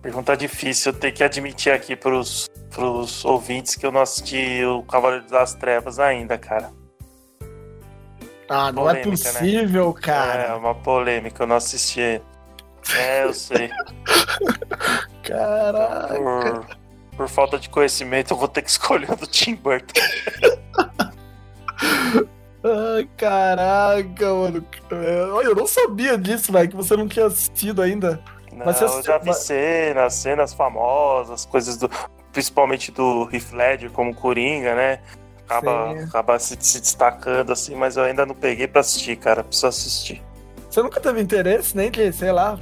pergunta 0.00 0.36
difícil. 0.36 0.92
Eu 0.92 0.98
tenho 0.98 1.14
que 1.14 1.24
admitir 1.24 1.72
aqui 1.72 1.96
pros, 1.96 2.48
pros 2.70 3.24
ouvintes 3.24 3.74
que 3.74 3.84
eu 3.86 3.90
não 3.92 4.00
assisti 4.02 4.64
o 4.64 4.82
Cavaleiro 4.82 5.26
das 5.28 5.54
Trevas 5.54 5.98
ainda, 5.98 6.36
cara. 6.38 6.70
Ah, 8.48 8.70
não 8.70 8.88
é 8.90 8.94
Polêmica, 8.96 9.32
né? 9.32 9.40
possível, 9.40 9.94
É 9.96 10.00
cara. 10.02 10.56
uma 10.58 10.74
polêmica, 10.74 11.42
eu 11.42 11.46
não 11.46 11.56
assisti. 11.56 12.20
É, 12.96 13.24
eu 13.24 13.32
sei. 13.32 13.70
Caraca. 15.22 16.14
Por, 16.18 16.66
por 17.16 17.28
falta 17.28 17.58
de 17.58 17.70
conhecimento, 17.70 18.34
eu 18.34 18.36
vou 18.36 18.48
ter 18.48 18.60
que 18.62 18.68
escolher 18.70 19.10
o 19.10 19.16
do 19.16 19.26
Tim 19.26 19.54
Burton. 19.54 19.92
Ai, 22.64 23.08
caraca, 23.16 24.32
mano. 24.32 24.64
Olha, 25.32 25.46
eu 25.46 25.54
não 25.54 25.66
sabia 25.66 26.16
disso, 26.16 26.52
velho, 26.52 26.68
que 26.68 26.76
você 26.76 26.96
não 26.96 27.08
tinha 27.08 27.26
assistido 27.26 27.82
ainda. 27.82 28.20
Não, 28.52 28.66
Mas 28.66 28.78
você 28.78 29.02
já 29.02 29.18
vi 29.18 29.34
cenas, 29.34 30.14
cenas 30.14 30.54
famosas, 30.54 31.44
coisas 31.44 31.76
do. 31.76 31.90
principalmente 32.32 32.92
do 32.92 33.28
Heath 33.32 33.52
Ledger 33.52 33.90
como 33.90 34.14
Coringa, 34.14 34.74
né? 34.74 35.00
Acaba, 35.44 36.04
acaba 36.04 36.38
se, 36.38 36.56
se, 36.60 36.80
destacando 36.80 37.52
assim, 37.52 37.74
mas 37.74 37.96
eu 37.96 38.04
ainda 38.04 38.24
não 38.24 38.34
peguei 38.34 38.68
pra 38.68 38.80
assistir, 38.80 39.16
cara. 39.16 39.42
Preciso 39.42 39.66
assistir. 39.66 40.22
Você 40.70 40.82
nunca 40.82 41.00
teve 41.00 41.20
interesse 41.20 41.76
nem 41.76 41.90
de, 41.90 42.12
sei 42.12 42.32
lá, 42.32 42.58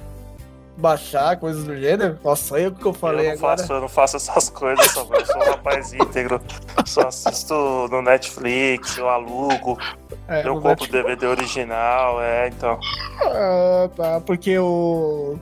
baixar 0.81 1.37
coisas 1.37 1.65
do 1.65 1.77
gênero? 1.77 2.19
Nossa, 2.25 2.57
aí 2.57 2.67
o 2.67 2.73
que 2.73 2.85
eu 2.85 2.93
falei 2.93 3.29
eu 3.29 3.33
agora. 3.33 3.59
Faço, 3.59 3.73
eu 3.73 3.81
não 3.81 3.89
faço 3.89 4.17
essas 4.17 4.49
coisas, 4.51 4.85
só, 4.91 5.07
eu 5.11 5.27
sou 5.27 5.37
um 5.37 5.45
rapaz 5.45 5.93
íntegro. 5.93 6.41
Só 6.87 7.03
assisto 7.03 7.55
no 7.91 8.03
Netflix, 8.03 8.97
eu 8.97 9.09
alugo. 9.09 9.79
É, 10.27 10.47
eu 10.47 10.61
compro 10.61 10.85
o 10.85 10.89
DVD 10.89 11.27
original, 11.27 12.21
é, 12.23 12.49
então. 12.49 12.79
Ah, 13.23 13.89
tá, 13.95 14.21
porque 14.21 14.59
o. 14.59 15.39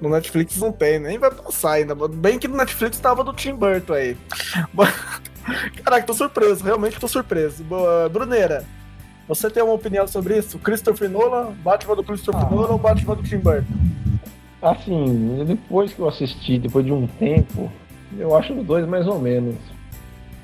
No 0.00 0.10
Netflix 0.10 0.58
não 0.58 0.72
tem, 0.72 0.98
nem 0.98 1.18
vai 1.18 1.30
passar 1.30 1.72
ainda. 1.72 1.94
Bem 1.94 2.38
que 2.38 2.48
no 2.48 2.56
Netflix 2.56 2.98
tava 2.98 3.24
do 3.24 3.32
Tim 3.32 3.54
Burton 3.54 3.94
aí. 3.94 4.16
Caraca, 5.82 6.06
tô 6.06 6.12
surpreso, 6.12 6.64
realmente 6.64 6.98
tô 6.98 7.06
surpreso. 7.06 7.62
Boa, 7.64 8.08
Bruneira, 8.08 8.64
você 9.28 9.48
tem 9.48 9.62
uma 9.62 9.72
opinião 9.72 10.06
sobre 10.06 10.38
isso? 10.38 10.58
Christopher 10.58 11.08
Nolan, 11.08 11.52
Batman 11.62 11.96
do 11.96 12.04
Christopher 12.04 12.42
ah. 12.42 12.50
Nolan 12.50 12.72
ou 12.72 12.78
Batman 12.78 13.16
do 13.16 13.22
Tim 13.22 13.38
Burton? 13.38 13.72
Assim, 14.64 15.44
depois 15.46 15.92
que 15.92 16.00
eu 16.00 16.08
assisti, 16.08 16.58
depois 16.58 16.86
de 16.86 16.90
um 16.90 17.06
tempo, 17.06 17.70
eu 18.16 18.34
acho 18.34 18.54
os 18.54 18.64
dois 18.64 18.88
mais 18.88 19.06
ou 19.06 19.18
menos. 19.18 19.56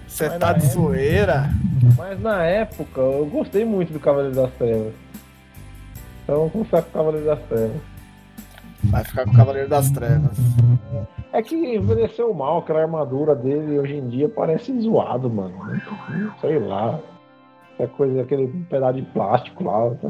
Você 0.07 0.29
tá 0.29 0.53
de 0.53 0.67
época, 0.67 0.75
zoeira? 0.75 1.51
Mas 1.97 2.21
na 2.21 2.45
época 2.45 3.01
eu 3.01 3.25
gostei 3.25 3.65
muito 3.65 3.95
do 3.95 3.99
Cavaleiro 3.99 4.37
das 4.37 4.53
Trevas. 4.53 4.93
Então 6.23 6.49
vou 6.49 6.65
ficar 6.65 6.83
com 6.83 6.91
o 6.91 6.93
Cavaleiro 6.93 7.27
das 7.27 7.39
Trevas. 7.45 7.81
Vai 8.85 9.05
ficar 9.05 9.25
com 9.25 9.31
o 9.31 9.35
Cavaleiro 9.35 9.69
das 9.71 9.91
Trevas. 9.91 10.37
É 11.33 11.41
que 11.41 11.55
envelheceu 11.55 12.35
mal, 12.35 12.59
aquela 12.59 12.83
armadura 12.83 13.35
dele 13.35 13.79
hoje 13.79 13.95
em 13.95 14.09
dia 14.09 14.29
parece 14.29 14.79
zoado, 14.83 15.31
mano. 15.31 15.55
Sei 16.43 16.59
lá. 16.59 16.99
É 17.79 17.87
coisa, 17.87 18.21
aquele 18.21 18.49
pedaço 18.69 19.01
de 19.01 19.03
plástico 19.03 19.65
lá. 19.65 19.95
Tá... 19.95 20.09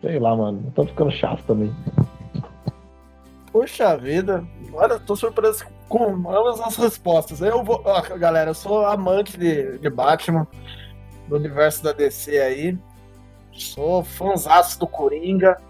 Sei 0.00 0.18
lá, 0.18 0.34
mano. 0.34 0.72
Tá 0.74 0.86
ficando 0.86 1.10
chato 1.10 1.42
também. 1.44 1.70
Poxa 3.58 3.96
vida, 3.96 4.44
olha, 4.72 5.00
tô 5.00 5.16
surpreso 5.16 5.64
com 5.88 6.04
ambas 6.30 6.60
as 6.60 6.76
respostas. 6.76 7.40
Eu 7.40 7.64
vou. 7.64 7.82
Ó, 7.84 8.00
galera, 8.16 8.50
eu 8.50 8.54
sou 8.54 8.86
amante 8.86 9.36
de, 9.36 9.78
de 9.78 9.90
Batman, 9.90 10.46
do 11.26 11.34
universo 11.34 11.82
da 11.82 11.90
DC 11.90 12.38
aí. 12.38 12.78
Sou 13.52 14.04
fãzaço 14.04 14.78
do 14.78 14.86
Coringa. 14.86 15.60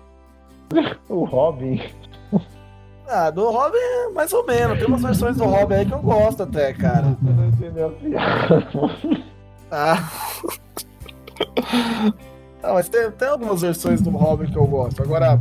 o 1.09 1.25
Robin. 1.25 1.81
Ah, 3.07 3.31
do 3.31 3.51
Robin 3.51 3.79
mais 4.13 4.35
ou 4.35 4.45
menos. 4.45 4.79
Tem 4.79 4.87
umas 4.87 5.01
versões 5.01 5.39
do 5.39 5.47
Robin 5.47 5.77
aí 5.77 5.87
que 5.87 5.95
eu 5.95 6.03
gosto 6.03 6.43
até, 6.43 6.75
cara. 6.75 7.17
Você 7.23 7.33
não 7.33 7.49
entendeu 7.49 7.87
a 7.87 7.93
piada. 7.93 8.69
Ah. 9.71 10.11
Não, 12.63 12.75
mas 12.75 12.89
tem, 12.91 13.11
tem 13.13 13.29
algumas 13.29 13.63
versões 13.63 14.03
do 14.03 14.11
Robin 14.11 14.51
que 14.51 14.59
eu 14.59 14.67
gosto. 14.67 15.03
Agora. 15.03 15.41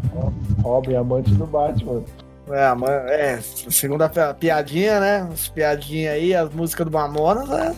Robin, 0.64 0.96
amante 0.96 1.34
do 1.34 1.46
Batman. 1.46 2.04
É, 2.50 3.34
é 3.34 3.42
segunda 3.42 4.10
piadinha, 4.40 5.00
né? 5.00 5.30
As 5.32 5.48
piadinhas 5.48 6.14
aí, 6.14 6.34
as 6.34 6.50
músicas 6.54 6.86
do 6.86 6.92
Mamonas 6.92 7.50
é, 7.52 7.76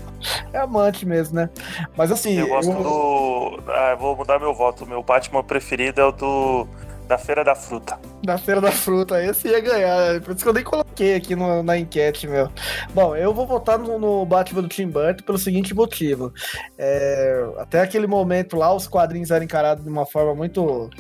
é 0.54 0.60
amante 0.60 1.06
mesmo, 1.06 1.36
né? 1.36 1.50
Mas 1.98 2.12
assim. 2.12 2.38
Eu 2.40 2.48
gosto 2.48 2.72
eu... 2.72 2.84
do. 2.84 3.64
Ah, 3.68 3.96
vou 3.96 4.16
mudar 4.16 4.40
meu 4.40 4.54
voto. 4.54 4.86
Meu 4.86 5.02
Batman 5.02 5.44
preferido 5.44 6.02
é 6.02 6.06
o 6.06 6.12
do 6.12 6.68
da 7.10 7.18
Feira 7.18 7.44
da 7.44 7.56
Fruta. 7.56 8.00
Da 8.24 8.38
Feira 8.38 8.62
da 8.62 8.72
Fruta, 8.72 9.22
esse 9.24 9.48
ia 9.48 9.60
ganhar. 9.60 10.22
Por 10.22 10.36
isso 10.36 10.44
que 10.44 10.50
eu 10.50 10.54
nem 10.54 10.64
coloquei 10.64 11.16
aqui 11.16 11.36
no, 11.36 11.64
na 11.64 11.76
enquete, 11.76 12.28
meu. 12.28 12.48
Bom, 12.94 13.16
eu 13.16 13.34
vou 13.34 13.48
votar 13.48 13.80
no, 13.80 13.98
no 13.98 14.24
Batman 14.28 14.62
do 14.62 14.68
Tim 14.68 14.88
Burton 14.88 15.24
pelo 15.24 15.40
seguinte 15.40 15.74
motivo. 15.74 16.32
É, 16.78 17.50
até 17.58 17.82
aquele 17.82 18.06
momento 18.06 18.56
lá, 18.56 18.72
os 18.72 18.88
quadrinhos 18.88 19.32
eram 19.32 19.44
encarados 19.44 19.84
de 19.84 19.90
uma 19.90 20.06
forma 20.06 20.36
muito. 20.36 20.92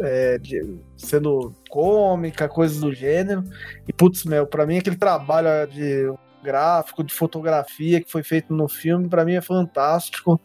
É, 0.00 0.38
de, 0.38 0.78
sendo 0.96 1.54
cômica, 1.68 2.48
coisas 2.48 2.80
do 2.80 2.92
gênero. 2.92 3.44
E, 3.86 3.92
putz, 3.92 4.24
meu, 4.24 4.46
pra 4.46 4.66
mim 4.66 4.78
aquele 4.78 4.96
trabalho 4.96 5.48
de 5.70 6.12
gráfico, 6.42 7.04
de 7.04 7.12
fotografia 7.12 8.00
que 8.02 8.10
foi 8.10 8.22
feito 8.22 8.52
no 8.54 8.68
filme, 8.68 9.08
para 9.08 9.24
mim 9.24 9.34
é 9.34 9.40
fantástico. 9.40 10.40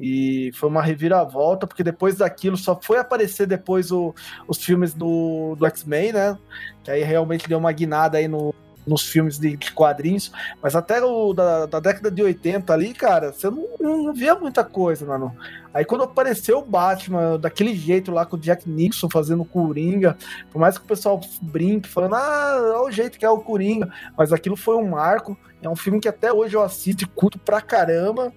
E 0.00 0.50
foi 0.54 0.68
uma 0.68 0.82
reviravolta, 0.82 1.66
porque 1.66 1.82
depois 1.82 2.16
daquilo 2.18 2.56
só 2.56 2.78
foi 2.80 2.98
aparecer 2.98 3.46
depois 3.46 3.90
o, 3.90 4.14
os 4.46 4.62
filmes 4.62 4.94
do, 4.94 5.56
do 5.56 5.66
X-Men, 5.66 6.12
né? 6.12 6.38
Que 6.84 6.92
aí 6.92 7.02
realmente 7.02 7.48
deu 7.48 7.58
uma 7.58 7.72
guinada 7.72 8.18
aí 8.18 8.28
no, 8.28 8.54
nos 8.88 9.02
filmes 9.02 9.38
de, 9.38 9.56
de, 9.56 9.72
quadrinhos, 9.72 10.32
mas 10.62 10.74
até 10.74 11.02
o 11.02 11.32
da, 11.32 11.66
da, 11.66 11.80
década 11.80 12.10
de 12.10 12.22
80 12.22 12.72
ali, 12.72 12.94
cara, 12.94 13.32
você 13.32 13.50
não, 13.50 13.68
não, 13.80 14.14
via 14.14 14.34
muita 14.34 14.64
coisa, 14.64 15.06
mano. 15.06 15.34
Aí 15.72 15.84
quando 15.84 16.04
apareceu 16.04 16.58
o 16.58 16.64
Batman, 16.64 17.38
daquele 17.38 17.74
jeito 17.74 18.10
lá 18.10 18.24
com 18.24 18.36
o 18.36 18.38
Jack 18.38 18.68
Nixon 18.68 19.08
fazendo 19.10 19.44
Coringa, 19.44 20.16
por 20.50 20.58
mais 20.58 20.78
que 20.78 20.84
o 20.84 20.88
pessoal 20.88 21.20
brinque, 21.42 21.88
falando, 21.88 22.14
ah, 22.14 22.56
olha 22.76 22.88
o 22.88 22.90
jeito 22.90 23.18
que 23.18 23.24
é 23.24 23.30
o 23.30 23.38
Coringa, 23.38 23.92
mas 24.16 24.32
aquilo 24.32 24.56
foi 24.56 24.76
um 24.76 24.88
marco, 24.88 25.36
é 25.62 25.68
um 25.68 25.76
filme 25.76 26.00
que 26.00 26.08
até 26.08 26.32
hoje 26.32 26.56
eu 26.56 26.62
assisto 26.62 27.04
e 27.04 27.06
curto 27.06 27.38
pra 27.38 27.60
caramba. 27.60 28.32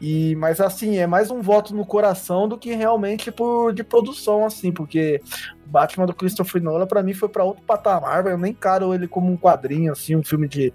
E, 0.00 0.34
mas 0.36 0.60
assim, 0.60 0.96
é 0.96 1.06
mais 1.06 1.30
um 1.30 1.42
voto 1.42 1.74
no 1.74 1.84
coração 1.84 2.48
do 2.48 2.56
que 2.56 2.74
realmente 2.74 3.30
por 3.30 3.72
de 3.72 3.84
produção, 3.84 4.46
assim, 4.46 4.72
porque 4.72 5.20
Batman 5.66 6.06
do 6.06 6.14
Christopher 6.14 6.62
Nolan, 6.62 6.86
para 6.86 7.02
mim, 7.02 7.12
foi 7.12 7.28
para 7.28 7.44
outro 7.44 7.62
patamar, 7.62 8.26
eu 8.26 8.38
nem 8.38 8.52
encaro 8.52 8.94
ele 8.94 9.06
como 9.06 9.30
um 9.30 9.36
quadrinho, 9.36 9.92
assim, 9.92 10.16
um 10.16 10.22
filme 10.22 10.48
de. 10.48 10.72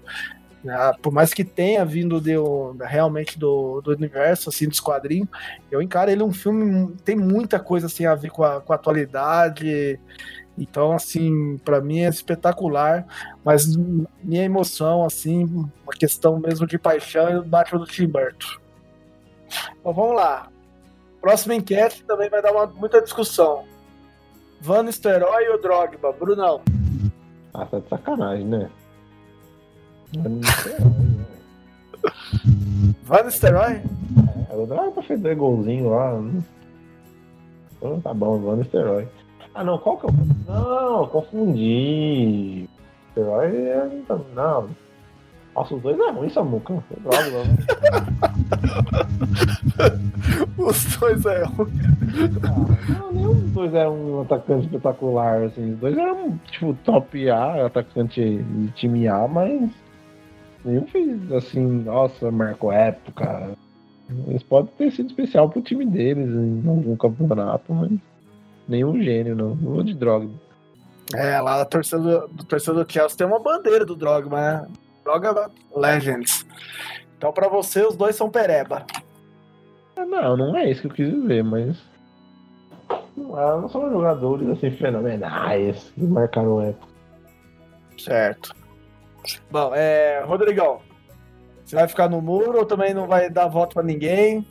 Né, 0.62 0.74
por 1.02 1.12
mais 1.12 1.34
que 1.34 1.44
tenha 1.44 1.84
vindo 1.84 2.20
de, 2.20 2.34
realmente 2.80 3.38
do, 3.38 3.80
do 3.80 3.92
universo, 3.92 4.48
assim, 4.48 4.68
dos 4.68 4.80
quadrinhos, 4.80 5.28
eu 5.70 5.82
encaro 5.82 6.10
ele 6.10 6.22
um 6.22 6.32
filme, 6.32 6.92
tem 7.04 7.14
muita 7.16 7.60
coisa, 7.60 7.86
assim, 7.86 8.06
a 8.06 8.14
ver 8.14 8.30
com 8.30 8.42
a, 8.44 8.60
com 8.60 8.72
a 8.72 8.76
atualidade. 8.76 10.00
Então, 10.58 10.92
assim, 10.92 11.58
para 11.58 11.80
mim 11.80 12.00
é 12.00 12.08
espetacular, 12.08 13.06
mas 13.44 13.76
minha 14.22 14.44
emoção, 14.44 15.04
assim, 15.04 15.44
uma 15.44 15.92
questão 15.98 16.38
mesmo 16.38 16.66
de 16.66 16.78
paixão 16.78 17.28
é 17.28 17.38
o 17.38 17.44
Batman 17.44 17.80
do 17.80 17.86
Tim 17.86 18.06
Burton. 18.06 18.58
Então 19.80 19.92
vamos 19.92 20.16
lá. 20.16 20.48
Próxima 21.20 21.54
enquete 21.54 22.04
também 22.04 22.30
vai 22.30 22.40
dar 22.40 22.52
uma, 22.52 22.66
muita 22.66 23.02
discussão. 23.02 23.64
Van 24.60 24.82
Nistelrooy 24.84 25.48
ou 25.48 25.60
Drogba? 25.60 26.12
Brunão. 26.12 26.62
Ah, 27.52 27.66
tá 27.66 27.78
de 27.78 27.88
sacanagem, 27.88 28.46
né? 28.46 28.70
Van 33.02 33.22
Nistelrooy? 33.24 33.82
É, 34.50 34.56
o 34.56 34.66
Drogba 34.66 35.02
fez 35.02 35.20
dois 35.20 35.36
golzinhos 35.36 35.90
lá. 35.90 36.18
Então, 37.76 38.00
tá 38.00 38.14
bom, 38.14 38.38
Van 38.40 38.56
Nistelrooy. 38.56 39.06
Ah, 39.56 39.64
não, 39.64 39.78
qual 39.78 39.96
que 39.96 40.06
é 40.06 40.10
o... 40.10 40.12
Não, 40.52 41.06
confundi. 41.06 42.68
Nistelrooy 43.16 43.56
é... 43.56 43.88
Não, 44.34 44.68
nossa, 45.54 45.74
os 45.74 45.80
dois 45.80 45.98
é 45.98 46.10
ruim, 46.10 46.28
Samuca. 46.28 46.74
É 46.74 47.00
droga, 47.00 47.44
né? 47.44 47.56
os 50.58 50.96
dois 50.98 51.24
é 51.24 51.44
ruim. 51.44 51.72
Ah, 52.44 52.98
não, 53.00 53.12
nenhum 53.12 53.32
dos 53.32 53.52
dois 53.52 53.72
é 53.72 53.88
um 53.88 54.20
atacante 54.20 54.66
espetacular, 54.66 55.44
assim. 55.44 55.72
Os 55.72 55.78
dois 55.78 55.96
eram, 55.96 56.38
tipo, 56.50 56.74
top 56.84 57.30
A, 57.30 57.64
atacante 57.64 58.20
de 58.20 58.70
time 58.72 59.08
A, 59.08 59.26
mas 59.26 59.70
nenhum 60.62 60.86
fez, 60.86 61.32
assim, 61.32 61.66
nossa, 61.66 62.30
marcou 62.30 62.70
época. 62.70 63.52
Eles 64.28 64.42
podem 64.42 64.70
ter 64.76 64.90
sido 64.92 65.08
especial 65.08 65.48
pro 65.48 65.62
time 65.62 65.86
deles 65.86 66.28
em 66.28 66.68
algum 66.68 66.94
campeonato, 66.96 67.72
mas 67.72 67.98
nenhum 68.68 69.00
gênio, 69.02 69.34
não. 69.34 69.54
Não 69.54 69.74
vou 69.74 69.82
de 69.82 69.94
droga. 69.94 70.28
É, 71.14 71.40
lá 71.40 71.60
a 71.60 71.64
torcida 71.64 71.98
do, 71.98 72.44
torcida 72.44 72.84
do 72.84 72.92
Chelsea 72.92 73.16
tem 73.16 73.26
uma 73.26 73.38
bandeira 73.38 73.84
do 73.84 73.94
Drogba, 73.94 74.36
né? 74.36 74.68
Joga 75.04 75.50
Legends. 75.74 76.44
Então, 77.16 77.32
para 77.32 77.48
você, 77.48 77.82
os 77.82 77.96
dois 77.96 78.16
são 78.16 78.28
pereba. 78.28 78.84
É, 79.96 80.04
não, 80.04 80.36
não 80.36 80.56
é 80.56 80.68
isso 80.68 80.82
que 80.82 80.86
eu 80.88 80.92
quis 80.92 81.22
dizer, 81.22 81.44
mas. 81.44 81.76
Não, 83.16 83.68
são 83.68 83.90
jogadores 83.90 84.48
assim 84.48 84.70
fenomenais 84.70 85.92
que 85.94 86.02
marcaram 86.02 86.60
época. 86.60 86.88
Certo. 87.98 88.54
Bom, 89.50 89.72
é. 89.74 90.22
Rodrigão, 90.24 90.80
você 91.64 91.76
vai 91.76 91.88
ficar 91.88 92.08
no 92.08 92.20
muro 92.20 92.58
ou 92.58 92.66
também 92.66 92.92
não 92.92 93.06
vai 93.06 93.30
dar 93.30 93.48
voto 93.48 93.74
para 93.74 93.82
ninguém? 93.82 94.46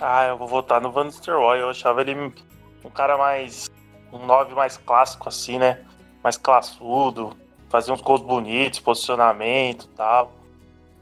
Ah, 0.00 0.26
eu 0.26 0.36
vou 0.36 0.48
votar 0.48 0.80
no 0.80 0.90
Van 0.90 1.04
Nistelrooy. 1.04 1.60
Eu 1.60 1.70
achava 1.70 2.00
ele 2.00 2.14
um 2.84 2.90
cara 2.90 3.16
mais. 3.16 3.70
um 4.12 4.26
9 4.26 4.54
mais 4.54 4.76
clássico, 4.76 5.28
assim, 5.28 5.58
né? 5.58 5.84
Mais 6.22 6.36
classudo 6.36 7.36
fazia 7.74 7.92
uns 7.92 8.00
gols 8.00 8.20
bonitos, 8.20 8.78
posicionamento 8.78 9.86
e 9.86 9.96
tal. 9.96 10.32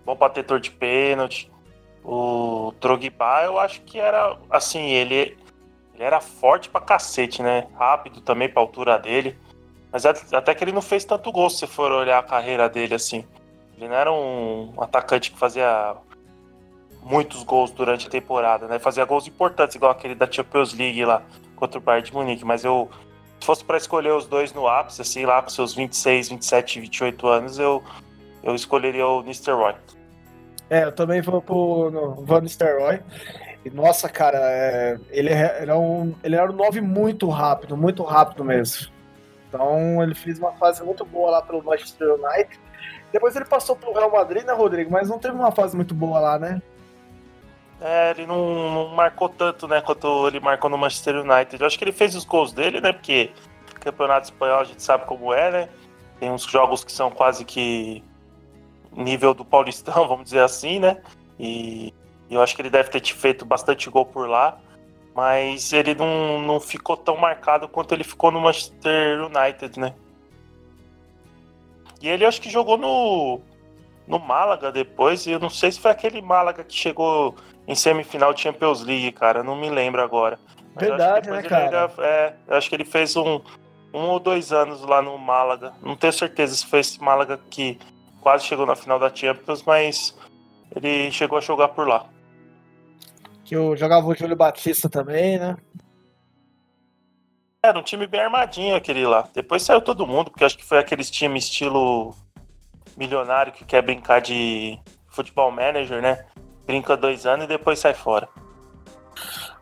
Bom 0.07 0.17
batetor 0.17 0.59
de 0.59 0.71
pênalti. 0.71 1.53
O 2.03 2.73
Drogba, 2.81 3.43
eu 3.45 3.59
acho 3.59 3.83
que 3.83 3.99
era 3.99 4.39
assim, 4.49 4.81
ele, 4.81 5.37
ele 5.93 6.03
era 6.03 6.19
forte 6.19 6.71
pra 6.71 6.81
cacete, 6.81 7.43
né? 7.43 7.67
Rápido 7.75 8.23
também 8.23 8.49
pra 8.49 8.63
altura 8.63 8.99
dele. 8.99 9.39
Mas 9.93 10.07
até 10.07 10.55
que 10.55 10.65
ele 10.65 10.73
não 10.73 10.81
fez 10.81 11.05
tanto 11.05 11.31
gol 11.31 11.51
se 11.51 11.67
for 11.67 11.93
olhar 11.93 12.19
a 12.19 12.23
carreira 12.23 12.71
dele 12.71 12.95
assim. 12.95 13.27
Ele 13.77 13.87
não 13.89 13.95
era 13.95 14.11
um 14.11 14.73
atacante 14.79 15.31
que 15.31 15.39
fazia 15.39 15.95
muitos 17.03 17.43
gols 17.43 17.71
durante 17.71 18.07
a 18.07 18.11
temporada, 18.11 18.67
né? 18.67 18.79
Fazia 18.79 19.05
gols 19.05 19.27
importantes, 19.27 19.77
igual 19.77 19.91
aquele 19.91 20.15
da 20.15 20.31
Champions 20.31 20.73
League 20.73 21.05
lá 21.05 21.23
contra 21.57 21.79
o 21.79 21.83
Bayern 21.83 22.07
de 22.07 22.15
Munique. 22.15 22.45
Mas 22.45 22.65
eu, 22.65 22.89
se 23.41 23.47
fosse 23.47 23.65
para 23.65 23.77
escolher 23.77 24.13
os 24.13 24.27
dois 24.27 24.53
no 24.53 24.69
ápice, 24.69 25.03
assim, 25.03 25.25
lá 25.25 25.43
com 25.43 25.49
seus 25.51 25.75
26, 25.75 26.29
27, 26.31 26.81
28 26.81 27.27
anos, 27.27 27.59
eu, 27.59 27.83
eu 28.43 28.55
escolheria 28.55 29.07
o 29.07 29.23
Nistelrooy. 29.23 29.75
É, 30.71 30.85
eu 30.85 30.93
também 30.93 31.21
vou 31.21 31.43
pro 31.43 31.91
no, 31.91 32.25
Van 32.25 32.41
Nistelrooy. 32.41 33.01
Nossa, 33.73 34.09
cara, 34.09 34.39
é, 34.41 34.99
ele, 35.11 35.31
era 35.31 35.79
um, 35.79 36.15
ele 36.23 36.35
era 36.35 36.51
um 36.51 36.55
9 36.55 36.81
muito 36.81 37.29
rápido, 37.29 37.77
muito 37.77 38.03
rápido 38.03 38.45
mesmo. 38.45 38.91
Então 39.49 40.03
ele 40.03 40.15
fez 40.15 40.39
uma 40.39 40.53
fase 40.53 40.83
muito 40.83 41.05
boa 41.05 41.31
lá 41.31 41.43
pelo 41.43 41.63
Manchester 41.63 42.15
United. 42.15 42.59
Depois 43.13 43.37
ele 43.37 43.45
passou 43.45 43.77
pro 43.77 43.93
Real 43.93 44.11
Madrid, 44.11 44.45
né, 44.45 44.53
Rodrigo? 44.53 44.91
Mas 44.91 45.09
não 45.09 45.19
teve 45.19 45.35
uma 45.35 45.53
fase 45.53 45.77
muito 45.77 45.95
boa 45.95 46.19
lá, 46.19 46.39
né? 46.39 46.63
É, 47.83 48.11
ele 48.11 48.27
não, 48.27 48.71
não, 48.71 48.89
marcou 48.95 49.29
tanto, 49.29 49.67
né, 49.67 49.81
quanto 49.81 50.29
ele 50.29 50.39
marcou 50.39 50.71
no 50.71 50.79
Manchester 50.79 51.17
United. 51.17 51.61
Eu 51.61 51.67
acho 51.67 51.77
que 51.77 51.85
ele 51.85 51.93
fez 51.93 52.15
os 52.15 52.25
gols 52.25 52.53
dele, 52.53 52.81
né, 52.81 52.93
porque 52.93 53.31
campeonato 53.81 54.27
espanhol 54.27 54.61
a 54.61 54.65
gente 54.65 54.81
sabe 54.83 55.05
como 55.07 55.35
é, 55.35 55.51
né? 55.51 55.69
Tem 56.21 56.31
uns 56.31 56.45
jogos 56.45 56.85
que 56.85 56.93
são 56.93 57.11
quase 57.11 57.45
que 57.45 58.03
nível 58.93 59.35
do 59.35 59.45
Paulistão, 59.45 60.07
vamos 60.09 60.25
dizer 60.25 60.43
assim, 60.43 60.79
né? 60.79 61.03
E 61.39 61.93
eu 62.31 62.41
acho 62.41 62.55
que 62.55 62.63
ele 62.63 62.71
deve 62.71 62.91
ter 62.91 63.05
feito 63.13 63.45
bastante 63.45 63.91
gol 63.91 64.07
por 64.07 64.29
lá 64.29 64.59
mas 65.15 65.73
ele 65.73 65.95
não, 65.95 66.41
não 66.41 66.61
ficou 66.61 66.97
tão 66.97 67.17
marcado 67.17 67.69
quanto 67.69 67.93
ele 67.93 68.05
ficou 68.05 68.31
no 68.31 68.41
Manchester 68.41 69.27
United, 69.27 69.79
né? 69.79 69.95
E 72.01 72.09
ele 72.09 72.25
acho 72.25 72.41
que 72.41 72.51
jogou 72.51 72.77
no, 72.77 73.41
no 74.07 74.19
Málaga 74.19 74.73
depois, 74.73 75.27
e 75.27 75.31
eu 75.31 75.39
não 75.39 75.51
sei 75.51 75.71
se 75.71 75.81
foi 75.81 75.91
aquele 75.91 76.21
Málaga 76.21 76.65
que 76.65 76.75
chegou 76.75 77.37
em 77.67 77.75
semifinal 77.75 78.33
de 78.33 78.41
Champions 78.41 78.83
League, 78.83 79.13
cara, 79.13 79.43
não 79.43 79.57
me 79.57 79.71
lembro 79.71 80.03
agora. 80.03 80.39
Mas 80.75 80.89
Verdade, 80.89 81.31
né, 81.31 81.43
cara? 81.43 81.65
Ainda, 81.65 82.03
é, 82.03 82.35
acho 82.49 82.69
que 82.69 82.75
ele 82.75 82.85
fez 82.85 83.17
um, 83.17 83.41
um 83.93 84.09
ou 84.09 84.19
dois 84.19 84.53
anos 84.53 84.83
lá 84.83 85.03
no 85.03 85.17
Málaga. 85.19 85.73
Não 85.83 85.97
tenho 85.97 86.13
certeza 86.13 86.55
se 86.55 86.67
foi 86.67 86.81
esse 86.81 87.01
Málaga 87.01 87.39
que 87.51 87.79
quase 88.21 88.45
chegou 88.45 88.65
na 88.65 88.75
final 88.75 88.99
da 88.99 89.15
Champions, 89.15 89.63
mas 89.63 90.17
ele 90.75 91.11
chegou 91.11 91.39
a 91.39 91.41
jogar 91.41 91.69
por 91.69 91.87
lá. 91.87 92.07
Que 93.45 93.55
eu 93.55 93.77
jogava 93.77 94.07
o 94.07 94.15
Júlio 94.15 94.37
Batista 94.37 94.89
também, 94.89 95.39
né? 95.39 95.57
Era 97.65 97.79
um 97.79 97.83
time 97.83 98.07
bem 98.07 98.21
armadinho 98.21 98.75
aquele 98.75 99.07
lá. 99.07 99.29
Depois 99.33 99.63
saiu 99.63 99.81
todo 99.81 100.07
mundo, 100.07 100.31
porque 100.31 100.45
acho 100.45 100.59
que 100.59 100.65
foi 100.65 100.79
aqueles 100.79 101.11
times 101.11 101.45
estilo 101.45 102.15
milionário 102.97 103.53
que 103.53 103.65
quer 103.65 103.83
brincar 103.83 104.21
de 104.21 104.79
futebol 105.09 105.51
manager, 105.51 106.01
né? 106.03 106.25
Brinca 106.67 106.97
dois 106.97 107.27
anos 107.27 107.45
e 107.45 107.49
depois 107.49 107.79
sai 107.79 107.95
fora. 107.95 108.29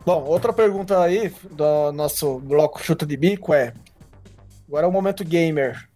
Bom, 0.05 0.23
outra 0.23 0.51
pergunta 0.51 0.99
aí 1.01 1.29
do 1.51 1.91
nosso 1.91 2.39
bloco 2.39 2.81
Chuta 2.83 3.05
de 3.05 3.15
Bico 3.15 3.53
é: 3.53 3.73
agora 4.67 4.85
é 4.85 4.89
o 4.89 4.91
momento 4.91 5.23
gamer. 5.23 5.87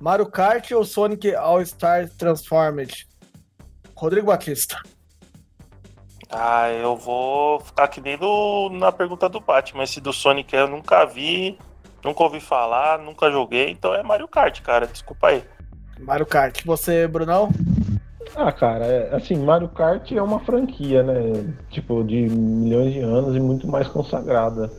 Mario 0.00 0.26
Kart 0.26 0.70
ou 0.70 0.84
Sonic 0.84 1.34
All-Star 1.34 2.08
Transformed? 2.16 3.06
Rodrigo 3.94 4.28
Batista. 4.28 4.80
Ah, 6.30 6.70
eu 6.70 6.96
vou 6.96 7.60
ficar 7.60 7.84
aqui 7.84 8.00
nem 8.00 8.16
na 8.78 8.90
pergunta 8.92 9.28
do 9.28 9.40
Batman. 9.40 9.82
Esse 9.82 10.00
do 10.00 10.12
Sonic 10.12 10.54
eu 10.54 10.68
nunca 10.68 11.04
vi, 11.04 11.58
nunca 12.02 12.22
ouvi 12.22 12.40
falar, 12.40 12.98
nunca 12.98 13.30
joguei, 13.30 13.68
então 13.68 13.92
é 13.92 14.02
Mario 14.02 14.28
Kart, 14.28 14.62
cara. 14.62 14.86
Desculpa 14.86 15.28
aí. 15.28 15.44
Mario 15.98 16.24
Kart. 16.24 16.64
Você, 16.64 17.06
Brunão? 17.06 17.50
Ah, 18.34 18.52
cara, 18.52 18.86
é, 18.86 19.14
assim, 19.14 19.36
Mario 19.36 19.68
Kart 19.68 20.10
é 20.12 20.22
uma 20.22 20.40
franquia, 20.40 21.02
né? 21.02 21.52
Tipo, 21.70 22.04
de 22.04 22.28
milhões 22.28 22.92
de 22.92 23.00
anos 23.00 23.36
e 23.36 23.40
muito 23.40 23.66
mais 23.66 23.88
consagrada. 23.88 24.70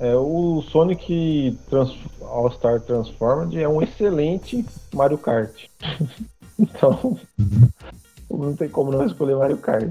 É, 0.00 0.14
o 0.14 0.62
Sonic 0.62 1.58
Trans 1.68 1.92
All-Star 2.22 2.80
Transformed 2.80 3.60
é 3.60 3.68
um 3.68 3.82
excelente 3.82 4.64
Mario 4.94 5.18
Kart. 5.18 5.66
então, 6.58 7.18
não 8.30 8.54
tem 8.54 8.68
como 8.68 8.92
não 8.92 9.06
escolher 9.06 9.36
Mario 9.36 9.58
Kart. 9.58 9.90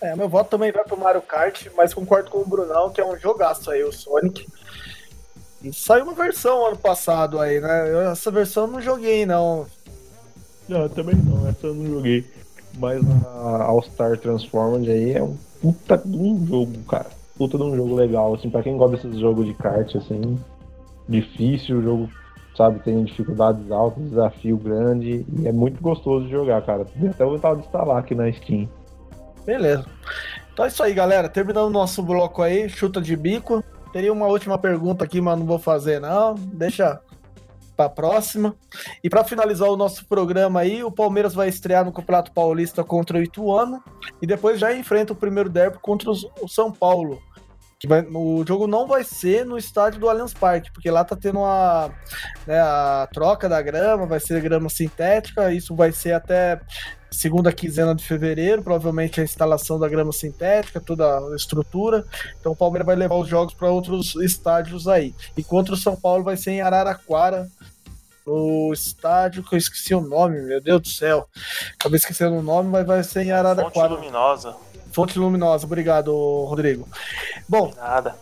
É, 0.00 0.16
meu 0.16 0.28
voto 0.28 0.50
também 0.50 0.72
vai 0.72 0.84
pro 0.84 0.98
Mario 0.98 1.22
Kart, 1.22 1.68
mas 1.76 1.94
concordo 1.94 2.30
com 2.30 2.38
o 2.38 2.46
Brunão, 2.46 2.90
que 2.90 3.00
é 3.00 3.06
um 3.06 3.16
jogaço 3.16 3.70
aí, 3.70 3.84
o 3.84 3.92
Sonic. 3.92 4.46
E 5.62 5.72
saiu 5.72 6.04
uma 6.04 6.12
versão 6.12 6.66
ano 6.66 6.76
passado 6.76 7.40
aí, 7.40 7.60
né? 7.60 7.88
Eu, 7.88 8.00
essa 8.10 8.30
versão 8.30 8.64
eu 8.64 8.72
não 8.72 8.82
joguei, 8.82 9.24
não. 9.24 9.64
Não, 10.68 10.88
também 10.88 11.14
não, 11.16 11.46
essa 11.48 11.66
eu 11.66 11.74
não 11.74 11.86
joguei. 11.86 12.24
Mas 12.78 13.02
a 13.26 13.64
All-Star 13.64 14.18
Transformed 14.18 14.90
aí 14.90 15.12
é 15.12 15.22
um 15.22 15.36
puta 15.60 15.98
de 15.98 16.16
um 16.16 16.46
jogo, 16.46 16.78
cara. 16.88 17.10
Puta 17.36 17.58
de 17.58 17.64
um 17.64 17.76
jogo 17.76 17.94
legal, 17.94 18.34
assim, 18.34 18.50
pra 18.50 18.62
quem 18.62 18.76
gosta 18.76 18.96
desses 18.96 19.20
jogos 19.20 19.46
de 19.46 19.54
kart, 19.54 19.94
assim, 19.96 20.38
difícil, 21.08 21.78
o 21.78 21.82
jogo, 21.82 22.08
sabe, 22.56 22.80
tem 22.80 23.04
dificuldades 23.04 23.70
altas, 23.70 24.02
desafio 24.04 24.56
grande, 24.56 25.26
e 25.38 25.48
é 25.48 25.52
muito 25.52 25.80
gostoso 25.82 26.26
de 26.26 26.30
jogar, 26.30 26.62
cara. 26.62 26.82
Até 26.82 27.24
vontade 27.24 27.60
de 27.60 27.66
instalar 27.66 27.98
aqui 27.98 28.14
na 28.14 28.30
Steam. 28.32 28.68
Beleza. 29.44 29.84
Então 30.52 30.64
é 30.64 30.68
isso 30.68 30.82
aí, 30.82 30.92
galera. 30.94 31.28
Terminando 31.28 31.66
o 31.66 31.70
nosso 31.70 32.02
bloco 32.02 32.42
aí, 32.42 32.68
chuta 32.68 33.00
de 33.00 33.16
bico. 33.16 33.64
Teria 33.92 34.12
uma 34.12 34.26
última 34.26 34.56
pergunta 34.56 35.04
aqui, 35.04 35.20
mas 35.20 35.38
não 35.38 35.46
vou 35.46 35.58
fazer, 35.58 36.00
não. 36.00 36.34
Deixa 36.34 37.00
para 37.76 37.88
próxima. 37.88 38.54
E 39.02 39.10
para 39.10 39.24
finalizar 39.24 39.68
o 39.68 39.76
nosso 39.76 40.06
programa 40.06 40.60
aí, 40.60 40.82
o 40.84 40.90
Palmeiras 40.90 41.34
vai 41.34 41.48
estrear 41.48 41.84
no 41.84 41.92
Campeonato 41.92 42.32
Paulista 42.32 42.84
contra 42.84 43.18
o 43.18 43.22
Ituano 43.22 43.82
e 44.20 44.26
depois 44.26 44.58
já 44.58 44.74
enfrenta 44.74 45.12
o 45.12 45.16
primeiro 45.16 45.48
derby 45.48 45.78
contra 45.80 46.10
o 46.10 46.48
São 46.48 46.70
Paulo. 46.70 47.20
Que 47.82 47.88
vai, 47.88 48.06
o 48.14 48.44
jogo 48.46 48.68
não 48.68 48.86
vai 48.86 49.02
ser 49.02 49.44
no 49.44 49.58
estádio 49.58 49.98
do 49.98 50.08
Allianz 50.08 50.32
Parque, 50.32 50.70
porque 50.70 50.88
lá 50.88 51.04
tá 51.04 51.16
tendo 51.16 51.44
a, 51.44 51.90
né, 52.46 52.60
a 52.60 53.08
troca 53.12 53.48
da 53.48 53.60
grama, 53.60 54.06
vai 54.06 54.20
ser 54.20 54.40
grama 54.40 54.68
sintética, 54.68 55.52
isso 55.52 55.74
vai 55.74 55.90
ser 55.90 56.12
até 56.12 56.60
segunda 57.10 57.52
quinzena 57.52 57.92
de 57.92 58.04
fevereiro, 58.04 58.62
provavelmente 58.62 59.20
a 59.20 59.24
instalação 59.24 59.80
da 59.80 59.88
grama 59.88 60.12
sintética, 60.12 60.80
toda 60.80 61.18
a 61.18 61.34
estrutura. 61.34 62.04
Então 62.38 62.52
o 62.52 62.56
Palmeiras 62.56 62.86
vai 62.86 62.94
levar 62.94 63.16
os 63.16 63.26
jogos 63.26 63.52
para 63.52 63.68
outros 63.68 64.14
estádios 64.14 64.86
aí. 64.86 65.12
E 65.36 65.42
contra 65.42 65.74
o 65.74 65.76
São 65.76 65.96
Paulo 65.96 66.22
vai 66.22 66.36
ser 66.36 66.52
em 66.52 66.60
Araraquara, 66.60 67.48
no 68.24 68.72
estádio 68.72 69.42
que 69.42 69.56
eu 69.56 69.58
esqueci 69.58 69.92
o 69.92 70.00
nome, 70.00 70.40
meu 70.42 70.60
Deus 70.60 70.82
do 70.82 70.88
céu. 70.88 71.28
Acabei 71.74 71.96
esquecendo 71.96 72.36
o 72.36 72.42
nome, 72.42 72.68
mas 72.70 72.86
vai 72.86 73.02
ser 73.02 73.24
em 73.24 73.32
Araraquara. 73.32 73.88
Fonte 73.88 74.04
Luminosa. 74.04 74.54
Fonte 74.92 75.18
Luminosa, 75.18 75.66
obrigado, 75.66 76.12
Rodrigo. 76.44 76.86
Bom, 77.48 77.72
nada. 77.76 78.16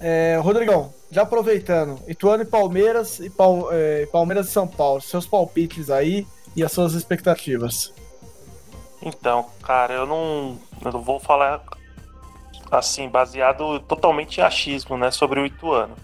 É, 0.00 0.38
Rodrigão, 0.42 0.92
já 1.10 1.22
aproveitando, 1.22 1.98
Ituano 2.06 2.42
e 2.42 2.46
Palmeiras 2.46 3.18
e 3.18 3.32
é, 3.72 4.06
Palmeiras 4.06 4.48
e 4.48 4.52
São 4.52 4.66
Paulo, 4.66 5.00
seus 5.00 5.26
palpites 5.26 5.90
aí 5.90 6.26
e 6.54 6.62
as 6.62 6.70
suas 6.70 6.94
expectativas? 6.94 7.92
Então, 9.02 9.46
cara, 9.62 9.94
eu 9.94 10.06
não, 10.06 10.58
eu 10.84 10.92
não 10.92 11.02
vou 11.02 11.18
falar 11.20 11.62
assim, 12.70 13.08
baseado 13.08 13.80
totalmente 13.80 14.38
em 14.38 14.42
achismo, 14.42 14.96
né, 14.96 15.10
sobre 15.10 15.40
o 15.40 15.46
Ituano. 15.46 15.96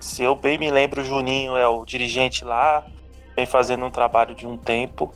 Se 0.00 0.22
eu 0.22 0.34
bem 0.34 0.58
me 0.58 0.70
lembro, 0.70 1.02
o 1.02 1.04
Juninho 1.04 1.56
é 1.56 1.66
o 1.66 1.84
dirigente 1.84 2.44
lá, 2.44 2.84
vem 3.36 3.46
fazendo 3.46 3.84
um 3.84 3.90
trabalho 3.90 4.34
de 4.34 4.46
um 4.46 4.56
tempo. 4.56 5.12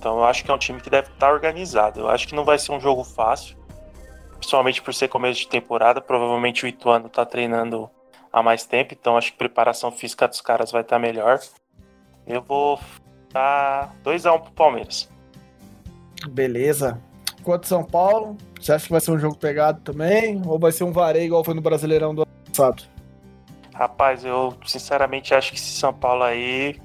Então 0.00 0.16
eu 0.16 0.24
acho 0.24 0.42
que 0.42 0.50
é 0.50 0.54
um 0.54 0.58
time 0.58 0.80
que 0.80 0.90
deve 0.90 1.08
estar 1.10 1.32
organizado. 1.32 2.00
Eu 2.00 2.08
acho 2.08 2.26
que 2.26 2.34
não 2.34 2.44
vai 2.44 2.58
ser 2.58 2.72
um 2.72 2.80
jogo 2.80 3.04
fácil, 3.04 3.56
principalmente 4.38 4.82
por 4.82 4.92
ser 4.92 5.06
começo 5.06 5.40
de 5.40 5.46
temporada. 5.46 6.00
Provavelmente 6.00 6.64
o 6.64 6.68
Ituano 6.68 7.06
está 7.06 7.24
treinando 7.24 7.88
há 8.32 8.42
mais 8.42 8.64
tempo, 8.64 8.94
então 8.94 9.16
acho 9.16 9.28
que 9.28 9.34
a 9.36 9.38
preparação 9.38 9.92
física 9.92 10.26
dos 10.26 10.40
caras 10.40 10.72
vai 10.72 10.80
estar 10.80 10.98
melhor. 10.98 11.38
Eu 12.26 12.42
vou 12.42 12.80
Tá 13.32 13.92
2x1 14.04 14.40
pro 14.40 14.52
Palmeiras. 14.52 15.08
Beleza. 16.30 17.00
Quanto 17.42 17.66
São 17.66 17.84
Paulo, 17.84 18.36
você 18.60 18.72
acha 18.72 18.86
que 18.86 18.92
vai 18.92 19.00
ser 19.00 19.12
um 19.12 19.18
jogo 19.18 19.36
pegado 19.36 19.80
também? 19.80 20.42
Ou 20.44 20.58
vai 20.58 20.72
ser 20.72 20.84
um 20.84 20.92
vareio 20.92 21.26
igual 21.26 21.44
foi 21.44 21.54
no 21.54 21.60
Brasileirão 21.60 22.14
do 22.14 22.22
ano 22.22 22.30
passado? 22.46 22.82
Rapaz, 23.72 24.24
eu 24.24 24.54
sinceramente 24.66 25.32
acho 25.32 25.52
que 25.52 25.58
esse 25.58 25.72
São 25.72 25.94
Paulo 25.94 26.24
aí, 26.24 26.78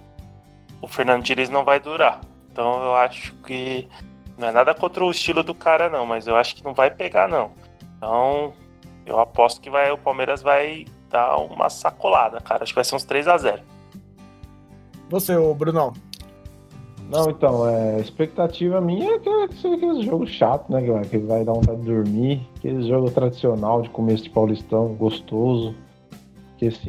o 0.81 0.87
Fernando 0.87 1.23
Diniz 1.23 1.49
não 1.49 1.65
vai 1.65 1.79
durar. 1.79 2.21
Então 2.55 2.81
eu 2.85 2.95
acho 2.95 3.33
que 3.45 3.85
não 4.37 4.47
é 4.47 4.51
nada 4.53 4.73
contra 4.73 5.03
o 5.03 5.11
estilo 5.11 5.43
do 5.43 5.53
cara 5.53 5.89
não, 5.89 6.05
mas 6.05 6.25
eu 6.25 6.37
acho 6.37 6.55
que 6.55 6.63
não 6.63 6.73
vai 6.73 6.89
pegar 6.89 7.27
não. 7.27 7.51
Então 7.97 8.53
eu 9.05 9.19
aposto 9.19 9.59
que 9.59 9.69
vai, 9.69 9.91
o 9.91 9.97
Palmeiras 9.97 10.41
vai 10.41 10.85
dar 11.09 11.35
uma 11.35 11.69
sacolada, 11.69 12.39
cara. 12.39 12.63
Acho 12.63 12.71
que 12.71 12.77
vai 12.77 12.85
ser 12.85 12.95
uns 12.95 13.03
3 13.03 13.27
a 13.27 13.37
0 13.37 13.61
Você, 15.09 15.35
ô 15.35 15.53
Brunão, 15.53 15.91
não, 17.09 17.29
então, 17.29 17.67
é, 17.67 17.97
a 17.97 17.99
expectativa 17.99 18.79
minha 18.79 19.15
é 19.15 19.19
que 19.19 19.55
seja 19.55 19.75
aquele 19.75 20.01
jogo 20.03 20.25
chato, 20.25 20.71
né, 20.71 20.81
que 21.09 21.17
vai 21.17 21.43
dar 21.43 21.51
vontade 21.51 21.81
de 21.81 21.87
dormir, 21.87 22.41
aquele 22.55 22.87
jogo 22.87 23.11
tradicional 23.11 23.81
de 23.81 23.89
começo 23.89 24.23
de 24.23 24.29
Paulistão, 24.29 24.95
gostoso. 24.95 25.75
Que 26.57 26.67
assim, 26.67 26.87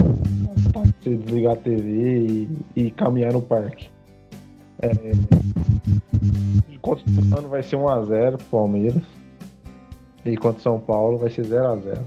você 1.02 1.16
desligar 1.16 1.54
a 1.54 1.56
TV 1.56 1.88
e, 2.24 2.48
e 2.76 2.90
caminhar 2.92 3.32
no 3.32 3.42
parque. 3.42 3.90
É, 4.80 4.90
enquanto 6.68 7.02
o 7.06 7.38
ano 7.38 7.48
vai 7.48 7.62
ser 7.62 7.76
1x0 7.76 8.36
pro 8.36 8.46
Palmeiras. 8.46 9.02
E 10.24 10.36
contra 10.36 10.60
São 10.60 10.80
Paulo 10.80 11.18
vai 11.18 11.30
ser 11.30 11.46
0x0. 11.46 12.00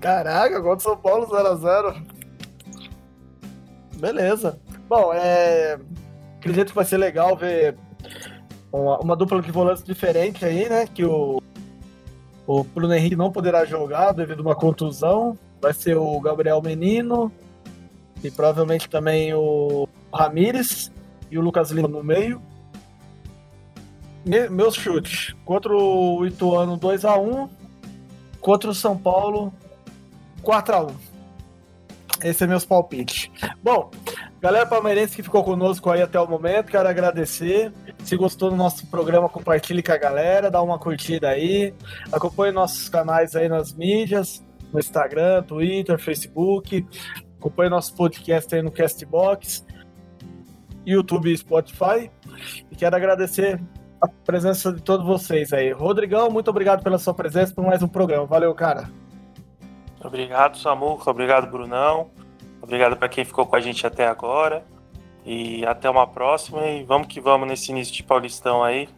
Caraca, 0.00 0.60
contra 0.60 0.80
São 0.80 0.96
Paulo 0.96 1.26
0x0. 1.26 2.06
Beleza. 3.96 4.58
Bom, 4.88 5.12
é. 5.14 5.78
Acredito 6.38 6.68
que 6.68 6.74
vai 6.74 6.84
ser 6.84 6.98
legal 6.98 7.36
ver 7.36 7.76
uma, 8.70 8.98
uma 8.98 9.16
dupla 9.16 9.40
de 9.40 9.50
volantes 9.50 9.82
diferente 9.82 10.44
aí, 10.44 10.68
né? 10.68 10.86
Que 10.86 11.04
o, 11.04 11.42
o 12.46 12.62
Bruno 12.62 12.94
Henrique 12.94 13.16
não 13.16 13.32
poderá 13.32 13.64
jogar 13.64 14.12
devido 14.12 14.40
a 14.40 14.42
uma 14.42 14.54
contusão. 14.54 15.36
Vai 15.60 15.72
ser 15.72 15.96
o 15.96 16.20
Gabriel 16.20 16.62
Menino 16.62 17.32
e 18.22 18.30
provavelmente 18.30 18.88
também 18.88 19.34
o 19.34 19.88
Ramires 20.12 20.92
e 21.30 21.38
o 21.38 21.42
Lucas 21.42 21.70
Lima 21.70 21.88
no 21.88 22.02
meio. 22.02 22.40
Me, 24.24 24.48
meus 24.48 24.74
chutes. 24.74 25.34
Contra 25.44 25.74
o 25.74 26.26
Ituano 26.26 26.78
2x1. 26.78 27.48
Contra 28.40 28.70
o 28.70 28.74
São 28.74 28.96
Paulo 28.96 29.52
4x1. 30.42 30.92
Esse 32.22 32.44
é 32.44 32.46
meus 32.46 32.64
palpites. 32.64 33.30
Bom, 33.62 33.90
galera 34.40 34.64
palmeirense 34.64 35.14
que 35.14 35.22
ficou 35.22 35.44
conosco 35.44 35.90
aí 35.90 36.00
até 36.00 36.18
o 36.18 36.26
momento, 36.26 36.70
quero 36.70 36.88
agradecer. 36.88 37.72
Se 38.04 38.16
gostou 38.16 38.50
do 38.50 38.56
nosso 38.56 38.86
programa, 38.86 39.28
compartilhe 39.28 39.82
com 39.82 39.92
a 39.92 39.98
galera, 39.98 40.50
dá 40.50 40.62
uma 40.62 40.78
curtida 40.78 41.28
aí. 41.28 41.74
Acompanhe 42.10 42.52
nossos 42.52 42.88
canais 42.88 43.36
aí 43.36 43.48
nas 43.48 43.74
mídias, 43.74 44.42
no 44.72 44.78
Instagram, 44.78 45.42
Twitter, 45.42 45.98
Facebook. 45.98 46.86
Acompanhe 47.38 47.68
nosso 47.68 47.94
podcast 47.94 48.54
aí 48.54 48.62
no 48.62 48.70
Castbox, 48.70 49.65
YouTube 50.86 51.32
e 51.32 51.36
Spotify. 51.36 52.10
E 52.70 52.76
quero 52.76 52.94
agradecer 52.94 53.60
a 54.00 54.08
presença 54.08 54.72
de 54.72 54.80
todos 54.80 55.04
vocês 55.04 55.52
aí. 55.52 55.72
Rodrigão, 55.72 56.30
muito 56.30 56.48
obrigado 56.48 56.82
pela 56.82 56.98
sua 56.98 57.12
presença 57.12 57.54
por 57.54 57.64
mais 57.64 57.82
um 57.82 57.88
programa. 57.88 58.26
Valeu, 58.26 58.54
cara. 58.54 58.88
Obrigado, 60.02 60.58
Samuca. 60.58 61.10
Obrigado, 61.10 61.50
Brunão. 61.50 62.10
Obrigado 62.62 62.96
para 62.96 63.08
quem 63.08 63.24
ficou 63.24 63.46
com 63.46 63.56
a 63.56 63.60
gente 63.60 63.86
até 63.86 64.06
agora. 64.06 64.64
E 65.24 65.66
até 65.66 65.90
uma 65.90 66.06
próxima. 66.06 66.64
E 66.66 66.84
vamos 66.84 67.08
que 67.08 67.20
vamos 67.20 67.48
nesse 67.48 67.72
início 67.72 67.92
de 67.92 68.02
Paulistão 68.02 68.62
aí. 68.62 68.88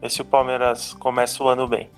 Ver 0.00 0.10
se 0.10 0.20
o 0.20 0.24
Palmeiras 0.24 0.92
começa 0.92 1.42
o 1.42 1.48
ano 1.48 1.66
bem. 1.66 1.90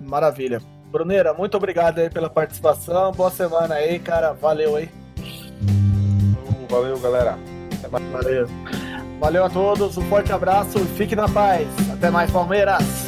Maravilha. 0.00 0.60
Bruneira, 0.90 1.34
muito 1.34 1.56
obrigado 1.56 1.98
aí 1.98 2.08
pela 2.08 2.30
participação. 2.30 3.12
Boa 3.12 3.30
semana 3.30 3.74
aí, 3.74 3.98
cara. 3.98 4.32
Valeu 4.32 4.76
aí. 4.76 4.88
Valeu, 6.70 6.98
galera. 6.98 7.38
Valeu. 8.12 8.46
Valeu 9.18 9.44
a 9.44 9.50
todos, 9.50 9.96
um 9.96 10.02
forte 10.02 10.32
abraço, 10.32 10.78
fique 10.96 11.16
na 11.16 11.28
paz. 11.28 11.66
Até 11.92 12.08
mais, 12.10 12.30
Palmeiras. 12.30 13.07